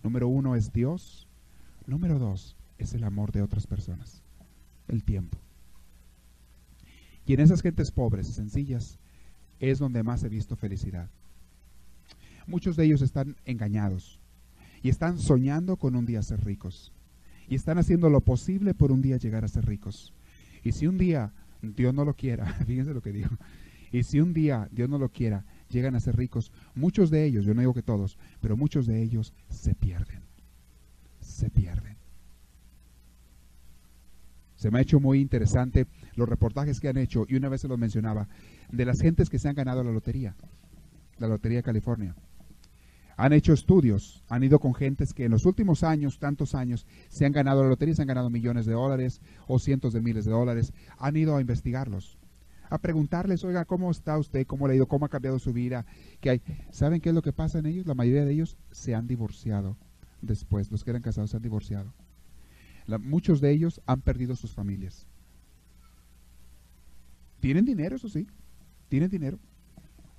Número 0.03 0.29
uno 0.29 0.57
es 0.57 0.73
Dios. 0.73 1.29
Número 1.87 2.19
dos 2.19 2.57
es 2.79 2.95
el 2.95 3.05
amor 3.05 3.33
de 3.33 3.43
otras 3.43 3.67
personas. 3.67 4.23
El 4.89 5.05
tiempo. 5.05 5.39
Y 7.27 7.35
en 7.35 7.41
esas 7.41 7.61
gentes 7.61 7.91
pobres, 7.91 8.29
sencillas, 8.29 8.99
es 9.59 9.79
donde 9.79 10.03
más 10.03 10.23
he 10.25 10.29
visto 10.29 10.57
felicidad. 10.57 11.09
Muchos 12.47 12.77
de 12.77 12.85
ellos 12.85 13.03
están 13.03 13.37
engañados 13.45 14.21
y 14.83 14.89
están 14.89 15.19
soñando 15.19 15.77
con 15.77 15.97
un 15.97 16.07
día 16.07 16.23
ser 16.23 16.45
ricos. 16.45 16.93
Y 17.49 17.57
están 17.57 17.79
haciendo 17.79 18.09
lo 18.09 18.21
posible 18.21 18.75
por 18.75 18.93
un 18.93 19.03
día 19.03 19.17
llegar 19.17 19.45
a 19.45 19.49
ser 19.49 19.67
ricos. 19.67 20.13
Y 20.63 20.73
si 20.73 20.87
un 20.87 20.99
día 20.99 21.33
Dios 21.61 21.93
no 21.93 22.05
lo 22.05 22.15
quiera, 22.15 22.47
fíjense 22.67 22.95
lo 22.95 23.03
que 23.03 23.13
digo, 23.13 23.31
y 23.93 24.03
si 24.03 24.21
un 24.21 24.33
día 24.33 24.69
Dios 24.71 24.89
no 24.89 24.99
lo 24.99 25.09
quiera, 25.09 25.45
llegan 25.71 25.95
a 25.97 26.01
ser 26.01 26.17
ricos, 26.17 26.53
muchos 26.75 27.11
de 27.11 27.25
ellos, 27.25 27.45
yo 27.45 27.55
no 27.55 27.61
digo 27.61 27.75
que 27.75 27.83
todos, 27.83 28.19
pero 28.41 28.57
muchos 28.57 28.87
de 28.87 29.03
ellos 29.03 29.33
se 29.49 29.75
pierden. 29.75 30.23
Se 31.21 31.51
pierden. 31.51 31.97
Se 34.57 34.71
me 34.71 34.79
ha 34.79 34.83
hecho 34.83 35.01
muy 35.01 35.21
interesante 35.21 35.87
los 36.15 36.29
reportajes 36.29 36.81
que 36.81 36.89
han 36.89 36.97
hecho, 36.97 37.27
y 37.29 37.37
una 37.37 37.49
vez 37.49 37.61
se 37.61 37.69
los 37.69 37.79
mencionaba, 37.79 38.29
de 38.71 38.85
las 38.85 39.01
gentes 39.01 39.31
que 39.31 39.39
se 39.39 39.49
han 39.49 39.55
ganado 39.55 39.83
la 39.85 39.93
lotería, 39.93 40.35
la 41.19 41.29
Lotería 41.29 41.59
de 41.59 41.63
California 41.63 42.15
han 43.17 43.33
hecho 43.33 43.55
estudios, 43.55 44.23
han 44.29 44.45
ido 44.45 44.59
con 44.59 44.75
gentes 44.75 45.15
que 45.15 45.25
en 45.25 45.31
los 45.31 45.47
últimos 45.47 45.83
años, 45.83 46.19
tantos 46.19 46.55
años, 46.55 46.87
se 47.09 47.25
han 47.25 47.33
ganado 47.33 47.63
la 47.63 47.71
lotería, 47.71 47.95
se 47.95 48.03
han 48.03 48.09
ganado 48.09 48.29
millones 48.29 48.67
de 48.67 48.75
dólares 48.75 49.23
o 49.47 49.59
cientos 49.59 49.95
de 49.95 50.03
miles 50.03 50.27
de 50.27 50.33
dólares, 50.33 50.75
han 50.99 51.17
ido 51.17 51.35
a 51.35 51.41
investigarlos, 51.41 52.19
a 52.69 52.79
preguntarles, 52.79 53.43
oiga, 53.45 53.65
¿cómo 53.65 53.91
está 53.91 54.19
usted? 54.19 54.47
¿Cómo 54.47 54.67
le 54.67 54.75
ha 54.75 54.77
ido? 54.77 54.87
¿Cómo 54.87 55.07
ha 55.07 55.09
cambiado 55.09 55.39
su 55.39 55.55
vida? 55.55 55.87
¿Qué 56.21 56.31
hay? 56.31 56.43
¿Saben 56.71 57.01
qué 57.01 57.09
es 57.09 57.15
lo 57.15 57.23
que 57.23 57.33
pasa 57.33 57.59
en 57.59 57.67
ellos? 57.67 57.87
La 57.87 57.95
mayoría 57.95 58.25
de 58.25 58.33
ellos 58.33 58.59
se 58.71 58.95
han 58.95 59.07
divorciado 59.07 59.77
después, 60.21 60.71
los 60.71 60.85
que 60.85 60.91
eran 60.91 61.03
casados 61.03 61.31
se 61.31 61.37
han 61.37 61.43
divorciado. 61.43 61.93
muchos 63.01 63.41
de 63.41 63.51
ellos 63.51 63.81
han 63.87 64.03
perdido 64.03 64.37
sus 64.37 64.53
familias. 64.53 65.07
Tienen 67.41 67.65
dinero, 67.65 67.97
eso 67.97 68.09
sí, 68.09 68.27
tienen 68.89 69.09
dinero, 69.09 69.39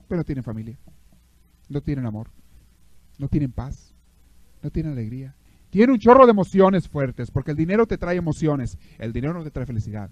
pero 0.07 0.23
tienen 0.23 0.43
familia, 0.43 0.77
no 1.69 1.81
tienen 1.81 2.05
amor 2.05 2.29
no 3.17 3.27
tienen 3.27 3.51
paz, 3.51 3.93
no 4.61 4.69
tienen 4.69 4.93
alegría. 4.93 5.35
Tienen 5.69 5.91
un 5.91 5.99
chorro 5.99 6.25
de 6.25 6.31
emociones 6.31 6.87
fuertes, 6.87 7.29
porque 7.29 7.51
el 7.51 7.57
dinero 7.57 7.85
te 7.87 7.97
trae 7.97 8.15
emociones, 8.15 8.77
el 8.99 9.11
dinero 9.11 9.33
no 9.33 9.43
te 9.43 9.51
trae 9.51 9.65
felicidad. 9.65 10.09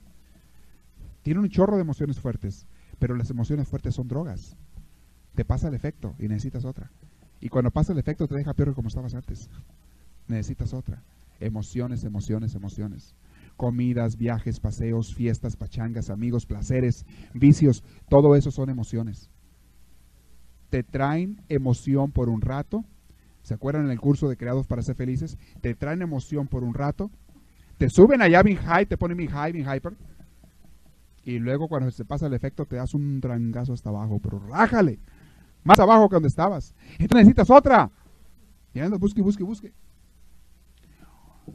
Tienen 1.23 1.43
un 1.43 1.49
chorro 1.49 1.75
de 1.75 1.81
emociones 1.81 2.19
fuertes, 2.19 2.67
pero 2.99 3.15
las 3.15 3.29
emociones 3.29 3.67
fuertes 3.67 3.95
son 3.95 4.07
drogas. 4.07 4.57
Te 5.33 5.45
pasa 5.45 5.69
el 5.69 5.73
efecto 5.73 6.15
y 6.19 6.27
necesitas 6.27 6.65
otra. 6.65 6.91
Y 7.39 7.49
cuando 7.49 7.71
pasa 7.71 7.93
el 7.93 7.99
efecto 7.99 8.27
te 8.27 8.35
deja 8.35 8.53
peor 8.53 8.69
que 8.69 8.75
como 8.75 8.89
estabas 8.89 9.13
antes. 9.15 9.49
Necesitas 10.27 10.73
otra. 10.73 11.03
Emociones, 11.39 12.03
emociones, 12.03 12.55
emociones. 12.55 13.15
Comidas, 13.57 14.17
viajes, 14.17 14.59
paseos, 14.59 15.13
fiestas, 15.13 15.55
pachangas, 15.55 16.09
amigos, 16.09 16.45
placeres, 16.45 17.05
vicios, 17.33 17.83
todo 18.09 18.35
eso 18.35 18.51
son 18.51 18.69
emociones. 18.69 19.29
Te 20.69 20.83
traen 20.83 21.41
emoción 21.47 22.11
por 22.11 22.27
un 22.27 22.41
rato, 22.41 22.83
¿Se 23.45 23.53
acuerdan 23.53 23.85
en 23.85 23.91
el 23.91 23.99
curso 23.99 24.27
de 24.27 24.37
Creados 24.37 24.65
para 24.65 24.81
ser 24.81 24.95
felices? 24.95 25.37
Te 25.61 25.75
traen 25.75 26.01
emoción 26.01 26.47
por 26.47 26.63
un 26.63 26.73
rato, 26.73 27.11
te 27.77 27.91
suben 27.91 28.23
allá 28.23 28.41
bien 28.41 28.57
high, 28.57 28.87
te 28.87 28.97
ponen 28.97 29.17
bien 29.17 29.29
high, 29.29 29.51
bien 29.51 29.67
hyper, 29.71 29.93
y 31.23 31.37
luego 31.37 31.67
cuando 31.67 31.91
se 31.91 32.05
pasa 32.05 32.25
el 32.25 32.33
efecto 32.33 32.65
te 32.65 32.77
das 32.77 32.95
un 32.95 33.21
trangazo 33.21 33.73
hasta 33.73 33.89
abajo, 33.89 34.19
pero 34.19 34.39
rájale, 34.39 34.97
más 35.63 35.77
abajo 35.77 36.09
que 36.09 36.15
donde 36.15 36.27
estabas. 36.27 36.73
Entonces 36.93 37.27
necesitas 37.27 37.51
otra. 37.51 37.91
Y 38.73 38.81
busque, 38.97 39.21
busque, 39.21 39.43
busque. 39.43 39.73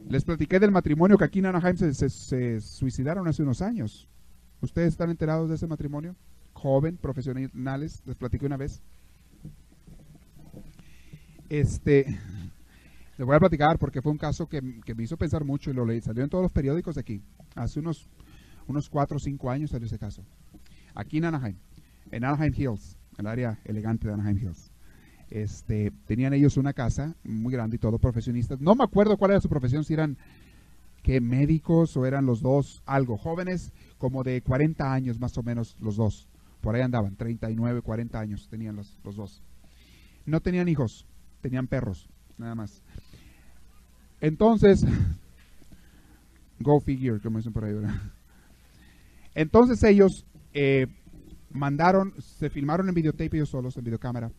Les 0.07 0.23
platiqué 0.23 0.61
del 0.61 0.71
matrimonio 0.71 1.17
que 1.17 1.25
aquí 1.25 1.39
en 1.39 1.47
Anaheim 1.47 1.75
se, 1.75 2.61
suicidaron 2.61 3.27
hace 3.27 3.43
unos 3.43 3.61
años. 3.61 4.07
¿Ustedes 4.61 4.93
están 4.93 5.09
enterados 5.09 5.49
de 5.49 5.55
ese 5.55 5.67
matrimonio? 5.67 6.15
Joven, 6.53 6.95
profesionales, 6.95 8.01
les 8.05 8.15
platiqué 8.15 8.45
una 8.45 8.55
vez. 8.55 8.81
Este, 11.51 12.05
les 13.17 13.27
voy 13.27 13.35
a 13.35 13.39
platicar 13.39 13.77
porque 13.77 14.01
fue 14.01 14.13
un 14.13 14.17
caso 14.17 14.47
que, 14.47 14.61
me 14.61 15.03
hizo 15.03 15.17
pensar 15.17 15.43
mucho 15.43 15.69
y 15.69 15.73
lo 15.73 15.85
leí. 15.85 15.99
Salió 15.99 16.23
en 16.23 16.29
todos 16.29 16.43
los 16.43 16.51
periódicos 16.53 16.95
de 16.95 17.01
aquí. 17.01 17.21
Hace 17.55 17.81
unos, 17.81 18.07
unos 18.67 18.89
4 18.89 19.17
o 19.17 19.19
5 19.19 19.51
años 19.51 19.71
salió 19.71 19.85
ese 19.85 19.99
caso. 19.99 20.23
Aquí 20.95 21.17
en 21.17 21.25
Anaheim, 21.25 21.57
en 22.09 22.23
Anaheim 22.23 22.53
Hills, 22.55 22.97
el 23.17 23.27
área 23.27 23.59
elegante 23.65 24.07
de 24.07 24.13
Anaheim 24.13 24.37
Hills. 24.37 24.71
Este, 25.29 25.91
tenían 26.05 26.33
ellos 26.33 26.55
una 26.55 26.71
casa 26.71 27.15
muy 27.25 27.51
grande 27.51 27.75
y 27.75 27.79
todo, 27.79 27.99
profesionistas. 27.99 28.61
No 28.61 28.73
me 28.73 28.85
acuerdo 28.85 29.17
cuál 29.17 29.31
era 29.31 29.41
su 29.41 29.49
profesión, 29.49 29.83
si 29.83 29.93
eran 29.93 30.17
que 31.03 31.19
médicos 31.19 31.97
o 31.97 32.05
eran 32.05 32.25
los 32.25 32.41
dos 32.41 32.81
algo, 32.85 33.17
jóvenes 33.17 33.73
como 33.97 34.23
de 34.23 34.41
40 34.41 34.93
años 34.93 35.19
más 35.19 35.37
o 35.37 35.43
menos 35.43 35.75
los 35.81 35.97
dos. 35.97 36.29
Por 36.61 36.75
ahí 36.75 36.81
andaban, 36.81 37.17
39, 37.17 37.81
40 37.81 38.17
años 38.17 38.47
tenían 38.49 38.77
los, 38.77 38.97
los 39.03 39.17
dos. 39.17 39.43
No 40.25 40.39
tenían 40.39 40.69
hijos, 40.69 41.05
tenían 41.41 41.67
perros, 41.67 42.07
nada 42.37 42.55
más. 42.55 42.81
Entonces, 44.21 44.85
go 46.59 46.79
figure, 46.79 47.19
como 47.19 47.37
dicen 47.37 47.53
por 47.53 47.65
ahí, 47.65 47.75
Entonces 49.33 49.83
ellos 49.83 50.25
eh, 50.53 50.87
mandaron, 51.49 52.13
se 52.19 52.49
filmaron 52.49 52.87
en 52.87 52.95
videotape 52.95 53.37
ellos 53.37 53.49
solos, 53.49 53.75
en 53.77 53.83
videocámara, 53.83 54.31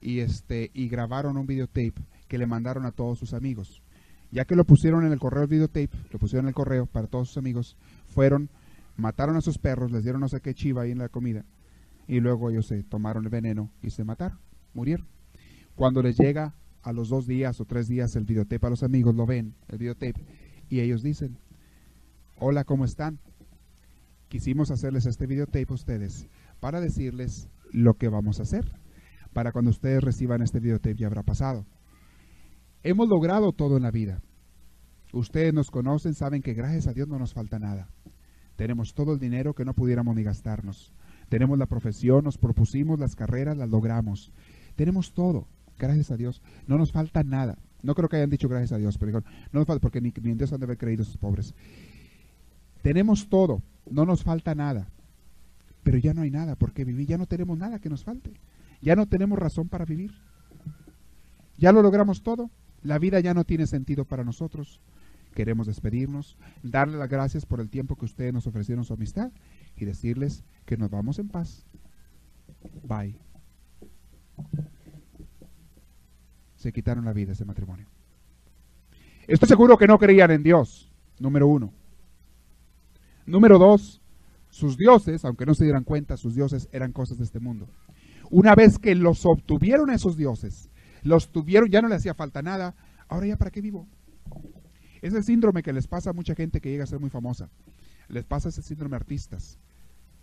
y, 0.00 0.20
este, 0.20 0.70
y 0.74 0.88
grabaron 0.88 1.36
un 1.36 1.46
videotape 1.46 1.94
que 2.28 2.38
le 2.38 2.46
mandaron 2.46 2.84
a 2.86 2.92
todos 2.92 3.18
sus 3.18 3.32
amigos. 3.32 3.82
Ya 4.30 4.44
que 4.44 4.56
lo 4.56 4.64
pusieron 4.64 5.06
en 5.06 5.12
el 5.12 5.18
correo 5.18 5.42
el 5.44 5.48
videotape, 5.48 5.90
lo 6.10 6.18
pusieron 6.18 6.46
en 6.46 6.48
el 6.48 6.54
correo 6.54 6.86
para 6.86 7.06
todos 7.06 7.28
sus 7.28 7.38
amigos, 7.38 7.76
fueron, 8.08 8.50
mataron 8.96 9.36
a 9.36 9.40
sus 9.40 9.58
perros, 9.58 9.92
les 9.92 10.02
dieron 10.02 10.20
no 10.20 10.28
sé 10.28 10.40
qué 10.40 10.54
chiva 10.54 10.82
ahí 10.82 10.90
en 10.90 10.98
la 10.98 11.08
comida, 11.08 11.44
y 12.06 12.20
luego 12.20 12.50
ellos 12.50 12.66
se 12.66 12.82
tomaron 12.82 13.24
el 13.24 13.30
veneno 13.30 13.70
y 13.82 13.90
se 13.90 14.04
mataron, 14.04 14.38
murieron. 14.74 15.13
Cuando 15.76 16.02
les 16.02 16.16
llega 16.16 16.54
a 16.82 16.92
los 16.92 17.08
dos 17.08 17.26
días 17.26 17.60
o 17.60 17.64
tres 17.64 17.88
días 17.88 18.14
el 18.16 18.24
videotape 18.24 18.66
a 18.66 18.70
los 18.70 18.82
amigos, 18.82 19.14
lo 19.14 19.26
ven, 19.26 19.54
el 19.68 19.78
videotape, 19.78 20.24
y 20.68 20.80
ellos 20.80 21.02
dicen, 21.02 21.38
hola, 22.38 22.64
¿cómo 22.64 22.84
están? 22.84 23.18
Quisimos 24.28 24.70
hacerles 24.70 25.06
este 25.06 25.26
videotape 25.26 25.66
a 25.68 25.74
ustedes 25.74 26.28
para 26.60 26.80
decirles 26.80 27.48
lo 27.72 27.94
que 27.94 28.08
vamos 28.08 28.40
a 28.40 28.44
hacer 28.44 28.64
para 29.34 29.52
cuando 29.52 29.70
ustedes 29.70 30.02
reciban 30.02 30.40
este 30.40 30.60
videotape 30.60 30.94
ya 30.94 31.08
habrá 31.08 31.22
pasado. 31.22 31.66
Hemos 32.82 33.08
logrado 33.08 33.52
todo 33.52 33.76
en 33.76 33.82
la 33.82 33.90
vida. 33.90 34.22
Ustedes 35.12 35.52
nos 35.52 35.70
conocen, 35.70 36.14
saben 36.14 36.40
que 36.40 36.54
gracias 36.54 36.86
a 36.86 36.92
Dios 36.92 37.08
no 37.08 37.18
nos 37.18 37.34
falta 37.34 37.58
nada. 37.58 37.88
Tenemos 38.56 38.94
todo 38.94 39.12
el 39.12 39.18
dinero 39.18 39.52
que 39.52 39.64
no 39.64 39.74
pudiéramos 39.74 40.14
ni 40.14 40.22
gastarnos. 40.22 40.94
Tenemos 41.28 41.58
la 41.58 41.66
profesión, 41.66 42.24
nos 42.24 42.38
propusimos 42.38 42.98
las 42.98 43.16
carreras, 43.16 43.56
las 43.56 43.68
logramos. 43.68 44.32
Tenemos 44.76 45.12
todo, 45.12 45.48
gracias 45.78 46.10
a 46.10 46.16
Dios. 46.16 46.42
No 46.66 46.78
nos 46.78 46.92
falta 46.92 47.22
nada. 47.22 47.58
No 47.82 47.94
creo 47.94 48.08
que 48.08 48.16
hayan 48.16 48.30
dicho 48.30 48.48
gracias 48.48 48.72
a 48.72 48.78
Dios, 48.78 48.96
pero 48.96 49.12
no 49.12 49.22
nos 49.52 49.66
falta, 49.66 49.80
porque 49.80 50.00
ni, 50.00 50.12
en 50.16 50.38
Dios 50.38 50.52
han 50.52 50.60
de 50.60 50.64
haber 50.64 50.78
creído 50.78 51.02
esos 51.02 51.18
pobres. 51.18 51.54
Tenemos 52.82 53.28
todo, 53.28 53.62
no 53.90 54.06
nos 54.06 54.24
falta 54.24 54.54
nada. 54.54 54.88
Pero 55.82 55.98
ya 55.98 56.14
no 56.14 56.22
hay 56.22 56.30
nada 56.30 56.56
porque 56.56 56.84
vivir, 56.84 57.06
ya 57.06 57.18
no 57.18 57.26
tenemos 57.26 57.58
nada 57.58 57.78
que 57.78 57.90
nos 57.90 58.04
falte. 58.04 58.32
Ya 58.80 58.96
no 58.96 59.06
tenemos 59.06 59.38
razón 59.38 59.68
para 59.68 59.84
vivir. 59.84 60.12
Ya 61.58 61.72
lo 61.72 61.82
logramos 61.82 62.22
todo. 62.22 62.50
La 62.82 62.98
vida 62.98 63.20
ya 63.20 63.34
no 63.34 63.44
tiene 63.44 63.66
sentido 63.66 64.04
para 64.04 64.24
nosotros. 64.24 64.80
Queremos 65.34 65.66
despedirnos, 65.66 66.36
darle 66.62 66.96
las 66.96 67.08
gracias 67.08 67.44
por 67.44 67.60
el 67.60 67.68
tiempo 67.68 67.96
que 67.96 68.04
ustedes 68.04 68.32
nos 68.32 68.46
ofrecieron 68.46 68.84
su 68.84 68.94
amistad 68.94 69.32
y 69.76 69.84
decirles 69.84 70.44
que 70.64 70.76
nos 70.76 70.90
vamos 70.90 71.18
en 71.18 71.28
paz. 71.28 71.66
Bye. 72.86 73.18
Se 76.64 76.72
quitaron 76.72 77.04
la 77.04 77.12
vida 77.12 77.32
ese 77.32 77.44
matrimonio. 77.44 77.86
Estoy 79.26 79.46
seguro 79.46 79.76
que 79.76 79.86
no 79.86 79.98
creían 79.98 80.30
en 80.30 80.42
Dios, 80.42 80.90
número 81.18 81.46
uno. 81.46 81.74
Número 83.26 83.58
dos, 83.58 84.00
sus 84.48 84.78
dioses, 84.78 85.26
aunque 85.26 85.44
no 85.44 85.54
se 85.54 85.64
dieran 85.64 85.84
cuenta, 85.84 86.16
sus 86.16 86.34
dioses 86.34 86.70
eran 86.72 86.92
cosas 86.92 87.18
de 87.18 87.24
este 87.24 87.38
mundo. 87.38 87.68
Una 88.30 88.54
vez 88.54 88.78
que 88.78 88.94
los 88.94 89.26
obtuvieron 89.26 89.90
esos 89.90 90.16
dioses, 90.16 90.70
los 91.02 91.30
tuvieron, 91.32 91.68
ya 91.68 91.82
no 91.82 91.88
le 91.88 91.96
hacía 91.96 92.14
falta 92.14 92.40
nada, 92.40 92.74
ahora 93.08 93.26
ya 93.26 93.36
para 93.36 93.50
qué 93.50 93.60
vivo. 93.60 93.86
Ese 95.02 95.22
síndrome 95.22 95.62
que 95.62 95.74
les 95.74 95.86
pasa 95.86 96.08
a 96.08 96.14
mucha 96.14 96.34
gente 96.34 96.62
que 96.62 96.70
llega 96.70 96.84
a 96.84 96.86
ser 96.86 96.98
muy 96.98 97.10
famosa. 97.10 97.50
Les 98.08 98.24
pasa 98.24 98.48
ese 98.48 98.62
síndrome 98.62 98.96
a 98.96 99.00
artistas. 99.00 99.58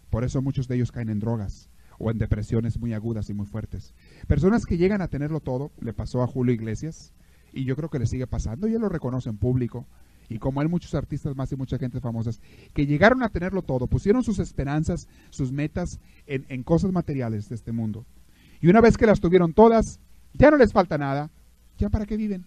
Por 0.09 0.23
eso 0.23 0.41
muchos 0.41 0.67
de 0.67 0.73
ellos 0.73 0.91
caen 0.91 1.09
en 1.09 1.19
drogas 1.19 1.69
o 2.01 2.11
en 2.11 2.17
depresiones 2.17 2.79
muy 2.79 2.93
agudas 2.93 3.29
y 3.29 3.33
muy 3.33 3.45
fuertes. 3.45 3.93
Personas 4.27 4.65
que 4.65 4.77
llegan 4.77 5.01
a 5.01 5.07
tenerlo 5.07 5.39
todo, 5.39 5.71
le 5.79 5.93
pasó 5.93 6.23
a 6.23 6.27
Julio 6.27 6.53
Iglesias 6.53 7.13
y 7.53 7.65
yo 7.65 7.75
creo 7.75 7.89
que 7.89 7.99
le 7.99 8.07
sigue 8.07 8.27
pasando 8.27 8.67
y 8.67 8.73
él 8.73 8.81
lo 8.81 8.89
reconoce 8.89 9.29
en 9.29 9.37
público 9.37 9.85
y 10.29 10.39
como 10.39 10.61
hay 10.61 10.67
muchos 10.67 10.95
artistas 10.95 11.35
más 11.35 11.51
y 11.51 11.57
mucha 11.57 11.77
gente 11.77 11.99
famosas, 11.99 12.39
que 12.73 12.85
llegaron 12.85 13.21
a 13.21 13.29
tenerlo 13.29 13.63
todo, 13.63 13.87
pusieron 13.87 14.23
sus 14.23 14.39
esperanzas, 14.39 15.09
sus 15.29 15.51
metas 15.51 15.99
en, 16.25 16.63
cosas 16.63 16.93
materiales 16.93 17.49
de 17.49 17.55
este 17.55 17.73
mundo. 17.73 18.05
Y 18.61 18.69
una 18.69 18.79
vez 18.79 18.95
que 18.95 19.05
las 19.05 19.19
tuvieron 19.19 19.53
todas, 19.53 19.99
ya 20.33 20.49
no 20.49 20.55
les 20.55 20.71
falta 20.71 20.97
nada. 20.97 21.29
¿Ya 21.77 21.89
para 21.89 22.05
qué 22.05 22.15
viven? 22.15 22.45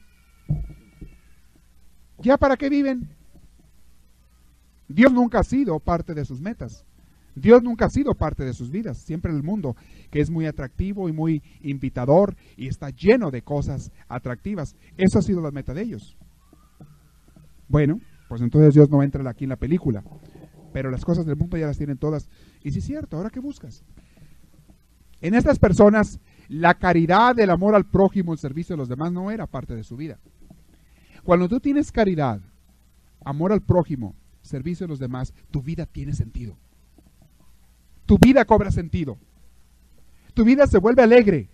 ¿Ya 2.21 2.39
para 2.39 2.57
qué 2.57 2.71
viven? 2.71 3.11
Dios 4.89 5.13
nunca 5.13 5.41
ha 5.41 5.45
sido 5.45 5.79
parte 5.79 6.15
de 6.15 6.25
sus 6.25 6.41
metas. 6.41 6.87
Dios 7.35 7.63
nunca 7.63 7.87
ha 7.87 7.91
sido 7.91 8.15
parte 8.15 8.45
de 8.45 8.53
sus 8.53 8.71
vidas. 8.71 8.99
Siempre 8.99 9.33
el 9.33 9.43
mundo, 9.43 9.77
que 10.11 10.21
es 10.21 10.31
muy 10.31 10.47
atractivo 10.47 11.09
y 11.09 11.13
muy 11.13 11.43
invitador 11.63 12.37
y 12.57 12.69
está 12.69 12.91
lleno 12.91 13.31
de 13.31 13.43
cosas 13.43 13.91
atractivas. 14.09 14.77
Eso 14.97 15.19
ha 15.19 15.23
sido 15.23 15.41
la 15.41 15.51
meta 15.51 15.75
de 15.75 15.83
ellos. 15.83 16.17
Bueno, 17.69 17.99
pues 18.29 18.41
entonces 18.41 18.75
Dios 18.75 18.89
no 18.91 19.03
entra 19.03 19.29
aquí 19.29 19.45
en 19.45 19.51
la 19.51 19.57
película. 19.57 20.05
Pero 20.73 20.91
las 20.91 21.05
cosas 21.05 21.27
del 21.27 21.37
mundo 21.37 21.57
ya 21.57 21.67
las 21.67 21.79
tienen 21.79 21.99
todas. 21.99 22.29
Y 22.63 22.71
sí 22.71 22.79
es 22.79 22.85
cierto, 22.85 23.17
¿ahora 23.17 23.31
qué 23.31 23.41
buscas? 23.41 23.85
En 25.21 25.35
estas 25.35 25.59
personas, 25.59 26.21
la 26.49 26.75
caridad, 26.75 27.39
el 27.39 27.51
amor 27.51 27.75
al 27.75 27.87
prójimo, 27.87 28.33
el 28.33 28.39
servicio 28.39 28.75
a 28.75 28.79
los 28.79 28.89
demás 28.89 29.13
no 29.13 29.31
era 29.31 29.47
parte 29.47 29.75
de 29.75 29.85
su 29.85 29.97
vida. 29.97 30.19
Cuando 31.23 31.49
tú 31.49 31.61
tienes 31.61 31.91
caridad, 31.91 32.41
amor 33.25 33.53
al 33.53 33.63
prójimo, 33.63 34.15
servicio 34.43 34.85
a 34.85 34.89
los 34.89 34.99
demás, 34.99 35.33
tu 35.51 35.63
vida 35.63 35.87
tiene 35.87 36.13
sentido. 36.13 36.59
Tu 38.07 38.19
vida 38.19 38.45
cobra 38.45 38.71
sentido. 38.71 39.19
Tu 40.35 40.45
vida 40.45 40.67
se 40.67 40.79
vuelve 40.79 41.03
alegre. 41.03 41.49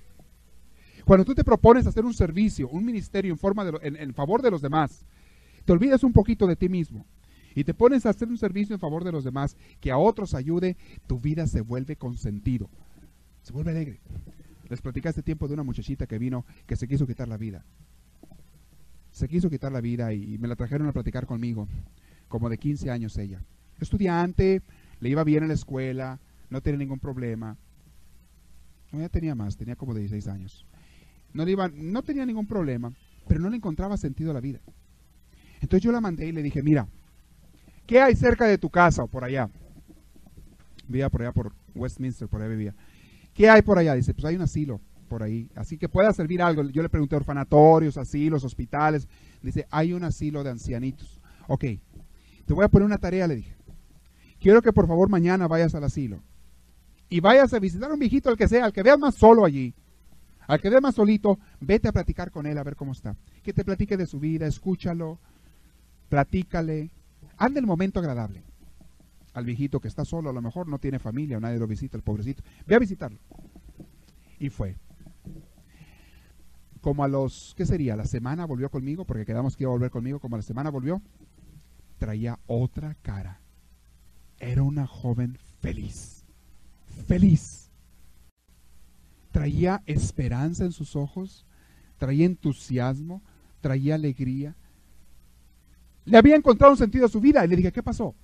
Cuando 1.05 1.25
tú 1.25 1.35
te 1.35 1.45
propones 1.45 1.87
hacer 1.87 2.05
un 2.05 2.15
servicio, 2.15 2.69
un 2.69 2.85
ministerio 2.85 3.33
en, 3.33 3.39
forma 3.39 3.65
de, 3.65 3.73
en 3.83 4.15
favor 4.15 4.43
de 4.43 4.51
los 4.51 4.63
demás, 4.63 5.05
te 5.65 5.73
olvidas 5.73 6.05
un 6.05 6.13
poquito 6.13 6.47
de 6.47 6.57
ti 6.57 6.69
mismo 6.69 7.05
y 7.55 7.65
te 7.65 7.75
pones 7.75 8.07
a 8.07 8.11
hacer 8.11 8.29
un 8.29 8.39
servicio 8.39 8.75
en 8.75 8.81
favor 8.81 9.05
de 9.05 9.13
los 9.13 9.25
demás, 9.25 9.57
que 9.81 9.91
a 9.91 9.99
otros 9.99 10.35
ayude, 10.35 10.77
tu 11.07 11.19
vida 11.19 11.47
se 11.47 11.61
vuelve 11.61 11.97
con 11.97 12.17
sentido, 12.17 12.71
se 13.43 13.53
vuelve 13.53 13.73
alegre. 13.73 14.01
Les 14.69 14.81
platicé 14.81 15.09
hace 15.09 15.23
tiempo 15.23 15.49
de 15.49 15.55
una 15.55 15.65
muchachita 15.65 16.07
que 16.07 16.19
vino 16.19 16.45
que 16.67 16.77
se 16.77 16.87
quiso 16.87 17.07
quitar 17.07 17.27
la 17.27 17.37
vida. 17.37 17.65
Se 19.11 19.29
quiso 19.29 19.51
quitar 19.51 19.73
la 19.73 19.81
vida 19.81 20.13
y 20.13 20.39
me 20.39 20.47
la 20.47 20.55
trajeron 20.55 20.87
a 20.87 20.93
platicar 20.93 21.27
conmigo, 21.27 21.67
como 22.29 22.49
de 22.49 22.59
15 22.59 22.91
años 22.91 23.19
ella. 23.19 23.43
Estudiante, 23.81 24.63
le 25.01 25.09
iba 25.09 25.25
bien 25.25 25.43
en 25.43 25.49
la 25.49 25.55
escuela, 25.55 26.21
no 26.51 26.61
tenía 26.61 26.79
ningún 26.79 26.99
problema. 26.99 27.57
No, 28.93 29.09
tenía 29.09 29.37
más, 29.37 29.57
tenía 29.57 29.77
como 29.77 29.95
de 29.95 30.01
16 30.01 30.27
años. 30.27 30.67
No, 31.33 31.45
le 31.45 31.53
iba, 31.53 31.69
no 31.69 32.03
tenía 32.03 32.27
ningún 32.27 32.47
problema, 32.47 32.93
pero 33.29 33.41
no 33.41 33.49
le 33.49 33.57
encontraba 33.57 33.97
sentido 33.97 34.33
a 34.33 34.35
la 34.35 34.41
vida. 34.41 34.59
Entonces 35.61 35.83
yo 35.83 35.93
la 35.93 36.01
mandé 36.01 36.27
y 36.27 36.33
le 36.33 36.43
dije, 36.43 36.63
mira, 36.63 36.89
¿qué 37.87 38.01
hay 38.01 38.17
cerca 38.17 38.47
de 38.47 38.59
tu 38.59 38.69
casa 38.69 39.05
o 39.05 39.07
por 39.07 39.23
allá? 39.23 39.49
Vivía 40.89 41.09
por 41.09 41.23
allá, 41.23 41.33
por 41.33 41.53
Westminster, 41.75 42.27
por 42.27 42.43
ahí 42.43 42.49
vivía. 42.49 42.75
¿Qué 43.33 43.49
hay 43.49 43.63
por 43.63 43.79
allá? 43.79 43.95
Dice, 43.95 44.13
pues 44.13 44.25
hay 44.25 44.35
un 44.35 44.43
asilo 44.43 44.81
por 45.09 45.23
ahí, 45.23 45.49
así 45.55 45.79
que 45.79 45.89
pueda 45.89 46.13
servir 46.13 46.43
algo. 46.43 46.69
Yo 46.71 46.83
le 46.83 46.89
pregunté 46.89 47.15
orfanatorios, 47.15 47.97
asilos, 47.97 48.43
hospitales. 48.43 49.07
Dice, 49.41 49.67
hay 49.71 49.93
un 49.93 50.03
asilo 50.03 50.43
de 50.43 50.51
ancianitos. 50.51 51.21
Ok, 51.47 51.65
te 52.45 52.55
voy 52.55 52.65
a 52.65 52.69
poner 52.69 52.87
una 52.87 52.99
tarea, 52.99 53.29
le 53.29 53.37
dije. 53.37 53.55
Quiero 54.41 54.63
que 54.63 54.73
por 54.73 54.89
favor 54.89 55.09
mañana 55.09 55.47
vayas 55.47 55.75
al 55.77 55.85
asilo 55.85 56.21
y 57.11 57.21
vayas 57.21 57.53
a 57.53 57.59
visitar 57.59 57.91
a 57.91 57.95
un 57.95 58.01
viejito, 58.01 58.31
al 58.31 58.37
que 58.37 58.49
sea, 58.49 58.65
al 58.65 58.73
que 58.73 58.85
veas 58.85 58.99
más 58.99 59.17
solo 59.17 59.45
allí. 59.45 59.75
Al 60.47 60.61
que 60.61 60.71
veas 60.71 60.81
más 60.81 60.95
solito, 60.95 61.39
vete 61.61 61.89
a 61.89 61.93
platicar 61.93 62.31
con 62.31 62.47
él 62.47 62.57
a 62.57 62.63
ver 62.63 62.77
cómo 62.77 62.93
está. 62.93 63.17
Que 63.43 63.53
te 63.53 63.65
platique 63.65 63.97
de 63.97 64.07
su 64.07 64.21
vida, 64.21 64.47
escúchalo, 64.47 65.19
platícale, 66.09 66.91
anda 67.37 67.61
el 67.61 67.67
momento 67.67 67.99
agradable. 67.99 68.45
Al 69.33 69.45
viejito 69.45 69.81
que 69.81 69.89
está 69.89 70.05
solo, 70.05 70.31
a 70.31 70.33
lo 70.33 70.41
mejor 70.41 70.69
no 70.69 70.79
tiene 70.79 70.99
familia 70.99 71.39
nadie 71.39 71.59
lo 71.59 71.67
visita, 71.67 71.97
el 71.97 72.03
pobrecito. 72.03 72.43
Ve 72.67 72.77
a 72.77 72.79
visitarlo. 72.79 73.19
Y 74.39 74.49
fue. 74.49 74.77
como 76.81 77.05
a 77.05 77.09
los, 77.09 77.55
¿qué 77.57 77.67
sería? 77.67 77.95
La 77.97 78.07
semana 78.07 78.47
volvió 78.47 78.71
conmigo, 78.71 79.05
porque 79.05 79.27
quedamos 79.27 79.57
que 79.57 79.65
iba 79.65 79.71
a 79.71 79.75
volver 79.75 79.91
conmigo, 79.91 80.19
como 80.19 80.37
a 80.37 80.39
la 80.39 80.43
semana 80.43 80.71
volvió, 80.71 81.03
traía 81.99 82.39
otra 82.47 82.97
cara. 83.03 83.41
Era 84.39 84.63
una 84.63 84.87
joven 84.87 85.37
feliz, 85.61 86.20
feliz. 87.07 87.71
Traía 89.33 89.83
esperanza 89.87 90.65
en 90.65 90.73
sus 90.73 90.97
ojos, 90.97 91.47
traía 91.99 92.27
entusiasmo, 92.27 93.23
traía 93.61 93.95
alegría. 93.95 94.57
Le 96.05 96.19
había 96.19 96.37
encontrado 96.37 96.73
un 96.73 96.79
sentido 96.79 97.07
a 97.07 97.11
su 97.11 97.21
vida 97.21 97.45
y 97.45 97.49
le 97.49 97.57
dije, 97.57 97.73
¿qué 97.73 97.83
pasó? 97.83 98.15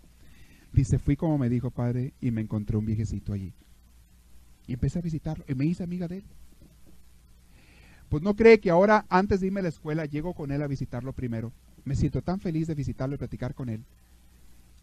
Dice, 0.73 0.99
fui 0.99 1.17
como 1.17 1.39
me 1.39 1.49
dijo 1.49 1.71
padre 1.71 2.13
y 2.21 2.31
me 2.31 2.41
encontré 2.41 2.77
un 2.77 2.85
viejecito 2.85 3.33
allí. 3.33 3.53
Y 4.67 4.73
empecé 4.73 4.99
a 4.99 5.03
visitarlo 5.03 5.45
y 5.49 5.55
me 5.55 5.65
hice 5.65 5.85
amiga 5.85 6.09
de 6.09 6.19
él. 6.19 6.25
Pues 8.09 8.23
no 8.23 8.35
cree 8.35 8.61
que 8.61 8.71
ahora, 8.71 9.05
antes 9.09 9.41
de 9.41 9.49
irme 9.49 9.61
a 9.61 9.65
la 9.65 9.69
escuela, 9.69 10.05
llego 10.07 10.35
con 10.35 10.51
él 10.53 10.63
a 10.63 10.67
visitarlo 10.67 11.13
primero. 11.13 11.53
Me 11.85 11.97
siento 11.97 12.23
tan 12.23 12.41
feliz 12.41 12.67
de 12.67 12.75
visitarlo 12.75 13.15
y 13.15 13.19
platicar 13.19 13.55
con 13.55 13.69
él. 13.69 13.85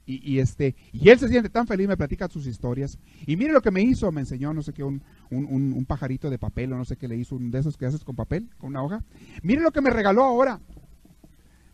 Y, 0.06 0.40
este, 0.40 0.76
y 0.92 1.08
él 1.10 1.18
se 1.18 1.30
siente 1.30 1.50
tan 1.50 1.66
feliz, 1.66 1.88
me 1.88 1.96
platica 1.96 2.28
sus 2.28 2.46
historias. 2.46 3.00
Y 3.26 3.38
mire 3.38 3.54
lo 3.54 3.62
que 3.62 3.72
me 3.72 3.82
hizo, 3.82 4.12
me 4.12 4.20
enseñó, 4.20 4.54
no 4.54 4.62
sé 4.62 4.74
qué, 4.74 4.84
un, 4.84 5.02
un, 5.32 5.86
pajarito 5.86 6.30
de 6.30 6.38
papel 6.38 6.74
o 6.74 6.78
no 6.78 6.84
sé 6.84 6.98
qué 6.98 7.08
le 7.08 7.16
hizo, 7.16 7.38
un 7.38 7.52
de 7.52 7.60
esos 7.60 7.78
que 7.78 7.86
haces 7.86 8.04
con 8.04 8.14
papel, 8.14 8.50
con 8.58 8.72
una 8.72 8.84
hoja. 8.84 9.04
Mire 9.44 9.62
lo 9.62 9.72
que 9.72 9.80
me 9.80 9.90
regaló 9.90 10.24
ahora. 10.24 10.60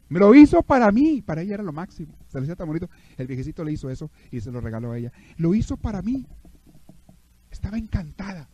Me 0.10 0.20
lo 0.20 0.34
hizo 0.36 0.62
para 0.62 0.92
mí, 0.92 1.24
para 1.24 1.42
ella 1.42 1.56
era 1.56 1.64
lo 1.64 1.74
máximo. 1.74 2.14
Se 2.28 2.38
le 2.38 2.42
decía 2.42 2.56
tan 2.56 2.68
bonito. 2.68 2.88
El 3.18 3.26
viejecito 3.26 3.64
le 3.64 3.72
hizo 3.72 3.90
eso 3.90 4.12
y 4.32 4.42
se 4.42 4.52
lo 4.52 4.62
regaló 4.62 4.92
a 4.92 4.98
ella. 5.00 5.12
Lo 5.38 5.56
hizo 5.56 5.78
para 5.78 6.04
mí. 6.04 6.28
Estaba 7.50 7.80
encantada. 7.80 8.48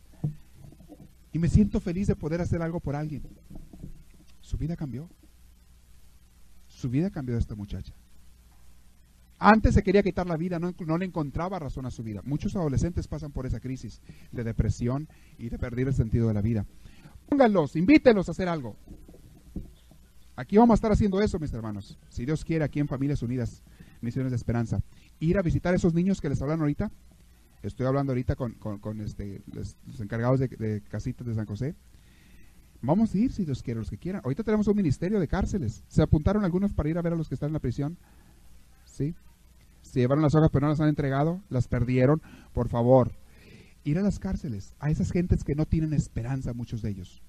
Y 1.32 1.38
me 1.38 1.50
siento 1.50 1.80
feliz 1.80 2.06
de 2.06 2.16
poder 2.16 2.40
hacer 2.40 2.62
algo 2.62 2.80
por 2.80 2.96
alguien. 2.96 3.22
Su 4.40 4.56
vida 4.56 4.74
cambió. 4.74 5.10
Su 6.66 6.88
vida 6.88 7.10
cambió 7.10 7.34
de 7.34 7.40
esta 7.42 7.54
muchacha. 7.54 7.92
Antes 9.38 9.74
se 9.74 9.82
quería 9.82 10.02
quitar 10.02 10.26
la 10.26 10.36
vida, 10.36 10.58
no, 10.58 10.98
le 10.98 11.04
encontraba 11.04 11.58
razón 11.58 11.84
a 11.84 11.90
su 11.90 12.02
vida. 12.02 12.22
Muchos 12.24 12.56
adolescentes 12.56 13.06
pasan 13.06 13.32
por 13.32 13.46
esa 13.46 13.60
crisis 13.60 14.00
de 14.32 14.44
depresión 14.44 15.08
y 15.38 15.50
de 15.50 15.58
perder 15.58 15.88
el 15.88 15.94
sentido 15.94 16.28
de 16.28 16.34
la 16.34 16.40
vida. 16.40 16.64
Pónganlos, 17.28 17.76
invítenlos 17.76 18.28
a 18.28 18.32
hacer 18.32 18.48
algo. 18.48 18.76
Aquí 20.36 20.56
vamos 20.56 20.74
a 20.74 20.76
estar 20.76 20.92
haciendo 20.92 21.20
eso, 21.20 21.38
mis 21.38 21.52
hermanos. 21.52 21.98
Si 22.08 22.24
Dios 22.24 22.44
quiere, 22.44 22.64
aquí 22.64 22.80
en 22.80 22.88
Familias 22.88 23.22
Unidas, 23.22 23.62
Misiones 24.00 24.32
de 24.32 24.36
Esperanza. 24.36 24.80
Ir 25.18 25.38
a 25.38 25.42
visitar 25.42 25.72
a 25.74 25.76
esos 25.76 25.92
niños 25.92 26.20
que 26.20 26.28
les 26.28 26.40
hablan 26.40 26.60
ahorita. 26.60 26.90
Estoy 27.62 27.86
hablando 27.86 28.12
ahorita 28.12 28.36
con, 28.36 29.00
este, 29.00 29.42
los, 29.52 29.76
encargados 30.00 30.40
de, 30.40 30.48
de 30.48 30.82
casitas 30.82 31.26
de 31.26 31.34
San 31.34 31.46
José. 31.46 31.74
Vamos 32.82 33.14
a 33.14 33.18
ir, 33.18 33.32
si 33.32 33.44
Dios 33.44 33.62
quiere, 33.62 33.80
los 33.80 33.90
que 33.90 33.98
quieran. 33.98 34.22
Ahorita 34.24 34.44
tenemos 34.44 34.66
un 34.68 34.76
ministerio 34.76 35.18
de 35.18 35.28
cárceles. 35.28 35.82
Se 35.88 36.02
apuntaron 36.02 36.44
algunos 36.44 36.72
para 36.72 36.88
ir 36.88 36.98
a 36.98 37.02
ver 37.02 37.14
a 37.14 37.16
los 37.16 37.28
que 37.28 37.34
están 37.34 37.48
en 37.48 37.54
la 37.54 37.58
prisión. 37.58 37.98
¿Sí? 38.96 39.14
Se 39.82 40.00
llevaron 40.00 40.22
las 40.22 40.34
hojas, 40.34 40.48
pero 40.50 40.64
no 40.64 40.70
las 40.70 40.80
han 40.80 40.88
entregado, 40.88 41.42
las 41.50 41.68
perdieron. 41.68 42.22
Por 42.54 42.68
favor, 42.68 43.12
ir 43.84 43.98
a 43.98 44.02
las 44.02 44.18
cárceles, 44.18 44.74
a 44.78 44.90
esas 44.90 45.12
gentes 45.12 45.44
que 45.44 45.54
no 45.54 45.66
tienen 45.66 45.92
esperanza, 45.92 46.54
muchos 46.54 46.80
de 46.80 46.90
ellos. 46.90 47.22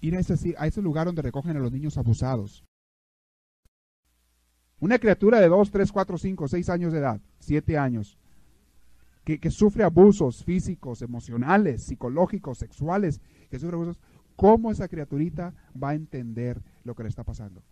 Ir 0.00 0.16
a 0.16 0.18
ese, 0.18 0.56
a 0.58 0.66
ese 0.66 0.82
lugar 0.82 1.06
donde 1.06 1.22
recogen 1.22 1.56
a 1.56 1.60
los 1.60 1.70
niños 1.70 1.96
abusados. 1.96 2.64
Una 4.80 4.98
criatura 4.98 5.38
de 5.40 5.48
2, 5.48 5.70
3, 5.70 5.92
4, 5.92 6.18
5, 6.18 6.48
6 6.48 6.68
años 6.70 6.92
de 6.92 6.98
edad, 6.98 7.20
7 7.38 7.78
años, 7.78 8.18
que, 9.24 9.50
sufre 9.50 9.84
abusos 9.84 10.42
físicos, 10.42 11.02
emocionales, 11.02 11.84
psicológicos, 11.84 12.58
sexuales, 12.58 13.20
¿cómo 14.34 14.72
esa 14.72 14.88
criaturita 14.88 15.54
va 15.80 15.90
a 15.90 15.94
entender 15.94 16.60
lo 16.82 16.96
que 16.96 17.04
le 17.04 17.10
está 17.10 17.22
pasando? 17.22 17.62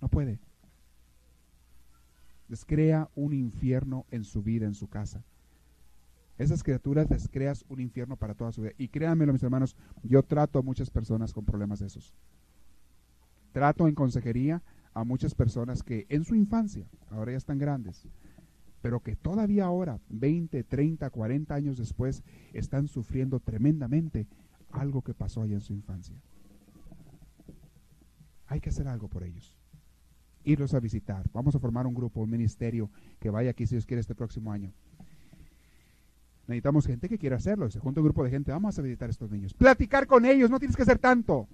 No 0.00 0.08
puede 0.08 0.38
les 2.48 2.64
crea 2.64 3.10
un 3.14 3.34
infierno 3.34 4.06
en 4.10 4.24
su 4.24 4.42
vida, 4.42 4.66
en 4.66 4.74
su 4.74 4.88
casa. 4.88 5.22
Esas 6.38 6.62
criaturas 6.62 7.10
les 7.10 7.28
creas 7.28 7.64
un 7.68 7.80
infierno 7.80 8.16
para 8.16 8.34
toda 8.34 8.52
su 8.52 8.62
vida. 8.62 8.72
Y 8.78 8.88
créanmelo, 8.88 9.32
mis 9.32 9.42
hermanos, 9.42 9.76
yo 10.02 10.22
trato 10.22 10.58
a 10.58 10.62
muchas 10.62 10.90
personas 10.90 11.32
con 11.32 11.44
problemas 11.44 11.80
de 11.80 11.86
esos. 11.86 12.14
Trato 13.52 13.88
en 13.88 13.94
consejería 13.94 14.62
a 14.94 15.04
muchas 15.04 15.34
personas 15.34 15.82
que 15.82 16.06
en 16.08 16.24
su 16.24 16.34
infancia, 16.34 16.86
ahora 17.10 17.32
ya 17.32 17.38
están 17.38 17.58
grandes, 17.58 18.06
pero 18.80 19.00
que 19.00 19.16
todavía 19.16 19.64
ahora, 19.64 20.00
20, 20.08 20.62
30, 20.62 21.10
40 21.10 21.54
años 21.54 21.76
después, 21.76 22.22
están 22.52 22.86
sufriendo 22.86 23.40
tremendamente 23.40 24.26
algo 24.70 25.02
que 25.02 25.14
pasó 25.14 25.42
allá 25.42 25.54
en 25.54 25.60
su 25.60 25.72
infancia. 25.72 26.16
Hay 28.46 28.60
que 28.60 28.70
hacer 28.70 28.86
algo 28.86 29.08
por 29.08 29.24
ellos 29.24 29.57
irlos 30.44 30.74
a 30.74 30.80
visitar. 30.80 31.24
Vamos 31.32 31.54
a 31.54 31.58
formar 31.58 31.86
un 31.86 31.94
grupo, 31.94 32.20
un 32.20 32.30
ministerio 32.30 32.90
que 33.18 33.30
vaya 33.30 33.50
aquí 33.50 33.66
si 33.66 33.74
Dios 33.74 33.86
quiere 33.86 34.00
este 34.00 34.14
próximo 34.14 34.52
año. 34.52 34.72
Necesitamos 36.46 36.86
gente 36.86 37.08
que 37.08 37.18
quiera 37.18 37.36
hacerlo. 37.36 37.70
Se 37.70 37.78
junta 37.78 38.00
un 38.00 38.06
grupo 38.06 38.24
de 38.24 38.30
gente, 38.30 38.50
vamos 38.50 38.78
a 38.78 38.82
visitar 38.82 39.08
a 39.08 39.10
estos 39.10 39.30
niños. 39.30 39.52
Platicar 39.52 40.06
con 40.06 40.24
ellos, 40.24 40.50
no 40.50 40.58
tienes 40.58 40.76
que 40.76 40.82
hacer 40.82 40.98
tanto. 40.98 41.46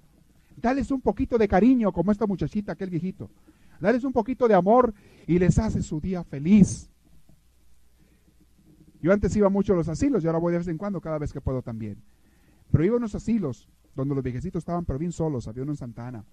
Dales 0.55 0.89
un 0.91 1.01
poquito 1.01 1.37
de 1.37 1.47
cariño, 1.47 1.91
como 1.91 2.11
esta 2.11 2.25
muchachita, 2.25 2.71
aquel 2.71 2.89
viejito. 2.89 3.29
Dales 3.81 4.05
un 4.05 4.13
poquito 4.13 4.47
de 4.47 4.53
amor 4.53 4.93
y 5.27 5.37
les 5.37 5.59
hace 5.59 5.83
su 5.83 5.99
día 5.99 6.23
feliz. 6.23 6.89
Yo 9.01 9.11
antes 9.11 9.35
iba 9.35 9.49
mucho 9.49 9.73
a 9.73 9.75
los 9.75 9.89
asilos 9.89 10.23
y 10.23 10.27
ahora 10.27 10.39
voy 10.39 10.53
de 10.53 10.59
vez 10.59 10.67
en 10.69 10.77
cuando, 10.77 11.01
cada 11.01 11.17
vez 11.17 11.33
que 11.33 11.41
puedo 11.41 11.61
también. 11.61 12.01
Pero 12.71 12.85
iba 12.85 12.95
a 12.95 12.97
unos 12.97 13.15
asilos 13.15 13.67
donde 13.95 14.15
los 14.15 14.23
viejecitos 14.23 14.61
estaban, 14.61 14.85
pero 14.85 14.97
bien 14.97 15.11
solos. 15.11 15.47
Había 15.49 15.63
uno 15.63 15.73
en 15.73 15.77
Santana 15.77 16.23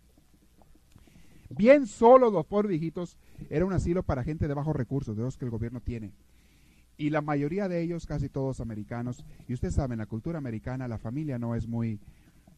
bien 1.56 1.86
solo 1.86 2.30
los 2.30 2.46
pobres 2.46 2.70
viejitos, 2.70 3.18
era 3.50 3.64
un 3.64 3.72
asilo 3.72 4.02
para 4.02 4.24
gente 4.24 4.48
de 4.48 4.54
bajos 4.54 4.76
recursos, 4.76 5.16
de 5.16 5.22
los 5.22 5.36
que 5.36 5.44
el 5.44 5.50
gobierno 5.50 5.80
tiene. 5.80 6.12
Y 6.96 7.10
la 7.10 7.20
mayoría 7.20 7.68
de 7.68 7.80
ellos, 7.82 8.06
casi 8.06 8.28
todos 8.28 8.60
americanos, 8.60 9.24
y 9.48 9.54
ustedes 9.54 9.74
saben, 9.74 9.98
la 9.98 10.06
cultura 10.06 10.38
americana, 10.38 10.88
la 10.88 10.98
familia 10.98 11.38
no 11.38 11.54
es 11.54 11.66
muy 11.66 11.98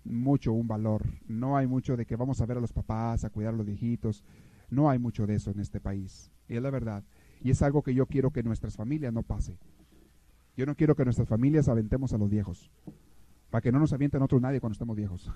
mucho 0.05 0.53
un 0.53 0.69
valor. 0.69 1.03
No 1.27 1.57
hay 1.57 1.67
mucho 1.67 1.97
de 1.97 2.07
que 2.07 2.17
vamos 2.17 2.41
a 2.41 2.47
ver 2.47 2.59
a 2.59 2.61
los 2.61 2.73
papás, 2.73 3.25
a 3.25 3.31
cuidar 3.31 3.55
a 3.55 3.57
los 3.57 3.67
viejitos. 3.67 4.23
No 4.71 4.91
hay 4.91 4.99
mucho 4.99 5.27
de 5.27 5.35
eso 5.35 5.51
en 5.51 5.61
este 5.61 5.81
país. 5.81 6.31
Y 6.49 6.57
es 6.57 6.63
la 6.63 6.71
verdad. 6.71 7.05
Y 7.43 7.51
es 7.51 7.63
algo 7.63 7.83
que 7.83 7.95
yo 7.95 8.07
quiero 8.07 8.31
que 8.31 8.43
nuestras 8.43 8.77
familias 8.77 9.13
no 9.13 9.23
pase. 9.23 9.59
Yo 10.57 10.67
no 10.67 10.77
quiero 10.77 10.95
que 10.95 11.05
nuestras 11.05 11.29
familias 11.29 11.69
aventemos 11.69 12.13
a 12.13 12.19
los 12.19 12.31
viejos. 12.31 12.71
Para 13.51 13.63
que 13.63 13.73
no 13.73 13.79
nos 13.79 13.93
avienten 13.93 14.23
otros 14.23 14.41
nadie 14.41 14.61
cuando 14.61 14.75
estemos 14.75 14.97
viejos. 14.97 15.31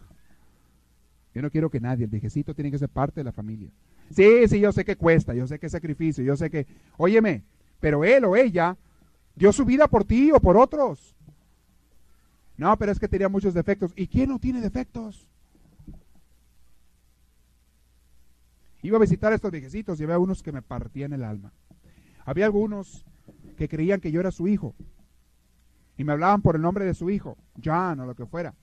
Yo 1.35 1.43
no 1.43 1.51
quiero 1.51 1.71
que 1.71 1.81
nadie, 1.81 2.05
el 2.05 2.11
viejecito 2.11 2.55
tiene 2.55 2.71
que 2.71 2.79
ser 2.79 2.89
parte 2.89 3.21
de 3.21 3.25
la 3.25 3.33
familia. 3.33 3.71
Sí, 4.11 4.49
sí, 4.49 4.61
yo 4.61 4.73
sé 4.73 4.85
que 4.85 4.97
cuesta, 4.97 5.35
yo 5.35 5.47
sé 5.47 5.59
que 5.59 5.69
sacrificio, 5.69 6.25
yo 6.25 6.37
sé 6.37 6.51
que, 6.51 6.67
óyeme, 6.97 7.45
pero 7.81 8.05
él 8.05 8.25
o 8.25 8.37
ella 8.37 8.77
dio 9.35 9.53
su 9.53 9.65
vida 9.65 9.87
por 9.89 10.05
ti 10.05 10.33
o 10.33 10.41
por 10.41 10.57
otros. 10.57 11.15
No, 12.57 12.77
pero 12.77 12.91
es 12.91 12.99
que 12.99 13.09
tenía 13.09 13.29
muchos 13.29 13.55
defectos. 13.55 13.93
¿Y 13.95 14.09
quién 14.09 14.31
no 14.31 14.39
tiene 14.39 14.61
defectos? 14.61 15.29
Iba 18.83 18.97
a 18.97 19.01
visitar 19.01 19.33
a 19.33 19.37
estos 19.37 19.53
viejecitos 19.53 20.01
y 20.01 20.05
había 20.05 20.19
unos 20.19 20.43
que 20.43 20.53
me 20.53 20.63
partían 20.63 21.13
el 21.13 21.23
alma. 21.23 21.53
Había 22.25 22.47
algunos 22.47 23.05
que 23.57 23.69
creían 23.69 24.01
que 24.01 24.11
yo 24.11 24.21
era 24.21 24.31
su 24.31 24.49
hijo 24.49 24.75
y 25.97 26.05
me 26.05 26.13
hablaban 26.13 26.43
por 26.43 26.57
el 26.57 26.63
nombre 26.63 26.85
de 26.85 26.95
su 26.95 27.11
hijo, 27.11 27.37
John 27.63 28.01
o 28.01 28.07
lo 28.07 28.15
que 28.15 28.27
fuera 28.27 28.55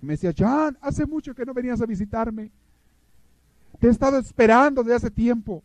me 0.00 0.14
decía, 0.14 0.32
John, 0.36 0.78
hace 0.80 1.06
mucho 1.06 1.34
que 1.34 1.44
no 1.44 1.54
venías 1.54 1.80
a 1.80 1.86
visitarme. 1.86 2.50
Te 3.78 3.86
he 3.86 3.90
estado 3.90 4.18
esperando 4.18 4.82
desde 4.82 4.96
hace 4.96 5.10
tiempo. 5.10 5.62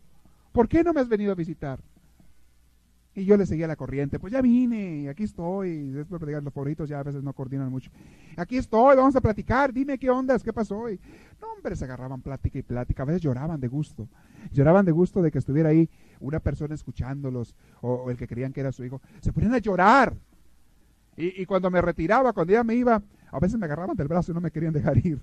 ¿Por 0.52 0.68
qué 0.68 0.82
no 0.82 0.92
me 0.92 1.00
has 1.00 1.08
venido 1.08 1.32
a 1.32 1.34
visitar? 1.34 1.80
Y 3.14 3.24
yo 3.24 3.36
le 3.36 3.46
seguía 3.46 3.66
la 3.66 3.76
corriente. 3.76 4.18
Pues 4.18 4.32
ya 4.32 4.42
vine, 4.42 5.08
aquí 5.08 5.24
estoy. 5.24 5.90
Después 5.90 6.20
de 6.20 6.40
los 6.40 6.52
favoritos 6.52 6.88
ya 6.88 7.00
a 7.00 7.02
veces 7.02 7.22
no 7.22 7.32
coordinan 7.32 7.70
mucho. 7.70 7.90
Aquí 8.36 8.58
estoy, 8.58 8.96
vamos 8.96 9.16
a 9.16 9.20
platicar. 9.20 9.72
Dime 9.72 9.98
qué 9.98 10.10
ondas, 10.10 10.42
qué 10.42 10.52
pasó 10.52 10.78
hoy. 10.78 11.00
No, 11.40 11.52
hombre, 11.52 11.76
se 11.76 11.84
agarraban 11.84 12.20
plática 12.20 12.58
y 12.58 12.62
plática. 12.62 13.02
A 13.02 13.06
veces 13.06 13.22
lloraban 13.22 13.60
de 13.60 13.68
gusto. 13.68 14.08
Lloraban 14.52 14.84
de 14.84 14.92
gusto 14.92 15.22
de 15.22 15.30
que 15.30 15.38
estuviera 15.38 15.70
ahí 15.70 15.88
una 16.20 16.40
persona 16.40 16.74
escuchándolos 16.74 17.56
o, 17.80 17.94
o 17.94 18.10
el 18.10 18.18
que 18.18 18.26
creían 18.26 18.52
que 18.52 18.60
era 18.60 18.72
su 18.72 18.84
hijo. 18.84 19.00
Se 19.20 19.32
ponían 19.32 19.54
a 19.54 19.58
llorar. 19.58 20.14
Y, 21.16 21.46
cuando 21.46 21.70
me 21.70 21.80
retiraba, 21.80 22.34
cuando 22.34 22.52
ya 22.52 22.62
me 22.62 22.74
iba, 22.74 23.02
a 23.30 23.40
veces 23.40 23.58
me 23.58 23.66
agarraban 23.66 23.96
del 23.96 24.08
brazo 24.08 24.32
y 24.32 24.34
no 24.34 24.40
me 24.40 24.50
querían 24.50 24.72
dejar 24.72 24.98
ir. 24.98 25.20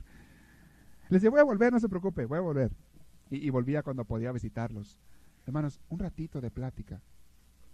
Les 1.09 1.21
decía, 1.21 1.29
voy 1.29 1.39
a 1.39 1.43
volver, 1.43 1.71
no 1.71 1.79
se 1.79 1.89
preocupe, 1.89 2.25
voy 2.25 2.37
a 2.37 2.41
volver. 2.41 2.71
Y, 3.29 3.49
volvía 3.49 3.83
cuando 3.83 4.05
podía 4.05 4.31
visitarlos. 4.31 4.99
Hermanos, 5.45 5.79
un 5.89 5.99
ratito 5.99 6.39
de 6.39 6.51
plática, 6.51 7.01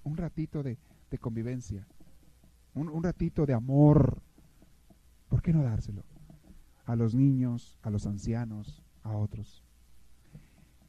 un 0.04 0.16
ratito 0.16 0.64
de, 0.64 0.78
convivencia, 1.20 1.86
un, 2.74 2.90
un 2.90 3.04
ratito 3.04 3.46
de 3.46 3.54
amor. 3.54 4.22
¿Por 5.28 5.42
qué 5.42 5.52
no 5.52 5.64
dárselo? 5.64 6.04
A 6.86 6.96
los 6.96 7.14
niños, 7.14 7.78
a 7.82 7.90
los 7.90 8.08
ancianos, 8.08 8.84
a 9.04 9.16
otros. 9.16 9.64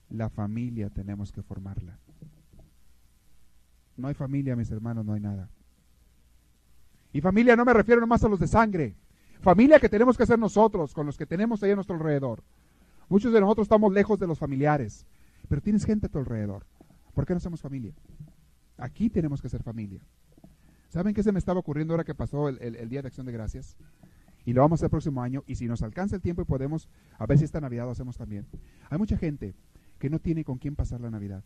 La 0.09 0.29
familia 0.29 0.91
tenemos 0.91 1.33
que 1.33 1.43
formarla. 1.43 1.99
No 3.97 4.09
hay 4.09 4.15
familia, 4.15 4.57
mis 4.57 4.71
hermanos, 4.71 5.05
no 5.05 5.13
hay 5.13 5.21
nada. 5.21 5.51
Y 7.13 7.21
familia 7.21 7.57
no 7.57 7.65
me 7.65 7.75
refiero 7.75 8.01
nomás 8.01 8.23
a 8.25 8.29
los 8.29 8.39
de 8.39 8.47
sangre. 8.47 8.97
Familia 9.41 9.81
que 9.81 9.89
tenemos 9.89 10.19
que 10.19 10.27
ser 10.27 10.39
nosotros, 10.39 10.93
con 10.93 11.07
los 11.07 11.17
que 11.17 11.27
tenemos 11.27 11.63
ahí 11.63 11.71
a 11.71 11.75
nuestro 11.75 11.97
alrededor. 11.97 12.43
Muchos 13.09 13.33
de 13.33 13.41
nosotros 13.41 13.65
estamos 13.65 13.93
lejos 13.93 14.19
de 14.19 14.27
los 14.27 14.39
familiares, 14.39 15.07
pero 15.49 15.63
tienes 15.63 15.85
gente 15.85 16.07
a 16.07 16.09
tu 16.11 16.19
alrededor. 16.19 16.67
¿Por 17.15 17.27
qué 17.27 17.35
no 17.35 17.41
somos 17.41 17.61
familia? 17.61 17.95
Aquí 18.77 19.09
tenemos 19.09 19.41
que 19.41 19.49
ser 19.49 19.63
familia. 19.63 20.01
¿Saben 20.91 21.15
qué 21.15 21.23
se 21.23 21.33
me 21.33 21.39
estaba 21.39 21.61
ocurriendo 21.61 21.95
ahora 21.95 22.05
que 22.05 22.15
pasó 22.15 22.49
el, 22.49 22.89
Día 22.89 23.01
de 23.01 23.09
Acción 23.09 23.27
de 23.27 23.33
Gracias? 23.33 23.77
Y 24.45 24.53
lo 24.53 24.61
vamos 24.61 24.79
a 24.79 24.81
hacer 24.81 24.87
el 24.87 24.91
próximo 24.91 25.23
año. 25.23 25.43
Y 25.47 25.55
si 25.55 25.67
nos 25.67 25.83
alcanza 25.83 26.17
el 26.17 26.23
tiempo 26.23 26.43
y 26.43 26.45
podemos, 26.45 26.89
a 27.19 27.27
ver 27.27 27.39
si 27.39 27.45
esta 27.45 27.61
Navidad 27.61 27.85
lo 27.85 27.93
hacemos 27.93 28.17
también. 28.17 28.47
Hay 28.91 28.99
mucha 28.99 29.17
gente 29.17 29.55
que 29.99 30.11
no 30.11 30.19
tiene 30.19 30.45
con 30.45 30.59
quién 30.59 30.77
pasar 30.77 31.01
la 31.01 31.11
Navidad. 31.11 31.45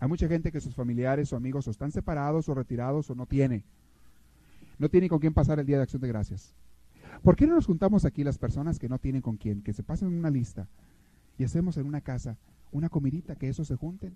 Hay 0.00 0.08
mucha 0.08 0.26
gente 0.26 0.50
que 0.50 0.60
sus 0.60 0.74
familiares 0.74 1.32
o 1.32 1.36
amigos 1.36 1.68
o 1.68 1.70
están 1.70 1.92
separados 1.92 2.48
o 2.48 2.54
retirados 2.54 3.10
o 3.10 3.14
no 3.14 3.26
tiene. 3.26 3.64
No 4.78 4.88
tiene 4.88 5.08
con 5.08 5.18
quién 5.18 5.34
pasar 5.34 5.58
el 5.58 5.66
Día 5.66 5.76
de 5.76 5.84
Acción 5.84 6.02
de 6.02 6.08
Gracias. 6.08 6.54
¿Por 7.22 7.36
qué 7.36 7.46
no 7.46 7.54
nos 7.54 7.66
juntamos 7.66 8.04
aquí 8.04 8.24
las 8.24 8.38
personas 8.38 8.78
que 8.78 8.88
no 8.88 8.98
tienen 8.98 9.22
con 9.22 9.36
quién? 9.36 9.62
Que 9.62 9.72
se 9.72 9.82
pasen 9.82 10.08
en 10.08 10.18
una 10.18 10.30
lista 10.30 10.68
y 11.38 11.44
hacemos 11.44 11.76
en 11.76 11.86
una 11.86 12.00
casa 12.00 12.36
una 12.74 12.88
comidita, 12.88 13.36
que 13.36 13.48
esos 13.48 13.68
se 13.68 13.76
junten. 13.76 14.14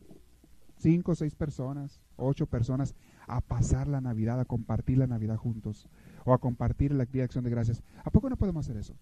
Cinco, 0.79 1.15
seis 1.15 1.35
personas, 1.35 2.01
ocho 2.17 2.47
personas 2.47 2.95
a 3.27 3.41
pasar 3.41 3.89
la 3.89 4.01
Navidad, 4.01 4.41
a 4.41 4.45
compartir 4.45 4.99
la 4.99 5.07
Navidad 5.07 5.37
juntos 5.37 5.89
o 6.25 6.33
a 6.33 6.39
compartir 6.39 6.93
la 6.93 7.05
actividad 7.05 7.23
de 7.23 7.27
acción 7.27 7.45
de 7.45 7.51
gracias. 7.51 7.83
¿A 8.05 8.11
poco 8.11 8.29
no 8.29 8.37
podemos 8.37 8.67
hacer 8.67 8.77
eso? 8.77 8.95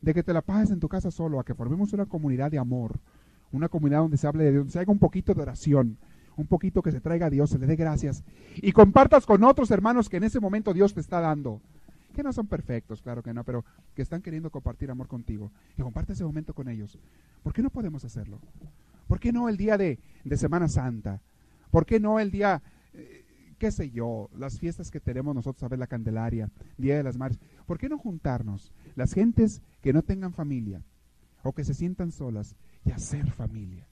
De 0.00 0.14
que 0.14 0.22
te 0.22 0.32
la 0.32 0.42
pases 0.42 0.70
en 0.70 0.80
tu 0.80 0.88
casa 0.88 1.10
solo, 1.10 1.40
a 1.40 1.44
que 1.44 1.54
formemos 1.54 1.92
una 1.92 2.06
comunidad 2.06 2.50
de 2.50 2.58
amor, 2.58 3.00
una 3.50 3.68
comunidad 3.68 4.00
donde 4.00 4.16
se 4.16 4.26
hable 4.26 4.44
de 4.44 4.50
Dios, 4.50 4.60
donde 4.60 4.72
se 4.72 4.78
haga 4.78 4.92
un 4.92 4.98
poquito 4.98 5.34
de 5.34 5.42
oración, 5.42 5.98
un 6.40 6.46
poquito 6.46 6.82
que 6.82 6.90
se 6.90 7.00
traiga 7.00 7.26
a 7.26 7.30
Dios, 7.30 7.50
se 7.50 7.58
le 7.58 7.66
dé 7.66 7.76
gracias 7.76 8.24
y 8.56 8.72
compartas 8.72 9.26
con 9.26 9.44
otros 9.44 9.70
hermanos 9.70 10.08
que 10.08 10.16
en 10.16 10.24
ese 10.24 10.40
momento 10.40 10.72
Dios 10.72 10.94
te 10.94 11.00
está 11.00 11.20
dando. 11.20 11.60
Que 12.14 12.24
no 12.24 12.32
son 12.32 12.48
perfectos, 12.48 13.02
claro 13.02 13.22
que 13.22 13.32
no, 13.32 13.44
pero 13.44 13.64
que 13.94 14.02
están 14.02 14.20
queriendo 14.20 14.50
compartir 14.50 14.90
amor 14.90 15.06
contigo. 15.06 15.52
Y 15.78 15.82
comparte 15.82 16.14
ese 16.14 16.24
momento 16.24 16.54
con 16.54 16.68
ellos. 16.68 16.98
¿Por 17.42 17.52
qué 17.52 17.62
no 17.62 17.70
podemos 17.70 18.04
hacerlo? 18.04 18.40
¿Por 19.06 19.20
qué 19.20 19.32
no 19.32 19.48
el 19.48 19.56
día 19.56 19.78
de, 19.78 19.98
Semana 20.36 20.66
Santa? 20.66 21.20
¿Por 21.70 21.86
qué 21.86 22.00
no 22.00 22.18
el 22.18 22.32
día, 22.32 22.62
eh, 22.94 23.24
qué 23.58 23.70
sé 23.70 23.90
yo, 23.90 24.28
las 24.36 24.58
fiestas 24.58 24.90
que 24.90 24.98
tenemos 24.98 25.34
nosotros 25.34 25.62
a 25.62 25.68
ver 25.68 25.78
la 25.78 25.86
Candelaria, 25.86 26.50
Día 26.78 26.96
de 26.96 27.04
las 27.04 27.16
Madres? 27.16 27.38
¿Por 27.64 27.78
qué 27.78 27.88
no 27.88 27.98
juntarnos 27.98 28.72
las 28.96 29.12
gentes 29.12 29.62
que 29.80 29.92
no 29.92 30.02
tengan 30.02 30.32
familia 30.32 30.82
o 31.44 31.52
que 31.52 31.64
se 31.64 31.74
sientan 31.74 32.10
solas 32.10 32.56
y 32.84 32.90
hacer 32.90 33.30
familia? 33.30 33.89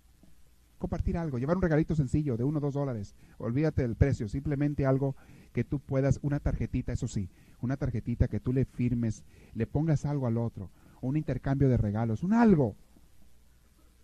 Compartir 0.78 1.18
algo, 1.18 1.38
llevar 1.38 1.56
un 1.56 1.62
regalito 1.62 1.94
sencillo 1.94 2.36
de 2.36 2.44
uno 2.44 2.58
o 2.58 2.60
dos 2.60 2.74
dólares. 2.74 3.14
Olvídate 3.38 3.82
del 3.82 3.96
precio, 3.96 4.28
simplemente 4.28 4.86
algo 4.86 5.16
que 5.52 5.64
tú 5.64 5.80
puedas, 5.80 6.18
una 6.22 6.40
tarjetita, 6.40 6.92
eso 6.92 7.08
sí, 7.08 7.28
una 7.60 7.76
tarjetita 7.76 8.28
que 8.28 8.40
tú 8.40 8.52
le 8.52 8.64
firmes, 8.64 9.24
le 9.54 9.66
pongas 9.66 10.04
algo 10.04 10.26
al 10.26 10.38
otro, 10.38 10.70
un 11.00 11.16
intercambio 11.16 11.68
de 11.68 11.76
regalos, 11.76 12.22
un 12.22 12.32
algo. 12.32 12.76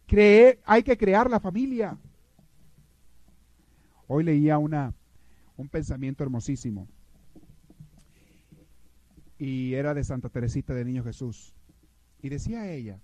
Cree, 0.06 0.60
hay 0.64 0.82
que 0.82 0.96
crear 0.96 1.30
la 1.30 1.40
familia. 1.40 1.96
Hoy 4.06 4.24
leía 4.24 4.58
una, 4.58 4.92
un 5.56 5.68
pensamiento 5.68 6.22
hermosísimo 6.22 6.88
y 9.38 9.74
era 9.74 9.94
de 9.94 10.04
Santa 10.04 10.28
Teresita 10.28 10.74
de 10.74 10.84
Niño 10.84 11.04
Jesús. 11.04 11.54
Y 12.22 12.28
decía 12.28 12.70
ella, 12.70 13.00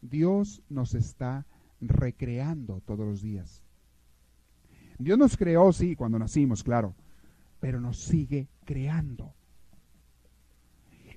Dios 0.00 0.62
nos 0.68 0.94
está 0.94 1.46
recreando 1.80 2.80
todos 2.80 3.06
los 3.06 3.22
días. 3.22 3.62
Dios 4.98 5.18
nos 5.18 5.36
creó, 5.36 5.72
sí, 5.72 5.94
cuando 5.94 6.18
nacimos, 6.18 6.64
claro, 6.64 6.94
pero 7.60 7.80
nos 7.80 7.98
sigue 7.98 8.48
creando. 8.64 9.34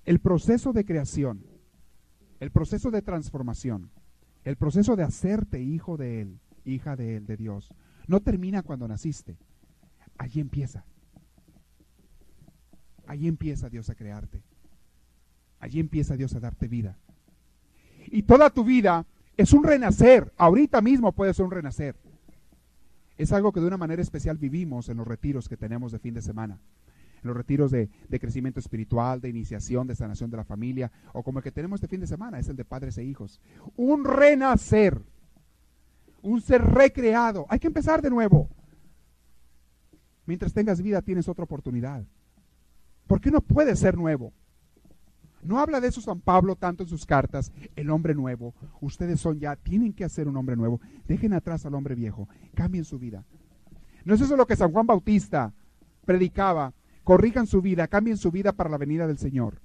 El 0.05 0.19
proceso 0.19 0.73
de 0.73 0.85
creación, 0.85 1.45
el 2.39 2.51
proceso 2.51 2.91
de 2.91 3.01
transformación, 3.01 3.91
el 4.43 4.55
proceso 4.55 4.95
de 4.95 5.03
hacerte 5.03 5.61
hijo 5.61 5.97
de 5.97 6.21
Él, 6.21 6.39
hija 6.65 6.95
de 6.95 7.17
Él, 7.17 7.25
de 7.25 7.37
Dios, 7.37 7.73
no 8.07 8.21
termina 8.21 8.63
cuando 8.63 8.87
naciste. 8.87 9.37
Allí 10.17 10.39
empieza. 10.39 10.85
Allí 13.07 13.27
empieza 13.27 13.69
Dios 13.69 13.89
a 13.89 13.95
crearte. 13.95 14.43
Allí 15.59 15.79
empieza 15.79 16.17
Dios 16.17 16.33
a 16.35 16.39
darte 16.39 16.67
vida. 16.67 16.97
Y 18.07 18.23
toda 18.23 18.49
tu 18.49 18.63
vida 18.63 19.05
es 19.41 19.53
un 19.53 19.63
renacer. 19.63 20.31
Ahorita 20.37 20.81
mismo 20.81 21.11
puede 21.11 21.33
ser 21.33 21.45
un 21.45 21.51
renacer. 21.51 21.95
Es 23.17 23.31
algo 23.31 23.51
que 23.51 23.59
de 23.59 23.67
una 23.67 23.77
manera 23.77 24.01
especial 24.01 24.37
vivimos 24.37 24.89
en 24.89 24.97
los 24.97 25.07
retiros 25.07 25.49
que 25.49 25.57
tenemos 25.57 25.91
de 25.91 25.99
fin 25.99 26.13
de 26.13 26.21
semana. 26.21 26.59
En 27.23 27.27
los 27.27 27.37
retiros 27.37 27.71
de, 27.71 27.89
crecimiento 28.19 28.59
espiritual, 28.59 29.21
de 29.21 29.29
iniciación, 29.29 29.87
de 29.87 29.95
sanación 29.95 30.31
de 30.31 30.37
la 30.37 30.43
familia, 30.43 30.91
o 31.13 31.23
como 31.23 31.39
el 31.39 31.43
que 31.43 31.51
tenemos 31.51 31.77
este 31.77 31.87
fin 31.87 31.99
de 31.99 32.07
semana, 32.07 32.39
es 32.39 32.49
el 32.49 32.55
de 32.55 32.65
padres 32.65 32.97
e 32.97 33.03
hijos. 33.03 33.41
Un 33.75 34.05
renacer. 34.05 35.01
Un 36.21 36.41
ser 36.41 36.63
recreado. 36.63 37.45
Hay 37.49 37.59
que 37.59 37.67
empezar 37.67 38.01
de 38.01 38.09
nuevo. 38.09 38.47
Mientras 40.25 40.53
tengas 40.53 40.81
vida 40.81 41.01
tienes 41.01 41.27
otra 41.27 41.43
oportunidad. 41.43 42.03
¿Por 43.07 43.19
qué 43.19 43.31
no 43.31 43.41
puede 43.41 43.75
ser 43.75 43.97
nuevo? 43.97 44.33
No 45.43 45.59
habla 45.59 45.81
de 45.81 45.87
eso 45.87 46.01
San 46.01 46.21
Pablo 46.21 46.55
tanto 46.55 46.83
en 46.83 46.89
sus 46.89 47.05
cartas, 47.05 47.51
el 47.75 47.89
hombre 47.89 48.13
nuevo. 48.13 48.53
Ustedes 48.79 49.19
son 49.19 49.39
ya, 49.39 49.55
tienen 49.55 49.93
que 49.93 50.03
hacer 50.03 50.27
un 50.27 50.37
hombre 50.37 50.55
nuevo. 50.55 50.79
Dejen 51.07 51.33
atrás 51.33 51.65
al 51.65 51.75
hombre 51.75 51.95
viejo, 51.95 52.27
cambien 52.53 52.85
su 52.85 52.99
vida. 52.99 53.25
No 54.05 54.13
es 54.13 54.21
eso 54.21 54.35
lo 54.35 54.47
que 54.47 54.55
San 54.55 54.71
Juan 54.71 54.87
Bautista 54.87 55.53
predicaba. 56.05 56.73
Corrijan 57.03 57.47
su 57.47 57.61
vida, 57.61 57.87
cambien 57.87 58.17
su 58.17 58.31
vida 58.31 58.51
para 58.51 58.69
la 58.69 58.77
venida 58.77 59.07
del 59.07 59.17
Señor. 59.17 59.59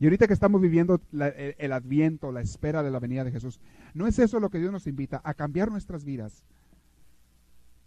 Y 0.00 0.04
ahorita 0.04 0.26
que 0.26 0.32
estamos 0.32 0.60
viviendo 0.60 1.00
el, 1.12 1.54
el 1.58 1.72
adviento, 1.72 2.32
la 2.32 2.40
espera 2.40 2.82
de 2.82 2.90
la 2.90 2.98
venida 2.98 3.24
de 3.24 3.30
Jesús, 3.30 3.60
¿no 3.94 4.06
es 4.06 4.18
eso 4.18 4.40
lo 4.40 4.50
que 4.50 4.58
Dios 4.58 4.72
nos 4.72 4.86
invita? 4.86 5.20
A 5.22 5.34
cambiar 5.34 5.70
nuestras 5.70 6.04
vidas. 6.04 6.44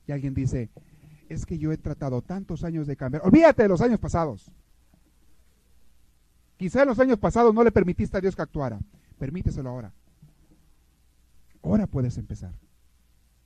Y 0.08 0.12
alguien 0.12 0.34
dice, 0.34 0.70
es 1.30 1.46
que 1.46 1.58
yo 1.58 1.72
he 1.72 1.78
tratado 1.78 2.22
tantos 2.22 2.64
años 2.64 2.88
de 2.88 2.96
cambiar. 2.96 3.26
Olvídate 3.26 3.64
de 3.64 3.70
los 3.70 3.82
años 3.82 4.00
pasados. 4.00 4.52
Quizá 6.58 6.84
en 6.84 6.88
los 6.88 7.00
años 7.00 7.20
pasados 7.20 7.54
no 7.54 7.64
le 7.64 7.72
permitiste 7.72 8.18
a 8.18 8.22
Dios 8.22 8.36
que 8.36 8.42
actuara. 8.42 8.80
Permíteselo 9.18 9.70
ahora. 9.70 9.94
Ahora 11.64 11.88
puedes 11.88 12.18
empezar. 12.18 12.54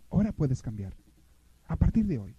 Ahora 0.09 0.31
puedes 0.31 0.61
cambiar. 0.61 0.93
A 1.67 1.75
partir 1.75 2.05
de 2.05 2.19
hoy. 2.19 2.35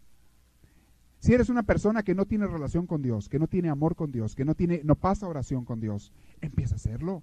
Si 1.20 1.34
eres 1.34 1.48
una 1.48 1.62
persona 1.62 2.02
que 2.02 2.14
no 2.14 2.24
tiene 2.24 2.46
relación 2.46 2.86
con 2.86 3.02
Dios, 3.02 3.28
que 3.28 3.38
no 3.38 3.46
tiene 3.46 3.68
amor 3.68 3.94
con 3.94 4.10
Dios, 4.10 4.34
que 4.34 4.44
no 4.44 4.54
tiene, 4.54 4.80
no 4.84 4.94
pasa 4.94 5.28
oración 5.28 5.64
con 5.66 5.78
Dios, 5.78 6.12
empieza 6.40 6.74
a 6.74 6.76
hacerlo. 6.76 7.22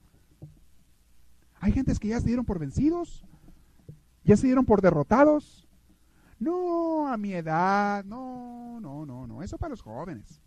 Hay 1.60 1.72
gentes 1.72 1.98
que 2.00 2.10
ya 2.10 2.20
se 2.20 2.28
dieron 2.28 2.46
por 2.46 2.60
vencidos, 2.60 3.26
ya 4.24 4.38
se 4.38 4.46
dieron 4.46 4.66
por 4.66 4.82
derrotados. 4.82 5.68
No, 6.40 7.08
a 7.08 7.18
mi 7.18 7.34
edad, 7.34 8.06
no, 8.06 8.80
no, 8.80 9.06
no, 9.08 9.26
no. 9.26 9.42
Eso 9.42 9.58
para 9.58 9.72
los 9.72 9.82
jóvenes, 9.82 10.40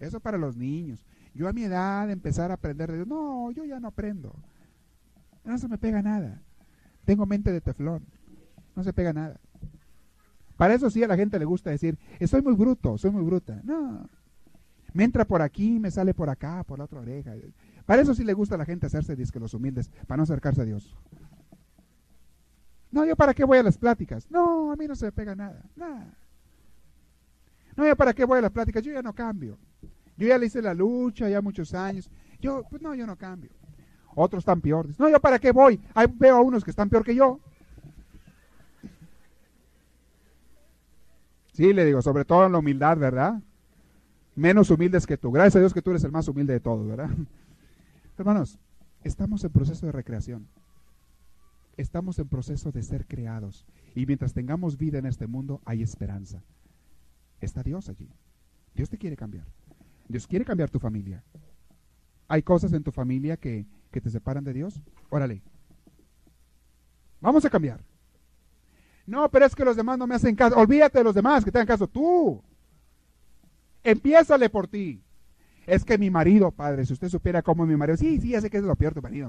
eso 0.00 0.18
para 0.18 0.36
los 0.36 0.56
niños. 0.56 1.06
Yo 1.34 1.48
a 1.48 1.52
mi 1.52 1.64
edad 1.64 2.10
empezar 2.10 2.50
a 2.50 2.54
aprender 2.54 2.90
de 2.90 2.98
Dios, 2.98 3.08
no, 3.08 3.50
yo 3.50 3.64
ya 3.64 3.80
no 3.80 3.88
aprendo. 3.88 4.34
No 5.44 5.58
se 5.58 5.68
me 5.68 5.78
pega 5.78 6.02
nada. 6.02 6.42
Tengo 7.04 7.26
mente 7.26 7.52
de 7.52 7.60
teflón. 7.60 8.04
No 8.76 8.84
se 8.84 8.92
pega 8.92 9.12
nada. 9.12 9.40
Para 10.56 10.74
eso 10.74 10.90
sí 10.90 11.02
a 11.02 11.08
la 11.08 11.16
gente 11.16 11.38
le 11.38 11.44
gusta 11.44 11.70
decir, 11.70 11.98
soy 12.26 12.42
muy 12.42 12.54
bruto, 12.54 12.98
soy 12.98 13.10
muy 13.10 13.24
bruta. 13.24 13.60
No. 13.64 14.08
Me 14.92 15.04
entra 15.04 15.24
por 15.24 15.42
aquí, 15.42 15.80
me 15.80 15.90
sale 15.90 16.14
por 16.14 16.28
acá, 16.28 16.62
por 16.64 16.78
la 16.78 16.84
otra 16.84 17.00
oreja. 17.00 17.32
Para 17.86 18.02
eso 18.02 18.14
sí 18.14 18.24
le 18.24 18.34
gusta 18.34 18.54
a 18.54 18.58
la 18.58 18.64
gente 18.64 18.86
hacerse 18.86 19.16
disque 19.16 19.40
los 19.40 19.54
humildes, 19.54 19.90
para 20.06 20.18
no 20.18 20.22
acercarse 20.24 20.60
a 20.60 20.64
Dios. 20.64 20.96
No, 22.90 23.06
yo 23.06 23.16
para 23.16 23.32
qué 23.32 23.44
voy 23.44 23.58
a 23.58 23.62
las 23.62 23.78
pláticas. 23.78 24.30
No, 24.30 24.70
a 24.70 24.76
mí 24.76 24.86
no 24.86 24.94
se 24.94 25.06
me 25.06 25.12
pega 25.12 25.34
nada. 25.34 25.64
Nada. 25.74 26.14
No, 27.74 27.86
yo 27.86 27.96
para 27.96 28.12
qué 28.12 28.26
voy 28.26 28.38
a 28.38 28.42
las 28.42 28.52
pláticas. 28.52 28.82
Yo 28.84 28.92
ya 28.92 29.00
no 29.00 29.14
cambio. 29.14 29.58
Yo 30.16 30.28
ya 30.28 30.38
le 30.38 30.46
hice 30.46 30.62
la 30.62 30.74
lucha 30.74 31.28
ya 31.28 31.40
muchos 31.40 31.74
años. 31.74 32.10
Yo, 32.40 32.62
pues 32.68 32.82
no, 32.82 32.94
yo 32.94 33.06
no 33.06 33.16
cambio. 33.16 33.50
Otros 34.14 34.42
están 34.42 34.60
peores. 34.60 34.98
No, 34.98 35.08
yo 35.08 35.20
para 35.20 35.38
qué 35.38 35.52
voy. 35.52 35.80
Ahí 35.94 36.06
veo 36.14 36.36
a 36.36 36.40
unos 36.40 36.64
que 36.64 36.70
están 36.70 36.88
peor 36.88 37.04
que 37.04 37.14
yo. 37.14 37.40
Sí, 41.52 41.72
le 41.72 41.84
digo, 41.84 42.00
sobre 42.00 42.24
todo 42.24 42.46
en 42.46 42.52
la 42.52 42.58
humildad, 42.58 42.96
¿verdad? 42.96 43.40
Menos 44.34 44.70
humildes 44.70 45.06
que 45.06 45.18
tú. 45.18 45.30
Gracias 45.30 45.56
a 45.56 45.60
Dios 45.60 45.74
que 45.74 45.82
tú 45.82 45.90
eres 45.90 46.04
el 46.04 46.12
más 46.12 46.26
humilde 46.28 46.54
de 46.54 46.60
todos, 46.60 46.86
¿verdad? 46.86 47.10
Hermanos, 48.18 48.58
estamos 49.04 49.44
en 49.44 49.52
proceso 49.52 49.86
de 49.86 49.92
recreación. 49.92 50.48
Estamos 51.76 52.18
en 52.18 52.28
proceso 52.28 52.72
de 52.72 52.82
ser 52.82 53.06
creados. 53.06 53.66
Y 53.94 54.06
mientras 54.06 54.32
tengamos 54.32 54.78
vida 54.78 54.98
en 54.98 55.06
este 55.06 55.26
mundo, 55.26 55.60
hay 55.64 55.82
esperanza. 55.82 56.42
Está 57.40 57.62
Dios 57.62 57.88
allí. 57.88 58.08
Dios 58.74 58.88
te 58.88 58.98
quiere 58.98 59.16
cambiar. 59.16 59.46
Dios 60.12 60.26
quiere 60.26 60.44
cambiar 60.44 60.70
tu 60.70 60.78
familia. 60.78 61.24
¿Hay 62.28 62.42
cosas 62.42 62.72
en 62.72 62.82
tu 62.82 62.92
familia 62.92 63.36
que, 63.36 63.66
te 63.90 64.10
separan 64.10 64.44
de 64.44 64.52
Dios? 64.52 64.80
Órale. 65.10 65.42
Vamos 67.20 67.44
a 67.44 67.50
cambiar. 67.50 67.80
No, 69.06 69.28
pero 69.30 69.46
es 69.46 69.54
que 69.54 69.64
los 69.64 69.76
demás 69.76 69.98
no 69.98 70.06
me 70.06 70.14
hacen 70.14 70.34
caso. 70.34 70.56
Olvídate 70.56 70.98
de 70.98 71.04
los 71.04 71.14
demás 71.14 71.44
que 71.44 71.50
te 71.50 71.58
hagan 71.58 71.66
caso. 71.66 71.88
Tú. 71.88 72.42
Empiézale 73.82 74.48
por 74.48 74.68
ti. 74.68 75.02
Es 75.66 75.84
que 75.84 75.98
mi 75.98 76.10
marido, 76.10 76.50
padre, 76.50 76.86
si 76.86 76.92
usted 76.92 77.08
supiera 77.08 77.42
cómo 77.42 77.66
mi 77.66 77.76
marido, 77.76 77.96
sí, 77.96 78.20
sí, 78.20 78.30
ya 78.30 78.40
sé 78.40 78.50
que 78.50 78.58
es 78.58 78.64
lo 78.64 78.76
peor 78.76 78.94
tu 78.94 79.02
marido, 79.02 79.28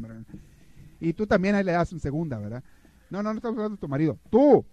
Y 1.00 1.14
tú 1.14 1.28
también 1.28 1.56
ahí 1.56 1.64
le 1.64 1.72
das 1.72 1.92
un 1.94 2.00
segunda, 2.00 2.40
¿verdad? 2.40 2.64
No, 3.10 3.22
no, 3.22 3.32
no 3.32 3.38
estamos 3.38 3.58
hablando 3.58 3.76
de 3.76 3.82
tu 3.82 3.88
marido. 3.88 4.18
Tú. 4.30 4.66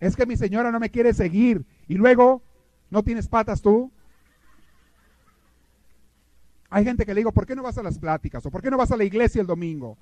Es 0.00 0.16
que 0.16 0.26
mi 0.26 0.36
señora 0.36 0.70
no 0.70 0.80
me 0.80 0.90
quiere 0.90 1.14
seguir. 1.14 1.64
Y 1.88 1.94
luego, 1.94 2.42
¿no 2.90 3.02
tienes 3.02 3.28
patas 3.28 3.62
tú? 3.62 3.90
Hay 6.76 6.84
gente 6.84 7.06
que 7.06 7.14
le 7.14 7.20
digo, 7.20 7.32
¿por 7.32 7.46
qué 7.46 7.56
no 7.56 7.62
vas 7.62 7.78
a 7.78 7.82
las 7.82 7.98
pláticas? 7.98 8.44
¿O 8.44 8.50
por 8.50 8.60
qué 8.60 8.70
no 8.70 8.76
vas 8.76 8.90
a 8.90 8.98
la 8.98 9.04
iglesia 9.04 9.40
el 9.40 9.46
domingo? 9.46 9.96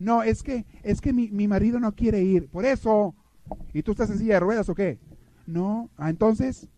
No, 0.00 0.24
es 0.24 0.42
que, 0.42 0.66
es 0.82 1.00
que 1.00 1.12
mi, 1.12 1.30
mi 1.30 1.46
marido 1.46 1.78
no 1.78 1.94
quiere 1.94 2.20
ir. 2.20 2.48
Por 2.48 2.64
eso. 2.64 3.14
¿Y 3.72 3.84
tú 3.84 3.92
estás 3.92 4.10
en 4.10 4.18
silla 4.18 4.34
de 4.34 4.40
ruedas 4.40 4.68
o 4.68 4.74
qué? 4.74 4.98
No. 5.46 5.88
Ah, 5.96 6.10
entonces. 6.10 6.68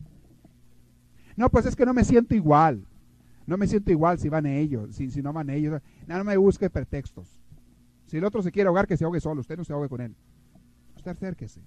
No, 1.34 1.48
pues 1.48 1.64
es 1.64 1.74
que 1.74 1.86
no 1.86 1.94
me 1.94 2.04
siento 2.04 2.34
igual. 2.34 2.86
No 3.46 3.56
me 3.56 3.66
siento 3.66 3.90
igual 3.90 4.18
si 4.18 4.28
van 4.28 4.44
ellos, 4.44 4.94
si, 4.96 5.10
si 5.10 5.22
no 5.22 5.32
van 5.32 5.48
ellos. 5.48 5.80
No, 6.06 6.24
me 6.24 6.36
busque 6.36 6.68
pretextos. 6.68 7.40
Si 8.04 8.18
el 8.18 8.24
otro 8.24 8.42
se 8.42 8.52
quiere 8.52 8.68
ahogar, 8.68 8.86
que 8.86 8.98
se 8.98 9.04
ahogue 9.04 9.20
solo. 9.20 9.40
Usted 9.40 9.56
no 9.56 9.64
se 9.64 9.72
ahogue 9.72 9.88
con 9.88 10.02
él. 10.02 10.14
Usted 10.94 11.10
acérquese. 11.10 11.62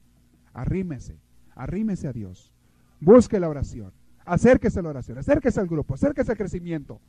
Arrímese. 0.53 1.18
Arrímese 1.55 2.07
a 2.07 2.13
Dios. 2.13 2.53
Busque 2.99 3.39
la 3.39 3.49
oración. 3.49 3.91
Acérquese 4.24 4.82
a 4.82 4.84
la 4.84 4.89
oración. 4.89 5.18
Acérquese 5.18 5.59
al 5.59 5.68
grupo. 5.68 5.95
Acérquese 5.95 6.32
al 6.32 6.38
crecimiento. 6.38 7.01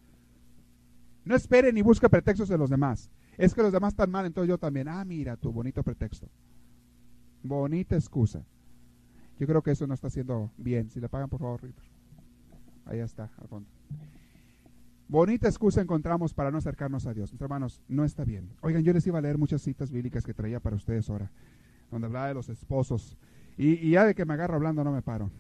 No 1.27 1.35
espere 1.35 1.73
ni 1.73 1.83
busque 1.83 2.09
pretextos 2.09 2.49
de 2.49 2.57
los 2.57 2.71
demás. 2.71 3.11
Es 3.37 3.53
que 3.53 3.61
los 3.61 3.73
demás 3.73 3.93
están 3.93 4.11
mal, 4.11 4.25
entonces 4.25 4.49
yo 4.49 4.59
también. 4.59 4.87
Ah, 4.87 5.05
mira 5.05 5.37
tu 5.37 5.53
bonito 5.53 5.83
pretexto. 5.83 6.29
Bonita 7.43 7.97
excusa. 7.97 8.47
Yo 9.39 9.47
creo 9.49 9.61
que 9.61 9.73
eso 9.73 9.89
no 9.89 9.95
está 9.95 10.07
haciendo 10.07 10.53
bien. 10.57 10.89
Si 10.89 11.01
le 11.01 11.09
pagan, 11.09 11.29
por 11.29 11.41
favor, 11.41 11.61
Ahí 12.87 13.01
está, 13.01 13.29
al 13.39 13.49
fondo. 13.49 13.69
Bonita 15.09 15.49
excusa 15.49 15.81
encontramos 15.81 16.33
para 16.33 16.53
no 16.53 16.59
acercarnos 16.59 17.07
a 17.07 17.13
Dios. 17.13 17.33
Mis 17.33 17.43
hermanos, 17.43 17.83
no 17.89 18.05
está 18.05 18.25
bien. 18.25 18.49
Oigan, 18.61 18.85
yo 18.85 18.93
les 18.93 19.05
iba 19.09 19.19
a 19.19 19.23
leer 19.23 19.37
muchas 19.37 19.63
citas 19.63 19.91
bíblicas 19.91 20.25
que 20.25 20.33
traía 20.33 20.61
para 20.61 20.77
ustedes 20.77 21.11
ahora, 21.11 21.33
donde 21.91 22.07
hablaba 22.07 22.29
de 22.29 22.35
los 22.35 22.49
esposos. 22.49 23.19
Y, 23.59 23.73
y 23.85 23.91
ya 23.91 24.05
de 24.05 24.15
que 24.15 24.25
me 24.25 24.35
agarro 24.35 24.55
hablando 24.55 24.85
no 24.85 24.93
me 24.93 25.03
paro. 25.03 25.33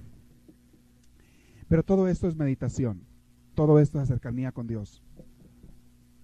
Pero 1.68 1.84
todo 1.84 2.08
esto 2.08 2.26
es 2.26 2.34
meditación. 2.34 3.02
Todo 3.54 3.78
esto 3.78 4.00
es 4.00 4.08
cercanía 4.08 4.50
con 4.50 4.66
Dios. 4.66 5.05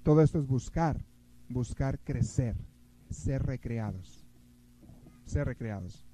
Todo 0.03 0.21
esto 0.23 0.39
es 0.39 0.47
buscar, 0.47 1.05
buscar 1.49 1.99
crecer, 2.01 2.57
ser 3.11 3.43
recreados. 3.45 4.27
Ser 5.27 5.47
recreados. 5.47 6.05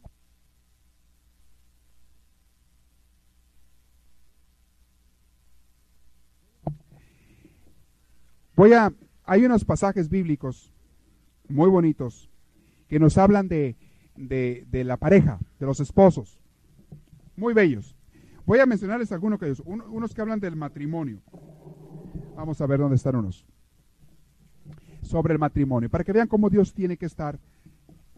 Voy 8.55 8.73
a, 8.73 8.93
hay 9.25 9.45
unos 9.45 9.65
pasajes 9.65 10.09
bíblicos 10.09 10.73
muy 11.49 11.71
bonitos 11.71 12.29
que 12.89 12.99
nos 12.99 13.17
hablan 13.17 13.49
de, 13.49 13.77
de, 14.17 14.85
la 14.85 14.97
pareja, 14.97 15.39
de 15.59 15.67
los 15.67 15.81
esposos. 15.81 16.41
Muy 17.37 17.55
bellos. 17.55 17.97
Voy 18.45 18.59
a 18.59 18.67
mencionarles 18.67 19.13
algunos 19.13 19.39
que 19.39 19.47
ellos, 19.47 19.63
unos 19.65 20.15
que 20.15 20.21
hablan 20.21 20.41
del 20.41 20.57
matrimonio. 20.57 21.21
Vamos 22.35 22.61
a 22.61 22.67
ver 22.67 22.81
dónde 22.81 22.97
están 22.97 23.17
unos. 23.17 23.47
Sobre 25.09 25.33
el 25.33 25.39
matrimonio, 25.39 25.89
para 25.89 26.05
que 26.05 26.13
vean 26.13 26.29
cómo 26.29 26.51
Dios 26.51 26.75
tiene 26.75 26.99
que 26.99 27.07
estar 27.07 27.39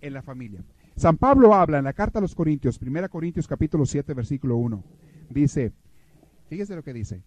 en 0.01 0.12
la 0.12 0.22
familia. 0.22 0.64
San 0.97 1.16
Pablo 1.16 1.55
habla 1.55 1.78
en 1.78 1.84
la 1.84 1.93
carta 1.93 2.18
a 2.18 2.22
los 2.22 2.34
Corintios, 2.34 2.80
1 2.82 3.09
Corintios 3.09 3.47
capítulo 3.47 3.86
7, 3.86 4.12
versículo 4.12 4.57
1. 4.57 4.82
Dice, 5.28 5.72
fíjese 6.49 6.74
lo 6.74 6.82
que 6.82 6.93
dice, 6.93 7.22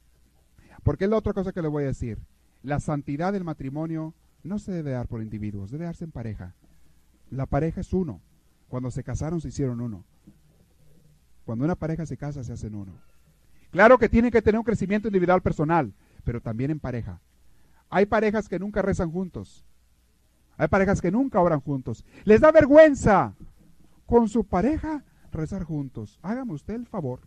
porque 0.84 1.06
es 1.06 1.10
la 1.10 1.16
otra 1.16 1.32
cosa 1.32 1.54
que 1.54 1.62
le 1.62 1.70
voy 1.70 1.86
a 1.86 1.88
decir. 1.88 2.18
La 2.62 2.82
santidad 2.82 3.32
del 3.32 3.46
matrimonio 3.46 4.14
no 4.44 4.60
se 4.60 4.74
debe 4.74 4.92
dar 4.92 5.08
por 5.08 5.22
individuos, 5.22 5.72
debe 5.72 5.86
darse 5.86 6.04
en 6.04 6.12
pareja. 6.12 6.56
La 7.30 7.46
pareja 7.46 7.80
es 7.80 7.94
uno. 7.94 8.20
Cuando 8.68 8.92
se 8.92 9.02
casaron 9.02 9.40
se 9.40 9.48
hicieron 9.48 9.80
uno. 9.80 10.04
Cuando 11.46 11.64
una 11.64 11.76
pareja 11.76 12.06
se 12.06 12.18
casa 12.18 12.44
se 12.44 12.52
hacen 12.52 12.76
uno. 12.76 12.92
Claro 13.72 13.98
que 13.98 14.10
tienen 14.10 14.30
que 14.30 14.42
tener 14.42 14.60
un 14.60 14.66
crecimiento 14.66 15.08
individual 15.08 15.42
personal, 15.42 15.94
pero 16.26 16.42
también 16.42 16.70
en 16.70 16.82
pareja. 16.82 17.22
Hay 17.94 18.08
parejas 18.08 18.50
que 18.50 18.58
nunca 18.58 18.82
rezan 18.82 19.12
juntos. 19.12 19.64
Hay 20.58 20.68
parejas 20.68 21.00
que 21.00 21.12
nunca 21.12 21.40
oran 21.40 21.62
juntos. 21.62 22.04
Les 22.24 22.42
da 22.42 22.52
vergüenza 22.52 23.36
con 24.08 24.28
su 24.28 24.46
pareja 24.46 25.04
rezar 25.32 25.64
juntos. 25.64 26.18
Hágame 26.24 26.54
usted 26.54 26.74
el 26.74 26.88
favor. 26.88 27.20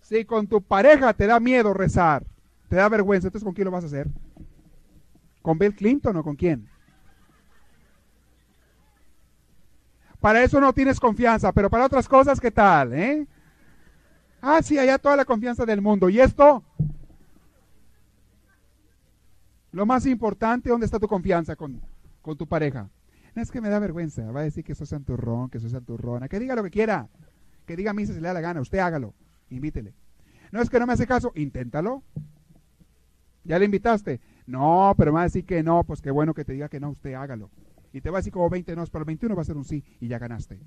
Si 0.00 0.24
con 0.24 0.48
tu 0.48 0.60
pareja 0.60 1.14
te 1.14 1.28
da 1.28 1.38
miedo 1.38 1.72
rezar, 1.72 2.26
te 2.68 2.74
da 2.74 2.88
vergüenza, 2.88 3.28
entonces 3.28 3.44
¿con 3.44 3.54
quién 3.54 3.66
lo 3.66 3.70
vas 3.70 3.84
a 3.84 3.86
hacer? 3.86 4.08
¿Con 5.40 5.56
Bill 5.56 5.76
Clinton 5.76 6.16
o 6.16 6.24
con 6.24 6.34
quién? 6.34 6.68
Para 10.18 10.42
eso 10.42 10.60
no 10.60 10.72
tienes 10.72 10.98
confianza, 10.98 11.52
pero 11.52 11.70
para 11.70 11.86
otras 11.86 12.08
cosas, 12.08 12.40
¿qué 12.40 12.50
tal? 12.50 12.92
Eh? 12.92 13.24
Ah, 14.42 14.60
sí, 14.62 14.76
allá 14.80 14.98
toda 14.98 15.14
la 15.14 15.24
confianza 15.24 15.64
del 15.64 15.80
mundo. 15.80 16.08
¿Y 16.08 16.20
esto? 16.20 16.64
Lo 19.72 19.86
más 19.86 20.06
importante, 20.06 20.70
¿dónde 20.70 20.86
está 20.86 20.98
tu 20.98 21.08
confianza 21.08 21.56
con, 21.56 21.80
con 22.22 22.36
tu 22.36 22.46
pareja? 22.46 22.88
No 23.34 23.42
es 23.42 23.50
que 23.50 23.60
me 23.60 23.68
da 23.68 23.78
vergüenza, 23.78 24.30
va 24.32 24.40
a 24.40 24.44
decir 24.44 24.64
que 24.64 24.74
sos 24.74 24.88
santurrón, 24.88 25.50
que 25.50 25.60
sos 25.60 25.72
santurrona, 25.72 26.28
que 26.28 26.38
diga 26.38 26.54
lo 26.54 26.62
que 26.62 26.70
quiera, 26.70 27.08
que 27.66 27.76
diga 27.76 27.90
a 27.90 27.94
mí 27.94 28.06
si 28.06 28.14
se 28.14 28.20
le 28.20 28.28
da 28.28 28.34
la 28.34 28.40
gana, 28.40 28.60
usted 28.60 28.78
hágalo 28.78 29.14
invítele. 29.50 29.94
No 30.52 30.60
es 30.60 30.70
que 30.70 30.78
no 30.78 30.86
me 30.86 30.92
hace 30.92 31.06
caso, 31.06 31.32
inténtalo. 31.34 32.02
¿Ya 33.44 33.58
le 33.58 33.64
invitaste? 33.64 34.20
No, 34.46 34.94
pero 34.96 35.12
me 35.12 35.16
va 35.16 35.20
a 35.22 35.24
decir 35.24 35.44
que 35.44 35.62
no, 35.62 35.84
pues 35.84 36.00
qué 36.00 36.10
bueno 36.10 36.34
que 36.34 36.44
te 36.44 36.52
diga 36.52 36.68
que 36.68 36.80
no, 36.80 36.90
usted 36.90 37.14
hágalo. 37.14 37.50
Y 37.92 38.00
te 38.00 38.10
va 38.10 38.18
a 38.18 38.20
decir 38.20 38.32
como 38.32 38.50
20 38.50 38.76
no, 38.76 38.84
pero 38.86 39.02
el 39.02 39.06
21 39.06 39.34
va 39.34 39.42
a 39.42 39.44
ser 39.44 39.56
un 39.56 39.64
sí 39.64 39.84
y 40.00 40.08
ya 40.08 40.18
ganaste. 40.18 40.58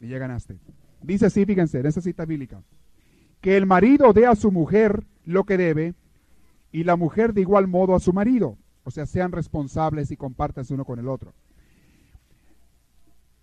Y 0.00 0.08
ya 0.08 0.18
ganaste. 0.18 0.58
Dice 1.02 1.26
así, 1.26 1.44
fíjense, 1.44 1.80
en 1.80 1.86
esa 1.86 2.00
cita 2.00 2.24
bíblica, 2.24 2.62
que 3.40 3.56
el 3.56 3.66
marido 3.66 4.12
dé 4.12 4.26
a 4.26 4.34
su 4.34 4.50
mujer 4.50 5.04
lo 5.24 5.44
que 5.44 5.56
debe 5.56 5.94
y 6.72 6.84
la 6.84 6.96
mujer 6.96 7.32
de 7.32 7.40
igual 7.40 7.68
modo 7.68 7.94
a 7.94 8.00
su 8.00 8.12
marido. 8.12 8.56
O 8.84 8.90
sea, 8.90 9.06
sean 9.06 9.32
responsables 9.32 10.10
y 10.10 10.16
compártanse 10.16 10.74
uno 10.74 10.84
con 10.84 10.98
el 10.98 11.08
otro. 11.08 11.32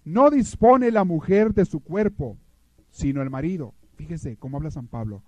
No 0.03 0.29
dispone 0.29 0.89
la 0.91 1.03
mujer 1.03 1.53
de 1.53 1.65
su 1.65 1.81
cuerpo, 1.81 2.37
sino 2.89 3.21
el 3.21 3.29
marido. 3.29 3.73
Fíjese 3.95 4.37
cómo 4.37 4.57
habla 4.57 4.71
San 4.71 4.87
Pablo. 4.87 5.23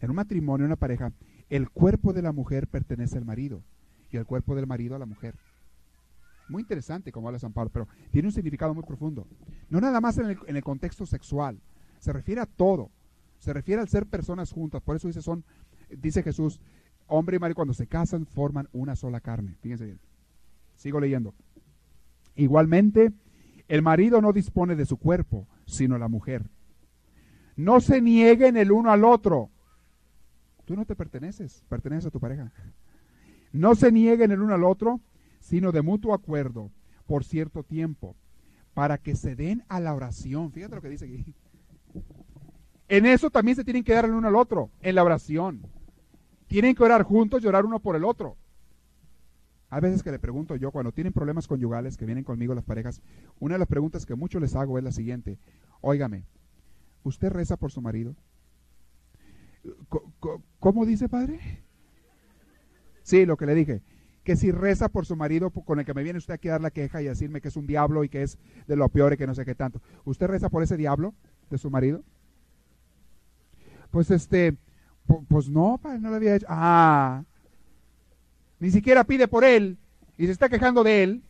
En 0.00 0.10
un 0.10 0.16
matrimonio, 0.16 0.64
en 0.64 0.70
una 0.70 0.76
pareja, 0.76 1.12
el 1.48 1.70
cuerpo 1.70 2.12
de 2.12 2.22
la 2.22 2.32
mujer 2.32 2.66
pertenece 2.66 3.16
al 3.16 3.24
marido 3.24 3.62
y 4.10 4.16
el 4.16 4.26
cuerpo 4.26 4.54
del 4.54 4.66
marido 4.66 4.96
a 4.96 4.98
la 4.98 5.06
mujer. 5.06 5.34
Muy 6.48 6.62
interesante 6.62 7.12
cómo 7.12 7.28
habla 7.28 7.38
San 7.38 7.52
Pablo, 7.52 7.70
pero 7.72 7.88
tiene 8.10 8.28
un 8.28 8.32
significado 8.32 8.74
muy 8.74 8.84
profundo. 8.84 9.26
No 9.70 9.80
nada 9.80 10.00
más 10.00 10.18
en 10.18 10.36
el, 10.46 10.64
contexto 10.64 11.06
sexual, 11.06 11.60
se 11.98 12.12
refiere 12.12 12.40
a 12.40 12.46
todo. 12.46 12.90
Se 13.38 13.52
refiere 13.52 13.80
al 13.80 13.88
ser 13.88 14.06
personas 14.06 14.52
juntas. 14.52 14.82
Por 14.82 14.96
eso 14.96 15.08
dice, 15.08 15.22
son, 15.22 15.44
dice 15.90 16.22
Jesús, 16.22 16.60
hombre 17.06 17.36
y 17.36 17.38
marido 17.38 17.56
cuando 17.56 17.74
se 17.74 17.86
casan 17.86 18.26
forman 18.26 18.68
una 18.72 18.96
sola 18.96 19.20
carne. 19.20 19.56
Fíjense 19.60 19.84
bien. 19.84 20.00
Sigo 20.76 21.00
leyendo. 21.00 21.34
Igualmente, 22.36 23.12
el 23.68 23.82
marido 23.82 24.20
no 24.20 24.32
dispone 24.32 24.76
de 24.76 24.86
su 24.86 24.96
cuerpo, 24.96 25.46
sino 25.66 25.98
la 25.98 26.08
mujer. 26.08 26.44
No 27.56 27.80
se 27.80 28.00
nieguen 28.00 28.56
el 28.56 28.72
uno 28.72 28.90
al 28.90 29.04
otro. 29.04 29.50
Tú 30.64 30.76
no 30.76 30.84
te 30.84 30.96
perteneces, 30.96 31.64
perteneces 31.68 32.06
a 32.06 32.10
tu 32.10 32.20
pareja. 32.20 32.52
No 33.52 33.74
se 33.74 33.92
nieguen 33.92 34.32
el 34.32 34.40
uno 34.40 34.54
al 34.54 34.64
otro, 34.64 35.00
sino 35.38 35.70
de 35.72 35.82
mutuo 35.82 36.14
acuerdo 36.14 36.70
por 37.06 37.24
cierto 37.24 37.62
tiempo, 37.62 38.16
para 38.72 38.98
que 38.98 39.14
se 39.14 39.36
den 39.36 39.62
a 39.68 39.78
la 39.78 39.94
oración. 39.94 40.50
Fíjate 40.52 40.74
lo 40.74 40.82
que 40.82 40.88
dice 40.88 41.04
aquí. 41.04 41.34
En 42.88 43.06
eso 43.06 43.30
también 43.30 43.56
se 43.56 43.64
tienen 43.64 43.84
que 43.84 43.94
dar 43.94 44.06
el 44.06 44.12
uno 44.12 44.28
al 44.28 44.36
otro, 44.36 44.70
en 44.80 44.94
la 44.94 45.04
oración. 45.04 45.62
Tienen 46.46 46.74
que 46.74 46.82
orar 46.82 47.02
juntos 47.02 47.42
y 47.42 47.46
orar 47.46 47.64
uno 47.64 47.80
por 47.80 47.96
el 47.96 48.04
otro. 48.04 48.36
Hay 49.70 49.80
veces 49.80 50.02
que 50.02 50.12
le 50.12 50.18
pregunto 50.18 50.56
yo, 50.56 50.70
cuando 50.70 50.92
tienen 50.92 51.12
problemas 51.12 51.48
conyugales 51.48 51.96
que 51.96 52.06
vienen 52.06 52.24
conmigo 52.24 52.54
las 52.54 52.64
parejas, 52.64 53.02
una 53.40 53.54
de 53.54 53.58
las 53.58 53.68
preguntas 53.68 54.06
que 54.06 54.14
mucho 54.14 54.38
les 54.38 54.54
hago 54.54 54.78
es 54.78 54.84
la 54.84 54.92
siguiente. 54.92 55.38
Óigame, 55.80 56.24
¿Usted 57.04 57.30
reza 57.30 57.58
por 57.58 57.70
su 57.70 57.82
marido? 57.82 58.16
¿Cómo 60.58 60.86
dice, 60.86 61.08
padre? 61.08 61.62
Sí, 63.02 63.26
lo 63.26 63.36
que 63.36 63.46
le 63.46 63.54
dije. 63.54 63.82
Que 64.24 64.36
si 64.36 64.50
reza 64.50 64.88
por 64.88 65.04
su 65.04 65.14
marido 65.14 65.50
con 65.50 65.78
el 65.78 65.84
que 65.84 65.92
me 65.92 66.02
viene 66.02 66.18
usted 66.18 66.40
a 66.42 66.48
dar 66.48 66.62
la 66.62 66.70
queja 66.70 67.02
y 67.02 67.04
decirme 67.04 67.42
que 67.42 67.48
es 67.48 67.56
un 67.56 67.66
diablo 67.66 68.04
y 68.04 68.08
que 68.08 68.22
es 68.22 68.38
de 68.66 68.76
lo 68.76 68.88
peor 68.88 69.12
y 69.12 69.16
que 69.18 69.26
no 69.26 69.34
sé 69.34 69.44
qué 69.44 69.54
tanto. 69.54 69.82
¿Usted 70.06 70.28
reza 70.28 70.48
por 70.48 70.62
ese 70.62 70.78
diablo 70.78 71.14
de 71.50 71.58
su 71.58 71.70
marido? 71.70 72.02
Pues 73.90 74.10
este, 74.10 74.56
pues 75.28 75.48
no, 75.48 75.78
padre, 75.82 75.98
no 75.98 76.10
lo 76.10 76.16
había 76.16 76.36
hecho. 76.36 76.46
Ah, 76.48 77.24
ni 78.58 78.70
siquiera 78.70 79.04
pide 79.04 79.28
por 79.28 79.44
él 79.44 79.78
y 80.16 80.26
se 80.26 80.32
está 80.32 80.48
quejando 80.48 80.82
de 80.82 81.02
él. 81.02 81.22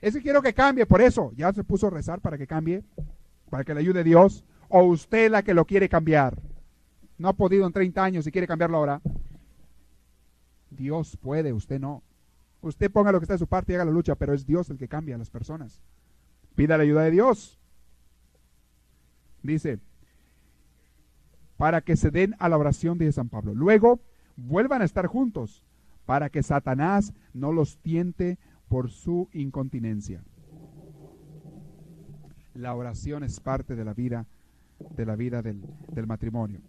Ese 0.00 0.22
quiero 0.22 0.42
que 0.42 0.54
cambie, 0.54 0.86
por 0.86 1.00
eso 1.00 1.32
ya 1.36 1.52
se 1.52 1.64
puso 1.64 1.86
a 1.86 1.90
rezar 1.90 2.20
para 2.20 2.38
que 2.38 2.46
cambie, 2.46 2.84
para 3.50 3.64
que 3.64 3.74
le 3.74 3.80
ayude 3.80 4.04
Dios. 4.04 4.44
¿O 4.68 4.82
usted 4.82 5.30
la 5.30 5.42
que 5.42 5.54
lo 5.54 5.64
quiere 5.64 5.88
cambiar? 5.88 6.38
No 7.18 7.28
ha 7.28 7.32
podido 7.32 7.66
en 7.66 7.72
30 7.72 8.02
años 8.02 8.26
y 8.26 8.32
quiere 8.32 8.46
cambiarlo 8.46 8.76
ahora. 8.76 9.00
Dios 10.70 11.16
puede, 11.16 11.52
usted 11.52 11.80
no. 11.80 12.02
Usted 12.60 12.90
ponga 12.90 13.12
lo 13.12 13.20
que 13.20 13.24
está 13.24 13.34
de 13.34 13.38
su 13.38 13.46
parte 13.46 13.72
y 13.72 13.76
haga 13.76 13.84
la 13.84 13.92
lucha, 13.92 14.16
pero 14.16 14.34
es 14.34 14.44
Dios 14.44 14.68
el 14.70 14.78
que 14.78 14.88
cambia 14.88 15.14
a 15.14 15.18
las 15.18 15.30
personas. 15.30 15.80
Pida 16.54 16.76
la 16.76 16.82
ayuda 16.82 17.02
de 17.02 17.10
Dios. 17.12 17.58
Dice, 19.42 19.78
para 21.56 21.80
que 21.80 21.96
se 21.96 22.10
den 22.10 22.34
a 22.38 22.48
la 22.48 22.58
oración, 22.58 22.98
de 22.98 23.10
San 23.12 23.28
Pablo. 23.28 23.54
Luego, 23.54 24.00
vuelvan 24.36 24.82
a 24.82 24.84
estar 24.84 25.06
juntos, 25.06 25.64
para 26.04 26.30
que 26.30 26.42
Satanás 26.42 27.12
no 27.34 27.52
los 27.52 27.78
tiente 27.78 28.38
por 28.68 28.90
su 28.90 29.28
incontinencia. 29.32 30.22
La 32.54 32.74
oración 32.74 33.24
es 33.24 33.40
parte 33.40 33.74
de 33.74 33.84
la 33.84 33.92
vida, 33.92 34.26
de 34.96 35.06
la 35.06 35.16
vida 35.16 35.42
del, 35.42 35.62
del 35.92 36.06
matrimonio. 36.06 36.60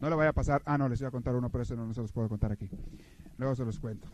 No 0.00 0.10
le 0.10 0.16
vaya 0.16 0.30
a 0.30 0.34
pasar. 0.34 0.62
Ah, 0.64 0.78
no, 0.78 0.88
les 0.88 1.00
voy 1.00 1.08
a 1.08 1.10
contar 1.10 1.34
uno, 1.34 1.50
pero 1.50 1.62
eso 1.62 1.76
no, 1.76 1.86
no 1.86 1.94
se 1.94 2.00
los 2.00 2.12
puedo 2.12 2.28
contar 2.28 2.52
aquí. 2.52 2.68
Luego 3.38 3.54
se 3.54 3.64
los 3.64 3.78
cuento. 3.78 4.08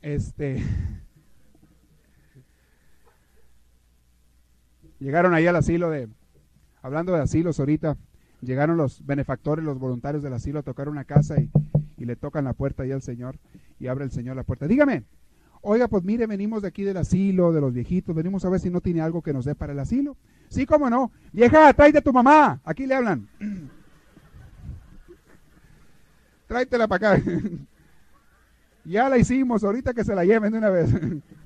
Este. 0.00 0.62
Llegaron 4.98 5.34
ahí 5.34 5.46
al 5.46 5.56
asilo 5.56 5.90
de. 5.90 6.08
Hablando 6.82 7.12
de 7.12 7.20
asilos 7.20 7.58
ahorita, 7.60 7.96
llegaron 8.40 8.76
los 8.76 9.06
benefactores, 9.06 9.64
los 9.64 9.78
voluntarios 9.78 10.22
del 10.22 10.34
asilo 10.34 10.58
a 10.58 10.62
tocar 10.62 10.88
una 10.88 11.04
casa 11.04 11.40
y, 11.40 11.48
y 11.96 12.04
le 12.04 12.16
tocan 12.16 12.44
la 12.44 12.52
puerta 12.52 12.82
ahí 12.82 12.92
al 12.92 13.02
Señor 13.02 13.38
y 13.78 13.86
abre 13.86 14.04
el 14.04 14.10
Señor 14.10 14.36
la 14.36 14.42
puerta. 14.42 14.66
Dígame, 14.66 15.04
oiga, 15.62 15.88
pues 15.88 16.04
mire, 16.04 16.26
venimos 16.26 16.62
de 16.62 16.68
aquí 16.68 16.82
del 16.82 16.96
asilo, 16.96 17.52
de 17.52 17.60
los 17.60 17.72
viejitos, 17.72 18.14
venimos 18.14 18.44
a 18.44 18.50
ver 18.50 18.60
si 18.60 18.68
no 18.70 18.80
tiene 18.80 19.00
algo 19.00 19.22
que 19.22 19.32
nos 19.32 19.44
dé 19.44 19.54
para 19.54 19.72
el 19.72 19.78
asilo. 19.78 20.16
Sí, 20.48 20.66
cómo 20.66 20.90
no. 20.90 21.10
Vieja, 21.32 21.72
tráete 21.72 21.98
a 21.98 22.02
tu 22.02 22.12
mamá. 22.12 22.60
Aquí 22.64 22.86
le 22.86 22.94
hablan. 22.94 23.28
Tráetela 26.46 26.86
para 26.86 27.14
acá. 27.14 27.24
ya 28.84 29.08
la 29.08 29.16
hicimos, 29.16 29.64
ahorita 29.64 29.94
que 29.94 30.04
se 30.04 30.14
la 30.14 30.24
lleven 30.24 30.52
de 30.52 30.58
una 30.58 30.68
vez. 30.68 30.90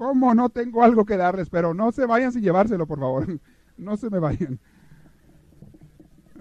¿Cómo 0.00 0.34
no 0.34 0.48
tengo 0.48 0.82
algo 0.82 1.04
que 1.04 1.18
darles? 1.18 1.50
Pero 1.50 1.74
no 1.74 1.92
se 1.92 2.06
vayan 2.06 2.32
sin 2.32 2.40
llevárselo, 2.40 2.86
por 2.86 2.98
favor. 2.98 3.26
No 3.76 3.96
se 3.96 4.10
me 4.10 4.18
vayan. 4.18 4.58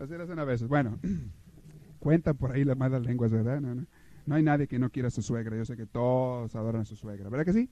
Así 0.01 0.13
lo 0.13 0.23
hacen 0.23 0.39
a 0.39 0.43
veces. 0.43 0.67
Bueno, 0.67 0.97
cuentan 1.99 2.35
por 2.35 2.51
ahí 2.51 2.65
las 2.65 2.77
malas 2.77 3.01
lenguas, 3.01 3.31
¿verdad? 3.31 3.61
No, 3.61 4.35
hay 4.35 4.43
nadie 4.43 4.67
que 4.67 4.77
no 4.77 4.89
quiera 4.89 5.07
a 5.07 5.11
su 5.11 5.21
suegra. 5.21 5.55
Yo 5.55 5.63
sé 5.63 5.77
que 5.77 5.85
todos 5.85 6.53
adoran 6.55 6.81
a 6.81 6.85
su 6.85 6.97
suegra. 6.97 7.29
¿Verdad 7.29 7.45
que 7.45 7.53
sí? 7.53 7.69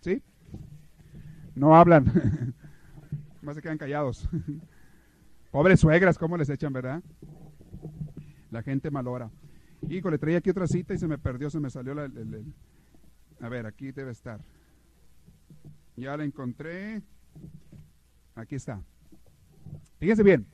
¿Sí? 0.00 0.22
no 1.54 1.74
hablan, 1.74 2.04
más 3.42 3.56
se 3.56 3.62
quedan 3.62 3.78
callados. 3.78 4.28
Pobres 5.50 5.80
suegras, 5.80 6.18
¿cómo 6.18 6.36
les 6.36 6.50
echan, 6.50 6.72
verdad? 6.72 7.02
La 8.50 8.62
gente 8.62 8.90
malora. 8.90 9.30
le 9.82 10.18
traía 10.18 10.38
aquí 10.38 10.50
otra 10.50 10.66
cita 10.66 10.92
y 10.92 10.98
se 10.98 11.08
me 11.08 11.18
perdió, 11.18 11.48
se 11.50 11.60
me 11.60 11.70
salió 11.70 11.94
la... 11.94 12.10
a 13.40 13.48
ver, 13.48 13.66
aquí 13.66 13.92
debe 13.92 14.12
estar. 14.12 14.40
Ya 15.96 16.16
la 16.16 16.24
encontré. 16.24 17.02
Aquí 18.34 18.54
está. 18.54 18.82
Fíjense 19.98 20.22
bien. 20.22 20.46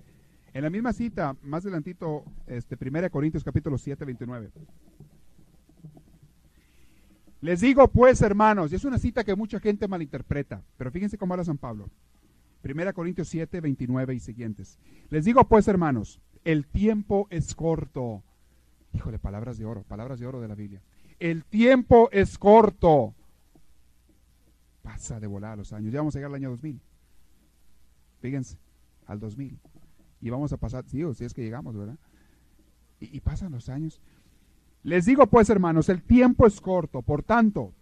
En 0.54 0.62
la 0.62 0.70
misma 0.70 0.92
cita, 0.92 1.36
más 1.42 1.64
adelantito, 1.64 2.24
este, 2.46 2.76
1 2.80 3.10
Corintios 3.10 3.42
capítulo 3.42 3.78
7, 3.78 4.04
29. 4.04 4.50
Les 7.40 7.60
digo 7.60 7.88
pues, 7.88 8.20
hermanos, 8.22 8.70
y 8.70 8.76
es 8.76 8.84
una 8.84 8.98
cita 8.98 9.24
que 9.24 9.34
mucha 9.34 9.58
gente 9.58 9.88
malinterpreta, 9.88 10.62
pero 10.76 10.92
fíjense 10.92 11.18
cómo 11.18 11.34
habla 11.34 11.44
San 11.44 11.58
Pablo. 11.58 11.90
1 12.62 12.94
Corintios 12.94 13.28
7, 13.28 13.60
29 13.60 14.14
y 14.14 14.20
siguientes. 14.20 14.78
Les 15.10 15.24
digo 15.24 15.42
pues, 15.48 15.66
hermanos, 15.66 16.20
el 16.44 16.66
tiempo 16.66 17.26
es 17.30 17.54
corto. 17.54 18.22
Híjole, 18.92 19.18
palabras 19.18 19.58
de 19.58 19.64
oro, 19.64 19.82
palabras 19.82 20.20
de 20.20 20.26
oro 20.26 20.40
de 20.40 20.48
la 20.48 20.54
Biblia. 20.54 20.82
El 21.22 21.44
tiempo 21.44 22.08
es 22.10 22.36
corto. 22.36 23.14
Pasa 24.82 25.20
de 25.20 25.28
volar 25.28 25.56
los 25.56 25.72
años. 25.72 25.92
Ya 25.92 26.00
vamos 26.00 26.16
a 26.16 26.18
llegar 26.18 26.30
al 26.30 26.34
año 26.34 26.50
2000. 26.50 26.80
Fíjense, 28.18 28.58
al 29.06 29.20
2000. 29.20 29.56
Y 30.20 30.30
vamos 30.30 30.52
a 30.52 30.56
pasar, 30.56 30.84
sí, 30.88 31.00
si 31.14 31.24
es 31.24 31.32
que 31.32 31.42
llegamos, 31.42 31.76
¿verdad? 31.76 31.96
Y, 32.98 33.16
y 33.16 33.20
pasan 33.20 33.52
los 33.52 33.68
años. 33.68 34.00
Les 34.82 35.06
digo 35.06 35.28
pues, 35.28 35.48
hermanos, 35.48 35.88
el 35.90 36.02
tiempo 36.02 36.44
es 36.44 36.60
corto, 36.60 37.02
por 37.02 37.22
tanto, 37.22 37.72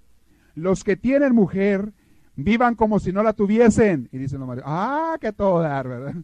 los 0.55 0.85
que 0.85 0.99
tienen 0.99 1.35
mujer, 1.35 1.95
vivan 2.37 2.75
como 2.75 3.01
si 3.01 3.11
no 3.11 3.23
la 3.23 3.33
tuviesen. 3.33 4.11
Y 4.13 4.19
dicen 4.19 4.41
los 4.41 4.49
maridos, 4.49 4.69
ah, 4.71 5.17
que 5.19 5.33
todo 5.33 5.63
dar, 5.63 5.89
¿verdad? 5.89 6.15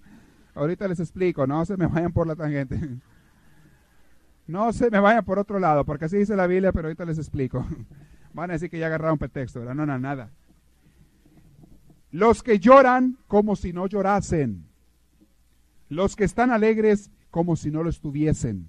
Ahorita 0.54 0.86
les 0.86 1.00
explico, 1.00 1.46
no 1.46 1.64
se 1.64 1.78
me 1.78 1.86
vayan 1.86 2.12
por 2.12 2.26
la 2.26 2.36
tangente. 2.36 2.78
No 4.47 4.72
se 4.72 4.90
me 4.90 5.01
vayan 5.01 5.24
por 5.24 5.38
otro 5.38 5.59
lado, 5.59 5.84
porque 5.84 6.05
así 6.05 6.16
dice 6.16 6.36
la 6.36 6.47
Biblia, 6.47 6.72
pero 6.72 6.88
ahorita 6.88 7.05
les 7.05 7.18
explico. 7.18 7.66
Van 8.32 8.51
a 8.51 8.55
decir 8.55 8.70
que 8.70 8.78
ya 8.78 8.86
agarraron 8.86 9.18
pretexto, 9.18 9.61
¿verdad? 9.61 9.74
No, 9.74 9.86
no, 9.86 9.99
nada. 9.99 10.30
Los 12.11 12.42
que 12.42 12.59
lloran 12.59 13.18
como 13.26 13.57
si 13.57 13.72
no 13.72 13.86
llorasen. 13.86 14.66
Los 15.88 16.16
que 16.16 16.24
están 16.24 16.51
alegres 16.51 17.11
como 17.30 17.57
si 17.57 17.70
no 17.70 17.82
lo 17.82 17.90
estuviesen 17.90 18.68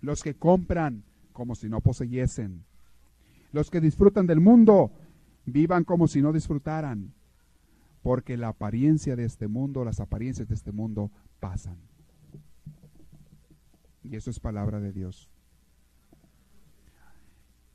los 0.00 0.22
que 0.22 0.34
compran 0.34 1.02
como 1.32 1.54
si 1.54 1.68
no 1.68 1.80
poseyesen, 1.80 2.64
los 3.52 3.70
que 3.70 3.80
disfrutan 3.80 4.26
del 4.26 4.40
mundo, 4.40 4.92
vivan 5.44 5.84
como 5.84 6.08
si 6.08 6.22
no 6.22 6.32
disfrutaran, 6.32 7.12
porque 8.02 8.36
la 8.36 8.48
apariencia 8.48 9.16
de 9.16 9.24
este 9.24 9.48
mundo, 9.48 9.84
las 9.84 10.00
apariencias 10.00 10.48
de 10.48 10.54
este 10.54 10.72
mundo 10.72 11.10
pasan. 11.40 11.76
Y 14.10 14.16
eso 14.16 14.30
es 14.30 14.40
palabra 14.40 14.80
de 14.80 14.92
Dios. 14.92 15.28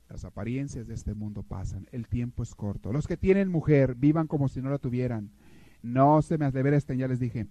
Las 0.08 0.24
apariencias 0.24 0.86
de 0.86 0.94
este 0.94 1.14
mundo 1.14 1.42
pasan, 1.42 1.86
el 1.92 2.06
tiempo 2.06 2.42
es 2.42 2.54
corto. 2.54 2.92
Los 2.92 3.06
que 3.06 3.16
tienen 3.16 3.48
mujer, 3.48 3.94
vivan 3.94 4.26
como 4.26 4.48
si 4.48 4.60
no 4.60 4.70
la 4.70 4.78
tuvieran. 4.78 5.30
No 5.82 6.22
se 6.22 6.38
me 6.38 6.50
de 6.50 6.76
este, 6.76 6.96
ya 6.96 7.08
les 7.08 7.18
dije. 7.18 7.46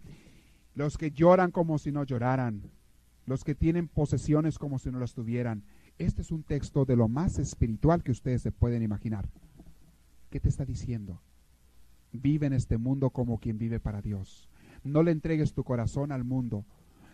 Los 0.76 0.98
que 0.98 1.12
lloran 1.12 1.52
como 1.52 1.78
si 1.78 1.92
no 1.92 2.04
lloraran 2.04 2.72
los 3.26 3.44
que 3.44 3.56
tienen 3.56 3.88
posesiones 3.88 4.58
como 4.58 4.80
si 4.80 4.92
no 4.92 5.00
las 5.00 5.14
tuvieran. 5.14 5.64
Este 5.98 6.22
es 6.22 6.32
un 6.32 6.44
texto 6.44 6.86
de 6.86 6.96
lo 6.96 7.08
más 7.08 7.40
espiritual 7.40 8.04
que 8.04 8.12
ustedes 8.12 8.42
se 8.42 8.52
pueden 8.52 8.82
imaginar. 8.84 9.30
¿Qué 10.30 10.40
te 10.40 10.50
está 10.50 10.66
diciendo? 10.66 11.22
Vive 12.12 12.48
en 12.48 12.54
este 12.54 12.78
mundo 12.78 13.12
como 13.12 13.40
quien 13.40 13.58
vive 13.58 13.80
para 13.80 14.02
Dios. 14.02 14.50
No 14.84 15.04
le 15.04 15.12
entregues 15.12 15.54
tu 15.54 15.64
corazón 15.64 16.12
al 16.12 16.24
mundo. 16.24 16.66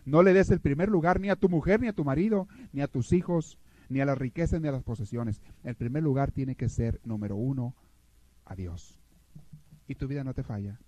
No 0.08 0.22
le 0.22 0.32
des 0.32 0.50
el 0.50 0.60
primer 0.60 0.88
lugar 0.88 1.20
ni 1.20 1.28
a 1.28 1.36
tu 1.36 1.48
mujer, 1.48 1.80
ni 1.80 1.88
a 1.88 1.92
tu 1.92 2.02
marido, 2.02 2.48
ni 2.72 2.80
a 2.80 2.88
tus 2.88 3.12
hijos, 3.12 3.58
ni 3.90 4.00
a 4.00 4.06
las 4.06 4.16
riquezas, 4.16 4.60
ni 4.60 4.68
a 4.68 4.72
las 4.72 4.82
posesiones. 4.82 5.42
El 5.64 5.74
primer 5.74 6.02
lugar 6.02 6.32
tiene 6.32 6.54
que 6.54 6.68
ser, 6.68 6.98
número 7.04 7.36
uno, 7.36 7.74
a 8.46 8.54
Dios. 8.54 8.98
Y 9.86 9.94
tu 9.96 10.08
vida 10.08 10.24
no 10.24 10.32
te 10.32 10.42
falla. 10.42 10.80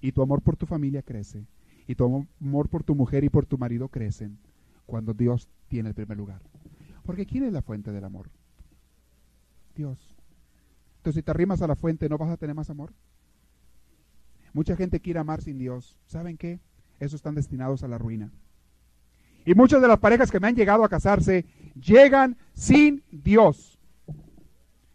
Y 0.00 0.12
tu 0.12 0.22
amor 0.22 0.42
por 0.42 0.56
tu 0.56 0.66
familia 0.66 1.02
crece 1.02 1.46
y 1.88 1.94
tu 1.94 2.26
amor 2.40 2.68
por 2.68 2.84
tu 2.84 2.94
mujer 2.94 3.24
y 3.24 3.28
por 3.28 3.46
tu 3.46 3.58
marido 3.58 3.88
crecen 3.88 4.38
cuando 4.86 5.12
Dios 5.12 5.48
tiene 5.68 5.88
el 5.88 5.94
primer 5.94 6.16
lugar. 6.16 6.42
Porque 7.04 7.26
¿quién 7.26 7.44
es 7.44 7.52
la 7.52 7.62
fuente 7.62 7.92
del 7.92 8.04
amor? 8.04 8.30
Dios. 9.74 10.14
Entonces, 10.98 11.20
si 11.20 11.22
te 11.22 11.30
arrimas 11.30 11.62
a 11.62 11.66
la 11.66 11.76
fuente, 11.76 12.08
¿no 12.08 12.18
vas 12.18 12.30
a 12.30 12.36
tener 12.36 12.54
más 12.54 12.70
amor? 12.70 12.92
Mucha 14.52 14.76
gente 14.76 15.00
quiere 15.00 15.20
amar 15.20 15.42
sin 15.42 15.58
Dios. 15.58 15.98
¿Saben 16.06 16.36
qué? 16.36 16.60
Esos 16.98 17.14
están 17.14 17.34
destinados 17.34 17.82
a 17.82 17.88
la 17.88 17.98
ruina. 17.98 18.30
Y 19.44 19.54
muchas 19.54 19.80
de 19.80 19.88
las 19.88 19.98
parejas 19.98 20.30
que 20.30 20.40
me 20.40 20.48
han 20.48 20.56
llegado 20.56 20.84
a 20.84 20.88
casarse 20.88 21.44
llegan 21.74 22.36
sin 22.54 23.02
Dios. 23.10 23.78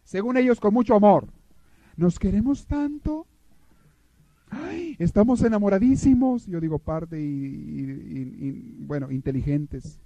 Según 0.04 0.36
ellos, 0.36 0.60
con 0.60 0.74
mucho 0.74 0.94
amor. 0.94 1.28
Nos 1.96 2.18
queremos 2.18 2.66
tanto 2.66 3.26
estamos 4.98 5.42
enamoradísimos, 5.42 6.46
yo 6.46 6.60
digo 6.60 6.78
parte 6.78 7.20
y, 7.20 8.76
bueno, 8.86 9.10
inteligentes. 9.10 9.98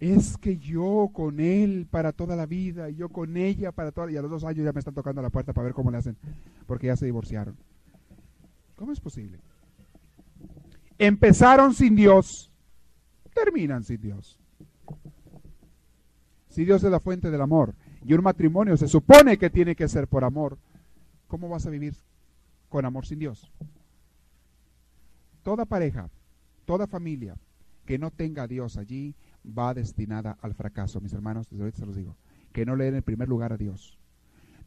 Es 0.00 0.36
que 0.36 0.58
yo 0.58 1.10
con 1.12 1.40
él 1.40 1.86
para 1.90 2.12
toda 2.12 2.36
la 2.36 2.46
vida, 2.46 2.90
yo 2.90 3.08
con 3.08 3.36
ella 3.36 3.72
para 3.72 3.92
toda 3.92 4.10
y 4.10 4.16
a 4.16 4.22
los 4.22 4.30
dos 4.30 4.44
años 4.44 4.64
ya 4.64 4.72
me 4.72 4.80
están 4.80 4.94
tocando 4.94 5.22
la 5.22 5.30
puerta 5.30 5.52
para 5.52 5.66
ver 5.66 5.74
cómo 5.74 5.90
le 5.90 5.98
hacen, 5.98 6.16
porque 6.66 6.88
ya 6.88 6.96
se 6.96 7.06
divorciaron. 7.06 7.56
¿Cómo 8.76 8.92
es 8.92 9.00
posible? 9.00 9.40
Empezaron 10.98 11.74
sin 11.74 11.96
Dios, 11.96 12.50
terminan 13.34 13.84
sin 13.84 14.00
Dios. 14.00 14.38
Si 16.48 16.64
Dios 16.64 16.84
es 16.84 16.90
la 16.90 17.00
fuente 17.00 17.30
del 17.30 17.40
amor 17.40 17.74
y 18.04 18.14
un 18.14 18.22
matrimonio 18.22 18.76
se 18.76 18.86
supone 18.86 19.38
que 19.38 19.50
tiene 19.50 19.74
que 19.74 19.88
ser 19.88 20.06
por 20.06 20.24
amor, 20.24 20.58
¿cómo 21.26 21.48
vas 21.48 21.66
a 21.66 21.70
vivir 21.70 21.94
con 22.68 22.84
amor 22.84 23.06
sin 23.06 23.18
Dios? 23.18 23.50
Toda 25.42 25.64
pareja, 25.64 26.10
toda 26.64 26.86
familia 26.86 27.36
que 27.84 27.98
no 27.98 28.10
tenga 28.10 28.44
a 28.44 28.46
Dios 28.46 28.76
allí 28.76 29.14
va 29.46 29.74
destinada 29.74 30.38
al 30.40 30.54
fracaso, 30.54 31.00
mis 31.00 31.12
hermanos, 31.12 31.48
desde 31.50 31.64
ahorita 31.64 31.78
se 31.80 31.86
los 31.86 31.96
digo. 31.96 32.16
Que 32.52 32.64
no 32.64 32.76
le 32.76 32.84
den 32.84 32.94
el 32.94 33.02
primer 33.02 33.28
lugar 33.28 33.52
a 33.52 33.56
Dios. 33.56 33.98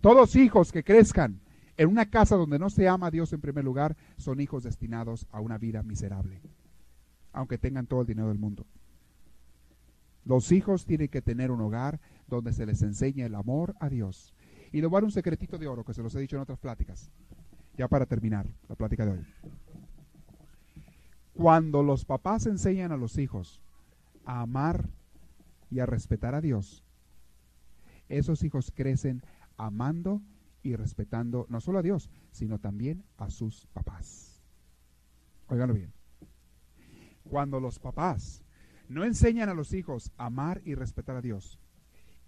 Todos 0.02 0.36
hijos 0.36 0.72
que 0.72 0.84
crezcan 0.84 1.40
en 1.78 1.90
una 1.90 2.10
casa 2.10 2.36
donde 2.36 2.60
no 2.60 2.70
se 2.70 2.88
ama 2.88 3.08
a 3.08 3.12
Dios 3.12 3.32
en 3.34 3.42
primer 3.42 3.64
lugar 3.64 3.96
son 4.18 4.40
hijos 4.42 4.64
destinados 4.64 5.28
a 5.32 5.40
una 5.40 5.60
vida 5.60 5.84
miserable, 5.84 6.42
aunque 7.32 7.60
tengan 7.60 7.86
todo 7.86 8.02
el 8.02 8.08
dinero 8.08 8.30
del 8.30 8.40
mundo. 8.40 8.66
Los 10.26 10.52
hijos 10.52 10.86
tienen 10.86 11.08
que 11.08 11.22
tener 11.22 11.52
un 11.52 11.62
hogar 11.62 12.02
donde 12.28 12.52
se 12.52 12.66
les 12.66 12.82
enseñe 12.82 13.22
el 13.22 13.36
amor 13.36 13.76
a 13.80 13.90
Dios. 13.90 14.34
Y 14.74 14.82
le 14.82 14.88
voy 14.88 14.98
a 14.98 15.00
dar 15.00 15.06
un 15.06 15.12
secretito 15.12 15.58
de 15.58 15.68
oro 15.68 15.86
que 15.86 15.94
se 15.94 16.04
los 16.04 16.14
he 16.16 16.20
dicho 16.20 16.36
en 16.36 16.42
otras 16.42 16.60
pláticas, 16.60 17.10
ya 17.78 17.88
para 17.88 18.06
terminar 18.06 18.48
la 18.68 18.76
plática 18.76 19.06
de 19.06 19.12
hoy. 19.12 19.26
Cuando 21.34 21.84
los 21.84 22.04
papás 22.04 22.48
enseñan 22.48 22.92
a 22.92 22.98
los 22.98 23.18
hijos 23.18 23.62
a 24.26 24.42
amar 24.42 24.90
y 25.70 25.80
a 25.80 25.86
respetar 25.86 26.34
a 26.34 26.42
Dios, 26.42 26.84
esos 28.10 28.44
hijos 28.44 28.74
crecen 28.76 29.22
amando 29.56 30.22
y 30.68 30.76
respetando 30.76 31.46
no 31.50 31.62
solo 31.62 31.80
a 31.80 31.82
Dios, 31.82 32.10
sino 32.32 32.60
también 32.60 33.06
a 33.18 33.30
sus 33.30 33.68
papás. 33.68 34.44
Óiganlo 35.48 35.74
bien. 35.74 35.94
Cuando 37.24 37.60
los 37.62 37.80
papás 37.80 38.44
no 38.90 39.06
enseñan 39.06 39.48
a 39.48 39.54
los 39.54 39.74
hijos 39.74 40.12
a 40.18 40.26
amar 40.26 40.62
y 40.66 40.76
respetar 40.76 41.16
a 41.16 41.22
Dios 41.22 41.58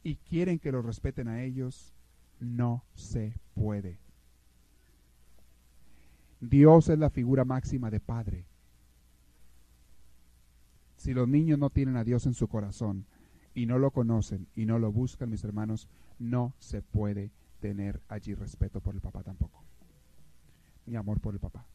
y 0.03 0.15
quieren 0.15 0.59
que 0.59 0.71
los 0.71 0.85
respeten 0.85 1.27
a 1.27 1.43
ellos, 1.43 1.93
no 2.39 2.85
se 2.93 3.33
puede. 3.53 3.99
Dios 6.39 6.87
es 6.87 6.97
la 6.97 7.09
figura 7.09 7.43
máxima 7.43 7.91
de 7.91 7.99
padre. 7.99 8.45
Si 10.95 11.13
los 11.13 11.27
niños 11.27 11.59
no 11.59 11.69
tienen 11.69 11.97
a 11.97 12.05
Dios 12.05 12.25
en 12.25 12.33
su 12.33 12.47
corazón 12.47 13.05
y 13.53 13.65
no 13.65 13.77
lo 13.77 13.91
conocen 13.91 14.47
y 14.55 14.65
no 14.65 14.79
lo 14.79 14.93
buscan, 14.93 15.29
mis 15.29 15.43
hermanos, 15.43 15.89
no 16.17 16.53
se 16.59 16.81
puede 16.81 17.31
tener 17.59 18.01
allí 18.07 18.33
respeto 18.33 18.81
por 18.81 18.95
el 18.95 19.01
papá 19.01 19.23
tampoco, 19.23 19.63
ni 20.85 20.95
amor 20.95 21.19
por 21.19 21.33
el 21.33 21.39
papá. 21.39 21.65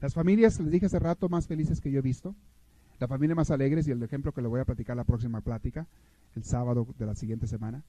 Las 0.00 0.14
familias, 0.14 0.60
les 0.60 0.70
dije 0.70 0.86
hace 0.86 0.98
rato, 0.98 1.28
más 1.28 1.46
felices 1.46 1.80
que 1.80 1.90
yo 1.90 1.98
he 1.98 2.02
visto, 2.02 2.34
la 3.00 3.08
familia 3.08 3.34
más 3.34 3.50
alegres 3.50 3.88
y 3.88 3.90
el 3.90 4.02
ejemplo 4.02 4.32
que 4.32 4.42
le 4.42 4.48
voy 4.48 4.60
a 4.60 4.64
platicar 4.64 4.96
la 4.96 5.04
próxima 5.04 5.40
plática, 5.40 5.86
el 6.36 6.44
sábado 6.44 6.86
de 6.98 7.06
la 7.06 7.14
siguiente 7.14 7.46
semana. 7.46 7.82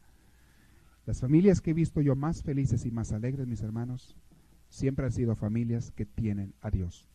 Las 1.06 1.20
familias 1.20 1.62
que 1.62 1.72
he 1.72 1.74
visto 1.74 2.02
yo 2.02 2.16
más 2.16 2.42
felices 2.42 2.86
y 2.86 2.92
más 2.92 3.12
alegres, 3.12 3.48
mis 3.48 3.62
hermanos, 3.62 4.16
siempre 4.70 5.06
han 5.06 5.12
sido 5.12 5.36
familias 5.36 5.92
que 5.92 6.06
tienen 6.06 6.54
a 6.62 6.72
Dios. 6.72 7.08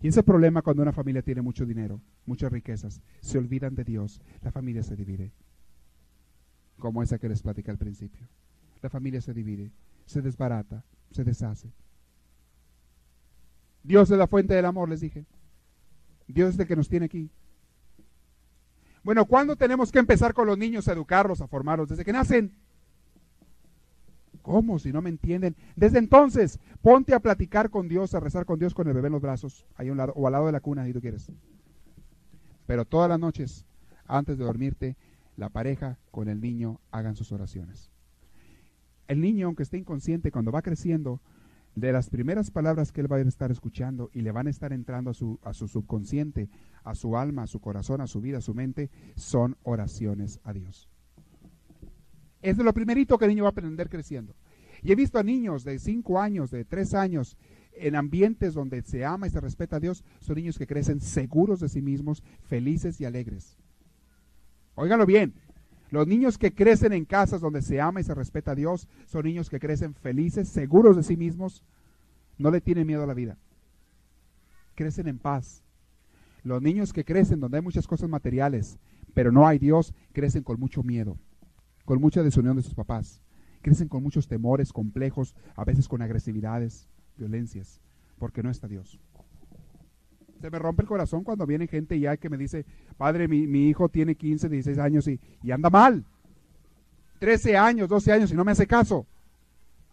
Y 0.00 0.08
ese 0.08 0.22
problema 0.22 0.62
cuando 0.62 0.82
una 0.82 0.92
familia 0.92 1.22
tiene 1.22 1.42
mucho 1.42 1.64
dinero, 1.64 2.00
muchas 2.26 2.52
riquezas, 2.52 3.00
se 3.20 3.38
olvidan 3.38 3.74
de 3.74 3.84
Dios, 3.84 4.20
la 4.42 4.50
familia 4.50 4.82
se 4.82 4.96
divide. 4.96 5.32
Como 6.78 7.02
esa 7.02 7.18
que 7.18 7.28
les 7.28 7.42
platicé 7.42 7.70
al 7.70 7.78
principio. 7.78 8.26
La 8.82 8.90
familia 8.90 9.20
se 9.20 9.32
divide, 9.32 9.70
se 10.04 10.22
desbarata, 10.22 10.84
se 11.10 11.24
deshace. 11.24 11.72
Dios 13.82 14.10
es 14.10 14.18
la 14.18 14.26
fuente 14.26 14.54
del 14.54 14.64
amor, 14.64 14.88
les 14.88 15.00
dije. 15.00 15.24
Dios 16.26 16.54
es 16.54 16.60
el 16.60 16.66
que 16.66 16.76
nos 16.76 16.88
tiene 16.88 17.06
aquí. 17.06 17.30
Bueno, 19.02 19.24
¿cuándo 19.26 19.54
tenemos 19.54 19.92
que 19.92 20.00
empezar 20.00 20.34
con 20.34 20.48
los 20.48 20.58
niños 20.58 20.88
a 20.88 20.92
educarlos, 20.92 21.40
a 21.40 21.46
formarlos? 21.46 21.88
Desde 21.88 22.04
que 22.04 22.12
nacen. 22.12 22.56
¿Cómo? 24.42 24.80
Si 24.80 24.92
no 24.92 25.00
me 25.00 25.10
entienden. 25.10 25.56
Desde 25.76 25.98
entonces, 25.98 26.58
ponte 26.82 27.14
a 27.14 27.20
platicar 27.20 27.70
con 27.70 27.88
Dios, 27.88 28.14
a 28.14 28.20
rezar 28.20 28.44
con 28.44 28.58
Dios 28.58 28.74
con 28.74 28.88
el 28.88 28.94
bebé 28.94 29.06
en 29.06 29.12
los 29.12 29.22
brazos, 29.22 29.64
ahí 29.76 29.90
un 29.90 29.96
lado, 29.96 30.12
o 30.16 30.26
al 30.26 30.32
lado 30.32 30.46
de 30.46 30.52
la 30.52 30.60
cuna, 30.60 30.84
si 30.84 30.92
tú 30.92 31.00
quieres. 31.00 31.30
Pero 32.66 32.84
todas 32.84 33.08
las 33.08 33.20
noches, 33.20 33.64
antes 34.06 34.38
de 34.38 34.44
dormirte, 34.44 34.96
la 35.36 35.50
pareja 35.50 35.98
con 36.10 36.28
el 36.28 36.40
niño 36.40 36.80
hagan 36.90 37.16
sus 37.16 37.32
oraciones. 37.32 37.90
El 39.08 39.20
niño, 39.20 39.46
aunque 39.46 39.62
esté 39.62 39.78
inconsciente, 39.78 40.32
cuando 40.32 40.50
va 40.50 40.62
creciendo, 40.62 41.20
de 41.76 41.92
las 41.92 42.08
primeras 42.08 42.50
palabras 42.50 42.90
que 42.90 43.02
él 43.02 43.12
va 43.12 43.16
a 43.16 43.20
estar 43.20 43.50
escuchando 43.50 44.10
y 44.14 44.22
le 44.22 44.32
van 44.32 44.46
a 44.46 44.50
estar 44.50 44.72
entrando 44.72 45.10
a 45.10 45.14
su, 45.14 45.38
a 45.42 45.52
su 45.52 45.68
subconsciente, 45.68 46.48
a 46.82 46.94
su 46.94 47.16
alma, 47.18 47.42
a 47.42 47.46
su 47.46 47.60
corazón, 47.60 48.00
a 48.00 48.06
su 48.06 48.20
vida, 48.20 48.38
a 48.38 48.40
su 48.40 48.54
mente, 48.54 48.90
son 49.14 49.56
oraciones 49.62 50.40
a 50.42 50.54
Dios. 50.54 50.88
Es 52.40 52.56
de 52.56 52.64
lo 52.64 52.72
primerito 52.72 53.18
que 53.18 53.26
el 53.26 53.30
niño 53.30 53.44
va 53.44 53.50
a 53.50 53.52
aprender 53.52 53.90
creciendo. 53.90 54.34
Y 54.82 54.92
he 54.92 54.94
visto 54.94 55.18
a 55.18 55.22
niños 55.22 55.64
de 55.64 55.78
5 55.78 56.18
años, 56.18 56.50
de 56.50 56.64
3 56.64 56.94
años, 56.94 57.36
en 57.74 57.94
ambientes 57.94 58.54
donde 58.54 58.82
se 58.82 59.04
ama 59.04 59.26
y 59.26 59.30
se 59.30 59.40
respeta 59.40 59.76
a 59.76 59.80
Dios, 59.80 60.02
son 60.20 60.36
niños 60.36 60.58
que 60.58 60.66
crecen 60.66 61.00
seguros 61.00 61.60
de 61.60 61.68
sí 61.68 61.82
mismos, 61.82 62.22
felices 62.48 63.00
y 63.00 63.04
alegres. 63.04 63.58
Óiganlo 64.76 65.06
bien, 65.06 65.34
los 65.90 66.06
niños 66.06 66.36
que 66.36 66.52
crecen 66.52 66.92
en 66.92 67.06
casas 67.06 67.40
donde 67.40 67.62
se 67.62 67.80
ama 67.80 68.00
y 68.00 68.04
se 68.04 68.14
respeta 68.14 68.52
a 68.52 68.54
Dios 68.54 68.88
son 69.06 69.24
niños 69.24 69.48
que 69.48 69.58
crecen 69.58 69.94
felices, 69.94 70.48
seguros 70.48 70.96
de 70.96 71.02
sí 71.02 71.16
mismos, 71.16 71.64
no 72.38 72.50
le 72.50 72.60
tienen 72.60 72.86
miedo 72.86 73.02
a 73.02 73.06
la 73.06 73.14
vida. 73.14 73.38
Crecen 74.74 75.08
en 75.08 75.18
paz. 75.18 75.62
Los 76.42 76.60
niños 76.60 76.92
que 76.92 77.04
crecen 77.04 77.40
donde 77.40 77.56
hay 77.56 77.62
muchas 77.62 77.86
cosas 77.86 78.10
materiales, 78.10 78.78
pero 79.14 79.32
no 79.32 79.46
hay 79.46 79.58
Dios, 79.58 79.94
crecen 80.12 80.42
con 80.42 80.60
mucho 80.60 80.82
miedo, 80.82 81.16
con 81.86 81.98
mucha 81.98 82.22
desunión 82.22 82.56
de 82.56 82.62
sus 82.62 82.74
papás. 82.74 83.22
Crecen 83.62 83.88
con 83.88 84.02
muchos 84.02 84.28
temores, 84.28 84.72
complejos, 84.72 85.34
a 85.56 85.64
veces 85.64 85.88
con 85.88 86.02
agresividades, 86.02 86.86
violencias, 87.16 87.80
porque 88.18 88.42
no 88.42 88.50
está 88.50 88.68
Dios. 88.68 89.00
Se 90.40 90.50
me 90.50 90.58
rompe 90.58 90.82
el 90.82 90.88
corazón 90.88 91.24
cuando 91.24 91.46
viene 91.46 91.66
gente 91.66 91.98
ya 91.98 92.16
que 92.16 92.28
me 92.28 92.36
dice, 92.36 92.64
padre, 92.96 93.26
mi, 93.28 93.68
hijo 93.68 93.88
tiene 93.88 94.14
15, 94.14 94.48
16 94.48 94.78
años 94.78 95.08
y, 95.08 95.18
y 95.42 95.50
anda 95.50 95.70
mal. 95.70 96.04
13 97.18 97.56
años, 97.56 97.88
12 97.88 98.12
años 98.12 98.32
y 98.32 98.34
no 98.34 98.44
me 98.44 98.52
hace 98.52 98.66
caso. 98.66 99.06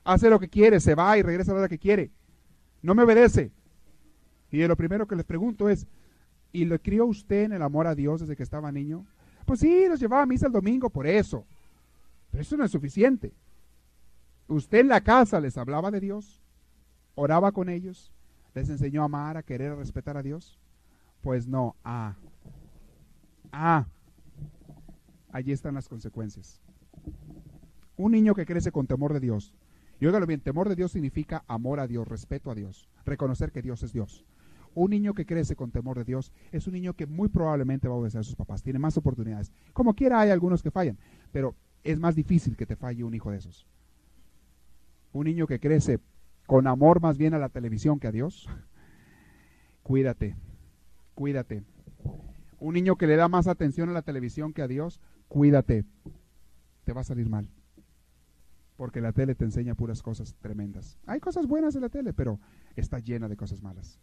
Hace 0.04 0.30
lo 0.30 0.40
que 0.40 0.50
quiere, 0.50 0.80
se 0.80 0.96
va 0.96 1.18
y 1.18 1.22
regresa 1.22 1.52
a 1.52 1.56
la 1.56 1.60
hora 1.62 1.70
que 1.70 1.80
quiere. 1.80 2.12
No 2.82 2.94
me 2.94 3.04
obedece. 3.04 3.52
Y 4.52 4.68
lo 4.68 4.76
primero 4.76 5.08
que 5.08 5.16
les 5.16 5.26
pregunto 5.26 5.70
es, 5.70 5.88
¿y 6.52 6.66
lo 6.66 6.78
crió 6.80 7.06
usted 7.06 7.44
en 7.46 7.54
el 7.54 7.62
amor 7.62 7.88
a 7.88 7.96
Dios 7.96 8.22
desde 8.22 8.36
que 8.36 8.44
estaba 8.44 8.72
niño? 8.72 9.06
Pues 9.46 9.62
sí, 9.62 9.88
los 9.88 10.00
llevaba 10.00 10.24
a 10.24 10.28
misa 10.28 10.48
el 10.48 10.54
domingo 10.54 10.90
por 10.90 11.08
eso. 11.08 11.46
Pero 12.32 12.42
eso 12.42 12.58
no 12.58 12.64
es 12.64 12.72
suficiente. 12.72 13.34
¿Usted 14.48 14.80
en 14.80 14.90
la 14.90 15.02
casa 15.02 15.40
les 15.40 15.58
hablaba 15.58 15.90
de 15.90 16.00
Dios? 16.00 16.42
¿Oraba 17.16 17.52
con 17.52 17.70
ellos? 17.70 18.13
Les 18.54 18.70
enseñó 18.70 19.02
a 19.02 19.06
amar, 19.06 19.38
a 19.38 19.44
querer, 19.44 19.72
a 19.72 19.76
respetar 19.76 20.18
a 20.18 20.24
Dios? 20.24 20.60
Pues 21.22 21.48
no. 21.48 21.76
Ah. 21.84 22.16
Ah. 23.52 23.88
Allí 25.32 25.52
están 25.52 25.76
las 25.76 25.88
consecuencias. 25.88 26.62
Un 27.98 28.12
niño 28.12 28.36
que 28.36 28.46
crece 28.46 28.72
con 28.72 28.88
temor 28.88 29.14
de 29.14 29.20
Dios. 29.20 29.56
Y 30.00 30.06
óigalo 30.06 30.28
bien, 30.28 30.42
temor 30.42 30.70
de 30.70 30.76
Dios 30.76 30.92
significa 30.92 31.44
amor 31.48 31.80
a 31.80 31.88
Dios, 31.88 32.08
respeto 32.08 32.52
a 32.52 32.56
Dios, 32.56 32.90
reconocer 33.06 33.52
que 33.52 33.62
Dios 33.62 33.84
es 33.84 33.94
Dios. 33.94 34.26
Un 34.76 34.90
niño 34.90 35.14
que 35.14 35.26
crece 35.26 35.56
con 35.56 35.72
temor 35.72 35.98
de 35.98 36.04
Dios 36.04 36.32
es 36.52 36.68
un 36.68 36.74
niño 36.74 36.94
que 36.94 37.06
muy 37.06 37.30
probablemente 37.30 37.88
va 37.88 37.94
a 37.94 37.98
obedecer 37.98 38.22
a 38.22 38.24
sus 38.24 38.36
papás, 38.36 38.64
tiene 38.64 38.80
más 38.80 38.98
oportunidades. 38.98 39.52
Como 39.72 39.94
quiera 39.94 40.20
hay 40.20 40.32
algunos 40.32 40.64
que 40.64 40.72
fallan, 40.72 40.98
pero 41.32 41.56
es 41.84 42.00
más 42.00 42.16
difícil 42.16 42.58
que 42.58 42.66
te 42.66 42.76
falle 42.76 43.04
un 43.04 43.14
hijo 43.14 43.32
de 43.32 43.38
esos. 43.38 43.68
Un 45.12 45.26
niño 45.26 45.46
que 45.46 45.60
crece 45.60 46.00
con 46.46 46.68
amor 46.68 47.02
más 47.02 47.18
bien 47.18 47.34
a 47.34 47.40
la 47.40 47.50
televisión 47.50 48.00
que 48.00 48.08
a 48.08 48.12
Dios, 48.12 48.50
cuídate, 49.82 50.36
cuídate. 51.16 51.64
Un 52.60 52.76
niño 52.76 52.96
que 52.96 53.08
le 53.08 53.16
da 53.16 53.28
más 53.28 53.48
atención 53.48 53.90
a 53.90 53.94
la 53.94 54.02
televisión 54.02 54.54
que 54.54 54.62
a 54.62 54.68
Dios, 54.68 55.02
cuídate. 55.28 55.86
Te 56.86 56.94
va 56.94 57.02
a 57.02 57.06
salir 57.06 57.30
mal. 57.30 57.50
Porque 58.78 59.02
la 59.02 59.12
tele 59.12 59.36
te 59.36 59.46
enseña 59.46 59.76
puras 59.76 60.02
cosas 60.02 60.36
tremendas. 60.42 60.98
Hay 61.06 61.20
cosas 61.20 61.46
buenas 61.46 61.76
en 61.76 61.82
la 61.82 61.90
tele, 61.90 62.14
pero 62.14 62.40
está 62.76 63.00
llena 63.00 63.28
de 63.28 63.38
cosas 63.38 63.62
malas. 63.62 64.00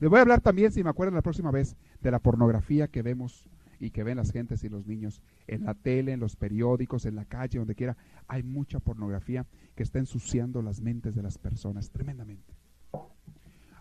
Les 0.00 0.08
voy 0.08 0.18
a 0.18 0.22
hablar 0.22 0.40
también, 0.40 0.72
si 0.72 0.84
me 0.84 0.90
acuerdan 0.90 1.14
la 1.14 1.22
próxima 1.22 1.50
vez, 1.50 1.76
de 2.00 2.10
la 2.10 2.18
pornografía 2.18 2.88
que 2.88 3.02
vemos 3.02 3.48
y 3.78 3.90
que 3.90 4.02
ven 4.02 4.16
las 4.16 4.30
gentes 4.30 4.64
y 4.64 4.68
los 4.68 4.86
niños 4.86 5.20
en 5.46 5.64
la 5.64 5.74
tele, 5.74 6.12
en 6.12 6.20
los 6.20 6.36
periódicos, 6.36 7.06
en 7.06 7.16
la 7.16 7.24
calle, 7.24 7.58
donde 7.58 7.74
quiera. 7.74 7.96
Hay 8.26 8.42
mucha 8.42 8.80
pornografía 8.80 9.46
que 9.74 9.82
está 9.82 9.98
ensuciando 9.98 10.62
las 10.62 10.80
mentes 10.80 11.14
de 11.14 11.22
las 11.22 11.38
personas 11.38 11.90
tremendamente. 11.90 12.54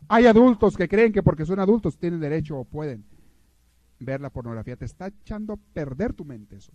Hay 0.08 0.28
adultos 0.28 0.78
que 0.78 0.88
creen 0.88 1.12
que 1.12 1.24
porque 1.24 1.46
son 1.46 1.60
adultos 1.60 1.98
tienen 1.98 2.20
derecho 2.20 2.58
o 2.58 2.66
pueden 2.66 3.06
ver 4.00 4.22
la 4.22 4.30
pornografía. 4.30 4.76
Te 4.76 4.86
está 4.86 5.08
echando 5.08 5.54
a 5.54 5.58
perder 5.74 6.14
tu 6.14 6.26
mente 6.26 6.58
eso. 6.58 6.74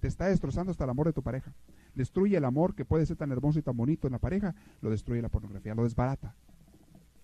Te 0.00 0.06
está 0.06 0.26
destrozando 0.26 0.70
hasta 0.70 0.84
el 0.84 0.90
amor 0.90 1.06
de 1.06 1.12
tu 1.12 1.22
pareja. 1.22 1.52
Destruye 1.94 2.36
el 2.36 2.44
amor 2.44 2.76
que 2.76 2.84
puede 2.84 3.06
ser 3.06 3.16
tan 3.16 3.32
hermoso 3.32 3.58
y 3.58 3.62
tan 3.62 3.76
bonito 3.76 4.06
en 4.06 4.12
la 4.12 4.20
pareja, 4.20 4.54
lo 4.80 4.90
destruye 4.90 5.20
la 5.20 5.30
pornografía, 5.30 5.74
lo 5.74 5.82
desbarata. 5.82 6.36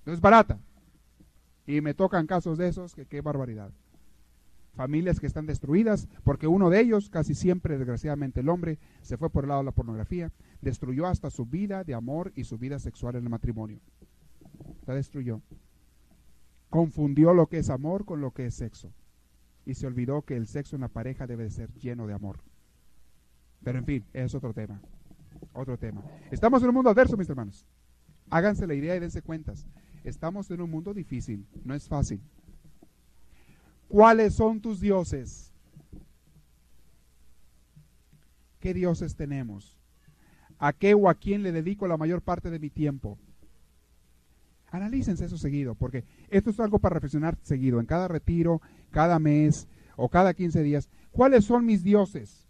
Lo 0.05 0.12
desbarata. 0.12 0.59
Y 1.66 1.80
me 1.80 1.94
tocan 1.94 2.26
casos 2.26 2.59
de 2.59 2.68
esos 2.68 2.94
que 2.94 3.07
qué 3.07 3.20
barbaridad 3.20 3.70
familias 4.75 5.20
que 5.20 5.27
están 5.27 5.47
destruidas, 5.47 6.09
porque 6.25 6.47
uno 6.47 6.70
de 6.70 6.81
ellos, 6.81 7.09
casi 7.11 7.35
siempre, 7.35 7.79
desgraciadamente 7.79 8.41
el 8.41 8.49
hombre, 8.49 8.79
se 9.03 9.16
fue 9.16 9.31
por 9.31 9.45
el 9.45 9.49
lado 9.49 9.61
de 9.61 9.66
la 9.66 9.72
pornografía, 9.72 10.33
destruyó 10.61 11.07
hasta 11.07 11.31
su 11.31 11.47
vida 11.47 11.85
de 11.85 11.95
amor 11.95 12.33
y 12.35 12.45
su 12.45 12.59
vida 12.59 12.79
sexual 12.79 13.16
en 13.16 13.25
el 13.25 13.31
matrimonio. 13.31 13.81
La 14.87 14.95
destruyó. 14.95 15.41
Confundió 16.70 17.35
lo 17.35 17.47
que 17.47 17.59
es 17.59 17.70
amor 17.70 18.05
con 18.05 18.20
lo 18.20 18.33
que 18.33 18.47
es 18.47 18.55
sexo. 18.55 18.93
Y 19.64 19.75
se 19.75 19.87
olvidó 19.87 20.22
que 20.22 20.37
el 20.37 20.47
sexo 20.47 20.77
en 20.77 20.83
la 20.83 20.89
pareja 20.89 21.27
debe 21.27 21.51
ser 21.51 21.72
lleno 21.75 22.07
de 22.07 22.14
amor. 22.14 22.41
Pero 23.62 23.79
en 23.79 23.87
fin, 23.87 24.05
es 24.12 24.35
otro 24.35 24.53
tema. 24.53 24.81
Otro 25.53 25.79
tema. 25.79 26.03
Estamos 26.31 26.62
en 26.62 26.68
un 26.68 26.75
mundo 26.75 26.91
adverso, 26.91 27.16
mis 27.16 27.29
hermanos. 27.29 27.66
Háganse 28.29 28.66
la 28.66 28.75
idea 28.75 28.97
y 28.97 29.01
dense 29.01 29.22
cuentas. 29.22 29.66
Estamos 30.03 30.51
en 30.51 30.61
un 30.61 30.70
mundo 30.70 30.93
difícil, 30.93 31.47
no 31.64 31.75
es 31.75 31.89
fácil. 31.89 32.20
¿Cuáles 33.95 34.34
son 34.34 34.61
tus 34.61 34.80
dioses? 34.80 35.53
¿Qué 38.59 38.74
dioses 38.74 39.14
tenemos? 39.14 39.78
¿A 40.59 40.72
qué 40.72 40.95
o 40.95 41.09
a 41.09 41.14
quién 41.14 41.45
le 41.45 41.53
dedico 41.53 41.86
la 41.86 41.97
mayor 41.97 42.20
parte 42.20 42.51
de 42.51 42.59
mi 42.59 42.70
tiempo? 42.70 43.20
Analícense 44.72 45.24
eso 45.24 45.38
seguido, 45.38 45.76
porque 45.76 46.03
esto 46.28 46.51
es 46.51 46.59
algo 46.59 46.80
para 46.80 46.95
reflexionar 46.95 47.38
seguido, 47.42 47.78
en 47.78 47.86
cada 47.86 48.09
retiro, 48.09 48.61
cada 48.90 49.20
mes 49.20 49.68
o 49.95 50.09
cada 50.09 50.34
15 50.34 50.64
días. 50.64 50.88
¿Cuáles 51.12 51.45
son 51.45 51.64
mis 51.64 51.84
dioses? 51.84 52.49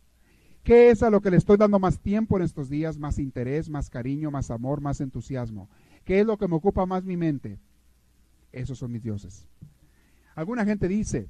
¿Qué 0.62 0.88
es 0.88 1.02
a 1.02 1.10
lo 1.10 1.20
que 1.20 1.30
le 1.30 1.36
estoy 1.36 1.58
dando 1.58 1.78
más 1.78 2.00
tiempo 2.00 2.38
en 2.38 2.44
estos 2.44 2.70
días, 2.70 2.96
más 2.96 3.18
interés, 3.18 3.68
más 3.68 3.90
cariño, 3.90 4.30
más 4.30 4.50
amor, 4.50 4.80
más 4.80 5.02
entusiasmo? 5.02 5.68
¿Qué 6.06 6.20
es 6.20 6.26
lo 6.26 6.38
que 6.38 6.48
me 6.48 6.56
ocupa 6.56 6.86
más 6.86 7.04
mi 7.04 7.18
mente? 7.18 7.58
Esos 8.50 8.78
son 8.78 8.92
mis 8.92 9.02
dioses. 9.02 9.46
Alguna 10.34 10.64
gente 10.64 10.88
dice, 10.88 11.28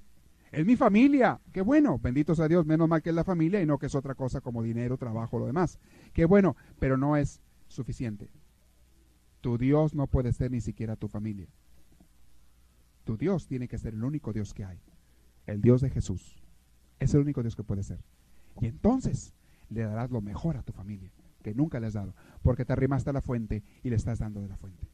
es 0.52 0.64
mi 0.64 0.76
familia, 0.76 1.40
qué 1.52 1.62
bueno, 1.62 1.98
benditos 1.98 2.38
a 2.40 2.48
Dios, 2.48 2.64
menos 2.64 2.88
mal 2.88 3.02
que 3.02 3.10
es 3.10 3.16
la 3.16 3.24
familia 3.24 3.60
y 3.60 3.66
no 3.66 3.78
que 3.78 3.86
es 3.86 3.94
otra 3.94 4.14
cosa 4.14 4.40
como 4.40 4.62
dinero, 4.62 4.96
trabajo, 4.96 5.38
lo 5.38 5.46
demás. 5.46 5.78
Qué 6.12 6.24
bueno, 6.24 6.56
pero 6.78 6.96
no 6.96 7.16
es 7.16 7.40
suficiente. 7.68 8.30
Tu 9.40 9.58
Dios 9.58 9.94
no 9.94 10.06
puede 10.06 10.32
ser 10.32 10.50
ni 10.50 10.60
siquiera 10.60 10.96
tu 10.96 11.08
familia. 11.08 11.48
Tu 13.04 13.16
Dios 13.16 13.46
tiene 13.46 13.68
que 13.68 13.78
ser 13.78 13.94
el 13.94 14.04
único 14.04 14.32
Dios 14.32 14.54
que 14.54 14.64
hay, 14.64 14.80
el 15.46 15.60
Dios 15.60 15.80
de 15.80 15.90
Jesús. 15.90 16.42
Es 16.98 17.12
el 17.14 17.20
único 17.20 17.42
Dios 17.42 17.56
que 17.56 17.64
puede 17.64 17.82
ser. 17.82 17.98
Y 18.60 18.66
entonces 18.66 19.34
le 19.68 19.82
darás 19.82 20.10
lo 20.10 20.20
mejor 20.20 20.56
a 20.56 20.62
tu 20.62 20.72
familia, 20.72 21.10
que 21.42 21.52
nunca 21.52 21.80
le 21.80 21.88
has 21.88 21.94
dado, 21.94 22.14
porque 22.42 22.64
te 22.64 22.72
arrimaste 22.72 23.10
a 23.10 23.12
la 23.12 23.20
fuente 23.20 23.62
y 23.82 23.90
le 23.90 23.96
estás 23.96 24.20
dando 24.20 24.40
de 24.40 24.48
la 24.48 24.56
fuente. 24.56 24.86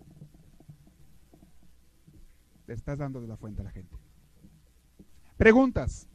Estás 2.71 2.99
dando 2.99 3.21
de 3.21 3.27
la 3.27 3.37
fuente 3.37 3.63
a 3.63 3.65
la 3.65 3.71
gente. 3.71 3.97
Preguntas. 5.37 6.09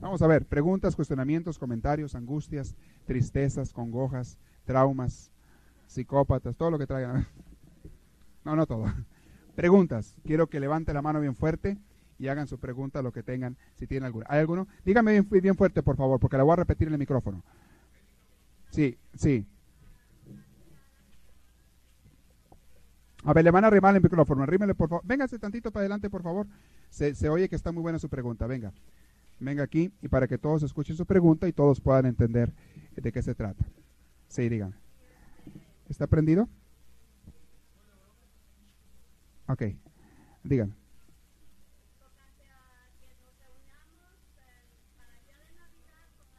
Vamos 0.00 0.20
a 0.20 0.26
ver, 0.26 0.44
preguntas, 0.46 0.96
cuestionamientos, 0.96 1.58
comentarios, 1.58 2.16
angustias, 2.16 2.74
tristezas, 3.06 3.72
congojas, 3.72 4.38
traumas, 4.64 5.30
psicópatas, 5.86 6.56
todo 6.56 6.70
lo 6.70 6.78
que 6.78 6.86
traigan. 6.86 7.26
No, 8.44 8.56
no 8.56 8.66
todo. 8.66 8.86
Preguntas. 9.54 10.16
Quiero 10.24 10.48
que 10.48 10.58
levante 10.58 10.92
la 10.92 11.00
mano 11.00 11.20
bien 11.20 11.36
fuerte 11.36 11.78
y 12.18 12.26
hagan 12.26 12.48
su 12.48 12.58
pregunta, 12.58 13.00
lo 13.00 13.12
que 13.12 13.22
tengan, 13.22 13.56
si 13.76 13.86
tienen 13.86 14.06
alguna. 14.06 14.26
¿Hay 14.28 14.40
alguno? 14.40 14.66
Dígame 14.84 15.12
bien, 15.12 15.28
bien 15.30 15.54
fuerte, 15.54 15.80
por 15.80 15.96
favor, 15.96 16.18
porque 16.18 16.36
la 16.36 16.42
voy 16.42 16.54
a 16.54 16.56
repetir 16.56 16.88
en 16.88 16.94
el 16.94 16.98
micrófono. 16.98 17.44
Sí, 18.70 18.98
sí. 19.14 19.46
A 23.24 23.32
ver, 23.32 23.44
le 23.44 23.50
van 23.50 23.64
a 23.64 23.68
arrimar 23.68 23.94
el 23.94 24.02
micrófono. 24.02 24.42
Arrímele, 24.42 24.74
por 24.74 24.88
favor. 24.88 25.06
Véngase 25.06 25.38
tantito 25.38 25.70
para 25.70 25.82
adelante, 25.82 26.10
por 26.10 26.22
favor. 26.22 26.46
Se, 26.90 27.14
se, 27.14 27.28
oye 27.28 27.48
que 27.48 27.56
está 27.56 27.72
muy 27.72 27.82
buena 27.82 27.98
su 27.98 28.08
pregunta. 28.08 28.46
Venga. 28.46 28.72
Venga 29.38 29.62
aquí 29.62 29.92
y 30.02 30.08
para 30.08 30.26
que 30.28 30.38
todos 30.38 30.62
escuchen 30.62 30.96
su 30.96 31.06
pregunta 31.06 31.48
y 31.48 31.52
todos 31.52 31.80
puedan 31.80 32.06
entender 32.06 32.52
de 32.94 33.12
qué 33.12 33.22
se 33.22 33.34
trata. 33.34 33.64
Sí, 34.28 34.48
dígame. 34.48 34.74
¿Está 35.88 36.06
prendido? 36.06 36.48
Ok. 39.46 39.62
Dígame. 40.44 40.74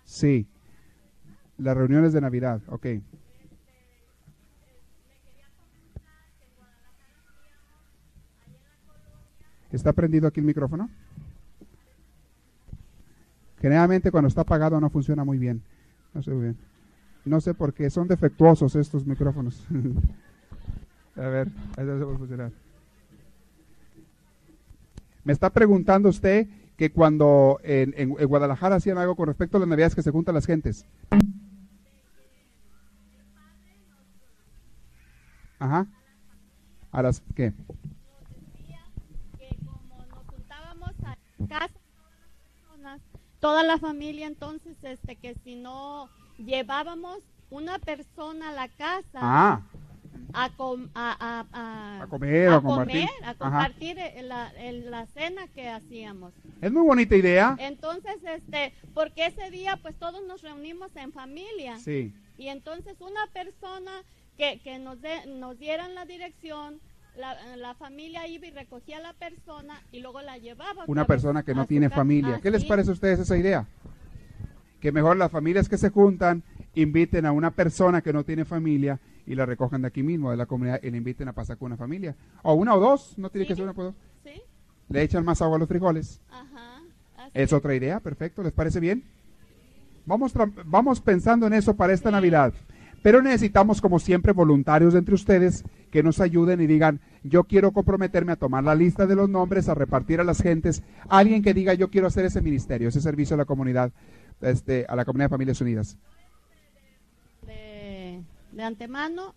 Sí. 0.06 0.48
Las 1.58 1.78
reuniones 1.78 2.14
de 2.14 2.22
Navidad, 2.22 2.62
ok. 2.68 2.86
¿Está 9.74 9.92
prendido 9.92 10.28
aquí 10.28 10.40
el 10.40 10.46
micrófono? 10.46 10.90
Generalmente 13.60 14.12
cuando 14.12 14.28
está 14.28 14.42
apagado 14.42 14.80
no 14.80 14.90
funciona 14.90 15.24
muy 15.24 15.38
bien. 15.38 15.62
No 16.14 16.24
sé 16.24 16.34
bien. 16.34 16.58
No 17.26 17.42
sé 17.42 17.54
por 17.54 17.74
qué. 17.74 17.90
Son 17.90 18.08
defectuosos 18.08 18.76
estos 18.76 19.06
micrófonos. 19.06 19.66
a 21.16 21.22
ver, 21.22 21.48
ahí 21.78 21.86
se 21.86 22.04
va 22.04 22.14
a 22.14 22.18
funcionar. 22.18 22.52
Me 25.24 25.34
está 25.34 25.50
preguntando 25.50 26.10
usted 26.10 26.48
que 26.78 26.92
cuando 26.92 27.60
en, 27.64 27.94
en, 27.98 28.10
Guadalajara 28.28 28.76
hacían 28.76 28.98
algo 28.98 29.16
con 29.16 29.28
respecto 29.28 29.58
a 29.58 29.60
las 29.60 29.70
navidades 29.70 29.96
que 29.96 30.02
se 30.02 30.12
juntan 30.12 30.36
las 30.36 30.46
gentes. 30.46 30.86
Ajá. 35.60 35.88
¿A 36.92 37.02
las 37.02 37.22
qué? 37.36 37.54
Que 39.40 39.58
como 39.64 40.06
nos 40.06 40.26
juntábamos 40.28 40.92
casa 41.48 41.74
toda 43.40 43.64
la 43.64 43.78
familia, 43.78 44.28
entonces 44.28 44.78
este 44.84 45.16
que 45.16 45.36
si 45.44 45.56
no 45.56 46.10
llevábamos 46.38 47.20
una 47.50 47.78
persona 47.80 48.50
a 48.50 48.54
la 48.54 48.68
casa. 48.70 49.20
Ah 49.22 49.62
a, 50.34 50.46
a, 50.46 50.56
a, 50.96 52.02
a, 52.04 52.08
comer, 52.08 52.50
a, 52.50 52.62
compartir, 52.62 53.08
a 53.24 53.34
compartir 53.36 53.98
la, 54.24 54.52
la, 54.90 55.06
cena 55.08 55.48
que 55.48 55.70
hacíamos. 55.70 56.34
Es 56.62 56.72
muy 56.72 56.84
bonita 56.84 57.16
idea. 57.16 57.56
Entonces, 57.60 58.16
este, 58.24 58.74
porque 58.94 59.28
ese 59.28 59.52
día 59.52 59.78
pues 59.82 59.96
todos 59.98 60.26
nos 60.26 60.42
reunimos 60.42 60.96
en 60.96 61.12
familia. 61.12 61.78
Sí. 61.78 62.14
Y 62.38 62.48
entonces 62.48 63.00
una 63.00 63.28
persona 63.28 63.92
que, 64.38 64.60
que 64.64 64.80
nos, 64.80 65.02
de, 65.02 65.26
nos 65.28 65.60
dieran 65.60 65.94
la 65.94 66.06
dirección, 66.06 66.80
la, 67.18 67.56
la, 67.58 67.74
familia 67.76 68.28
iba 68.28 68.48
y 68.48 68.52
recogía 68.52 68.98
a 68.98 69.02
la 69.02 69.14
persona 69.14 69.82
y 69.92 70.00
luego 70.00 70.22
la 70.22 70.38
llevaba. 70.38 70.84
Una 70.88 71.06
persona 71.06 71.44
que 71.44 71.54
no 71.54 71.66
tiene 71.66 71.90
familia. 71.90 72.40
¿Qué 72.42 72.52
les 72.52 72.66
parece 72.66 72.90
a 72.90 72.94
ustedes 72.94 73.20
esa 73.20 73.38
idea? 73.38 73.68
Que 74.80 74.92
mejor 74.92 75.18
las 75.18 75.32
familias 75.32 75.70
que 75.70 75.78
se 75.78 75.90
juntan 75.90 76.44
inviten 76.76 77.26
a 77.26 77.32
una 77.32 77.52
persona 77.52 78.02
que 78.02 78.14
no 78.14 78.24
tiene 78.24 78.46
familia 78.46 79.00
y 79.26 79.36
la 79.36 79.46
recojan 79.46 79.82
de 79.82 79.88
aquí 79.88 80.04
mismo, 80.04 80.32
de 80.32 80.38
la 80.38 80.46
comunidad, 80.46 80.82
y 80.84 80.92
le 80.92 80.98
inviten 80.98 81.28
a 81.28 81.34
pasar 81.34 81.58
con 81.58 81.68
una 81.68 81.78
familia. 81.78 82.16
O 82.42 82.54
una 82.54 82.76
o 82.76 82.80
dos, 82.80 83.18
no 83.18 83.30
tiene 83.30 83.48
que 83.48 83.56
ser 83.56 83.64
una 83.64 83.74
o 83.74 83.84
dos. 83.84 83.96
Sí. 84.24 84.42
Le 84.90 85.02
echan 85.02 85.24
más 85.24 85.42
agua 85.42 85.56
a 85.56 85.60
los 85.60 85.70
frijoles. 85.70 86.22
Ajá. 86.30 86.82
Es 87.34 87.54
otra 87.54 87.74
idea, 87.74 88.00
perfecto, 88.00 88.44
¿les 88.44 88.52
parece 88.52 88.80
bien? 88.80 89.04
Vamos, 90.06 90.34
vamos 90.66 91.00
pensando 91.00 91.48
en 91.48 91.54
eso 91.54 91.76
para 91.76 91.94
esta 91.94 92.12
Navidad. 92.12 92.54
Pero 93.04 93.22
necesitamos, 93.22 93.82
como 93.82 94.00
siempre, 94.00 94.32
voluntarios 94.32 94.96
entre 94.96 95.14
ustedes 95.14 95.64
que 95.92 96.02
nos 96.02 96.20
ayuden 96.20 96.62
y 96.62 96.68
digan, 96.68 97.02
yo 97.22 97.44
quiero 97.44 97.72
comprometerme 97.72 98.32
a 98.32 98.38
tomar 98.38 98.64
la 98.64 98.74
lista 98.74 99.06
de 99.06 99.16
los 99.16 99.30
nombres, 99.30 99.70
a 99.70 99.76
repartir 99.76 100.20
a 100.20 100.24
las 100.24 100.42
gentes, 100.42 100.82
alguien 101.08 101.44
que 101.44 101.54
diga, 101.54 101.76
yo 101.76 101.92
quiero 101.92 102.08
hacer 102.08 102.26
ese 102.26 102.42
ministerio, 102.42 102.90
ese 102.90 103.02
servicio 103.02 103.36
a 103.36 103.38
la 103.38 103.46
comunidad, 103.46 103.92
este, 104.42 104.88
a 104.90 104.96
la 104.96 105.06
comunidad 105.06 105.26
de 105.26 105.36
Familias 105.36 105.62
Unidas 105.62 105.98
de 108.54 108.64
antemano. 108.64 109.36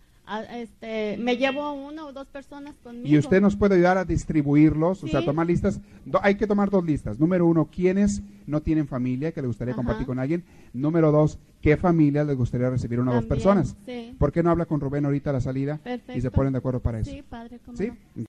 Este, 0.51 1.17
me 1.17 1.37
llevo 1.37 1.73
una 1.73 2.05
o 2.05 2.13
dos 2.13 2.27
personas 2.27 2.75
conmigo. 2.83 3.07
Y 3.07 3.17
usted 3.17 3.41
nos 3.41 3.55
puede 3.55 3.75
ayudar 3.75 3.97
a 3.97 4.05
distribuirlos, 4.05 5.03
o 5.03 5.07
sea, 5.07 5.23
tomar 5.23 5.47
listas. 5.47 5.79
hay 6.21 6.35
que 6.35 6.47
tomar 6.47 6.69
dos 6.69 6.85
listas. 6.85 7.19
Número 7.19 7.45
uno, 7.45 7.69
¿quiénes 7.71 8.21
no 8.45 8.61
tienen 8.61 8.87
familia 8.87 9.31
que 9.31 9.41
le 9.41 9.47
gustaría 9.47 9.73
compartir 9.73 10.05
con 10.05 10.19
alguien? 10.19 10.43
Número 10.73 11.11
dos, 11.11 11.39
¿qué 11.61 11.77
familia 11.77 12.23
les 12.23 12.35
gustaría 12.35 12.69
recibir 12.69 12.99
una 12.99 13.11
o 13.11 13.15
dos 13.15 13.25
personas? 13.25 13.75
Sí. 13.85 14.15
¿Por 14.17 14.31
qué 14.31 14.43
no 14.43 14.51
habla 14.51 14.65
con 14.65 14.79
Rubén 14.79 15.05
ahorita 15.05 15.29
a 15.29 15.33
la 15.33 15.41
salida 15.41 15.79
y 16.13 16.21
se 16.21 16.31
ponen 16.31 16.53
de 16.53 16.59
acuerdo 16.59 16.79
para 16.81 16.99
eso? 16.99 17.11
Sí, 17.11 17.23
padre, 17.27 17.59
¿Sí? 17.73 17.91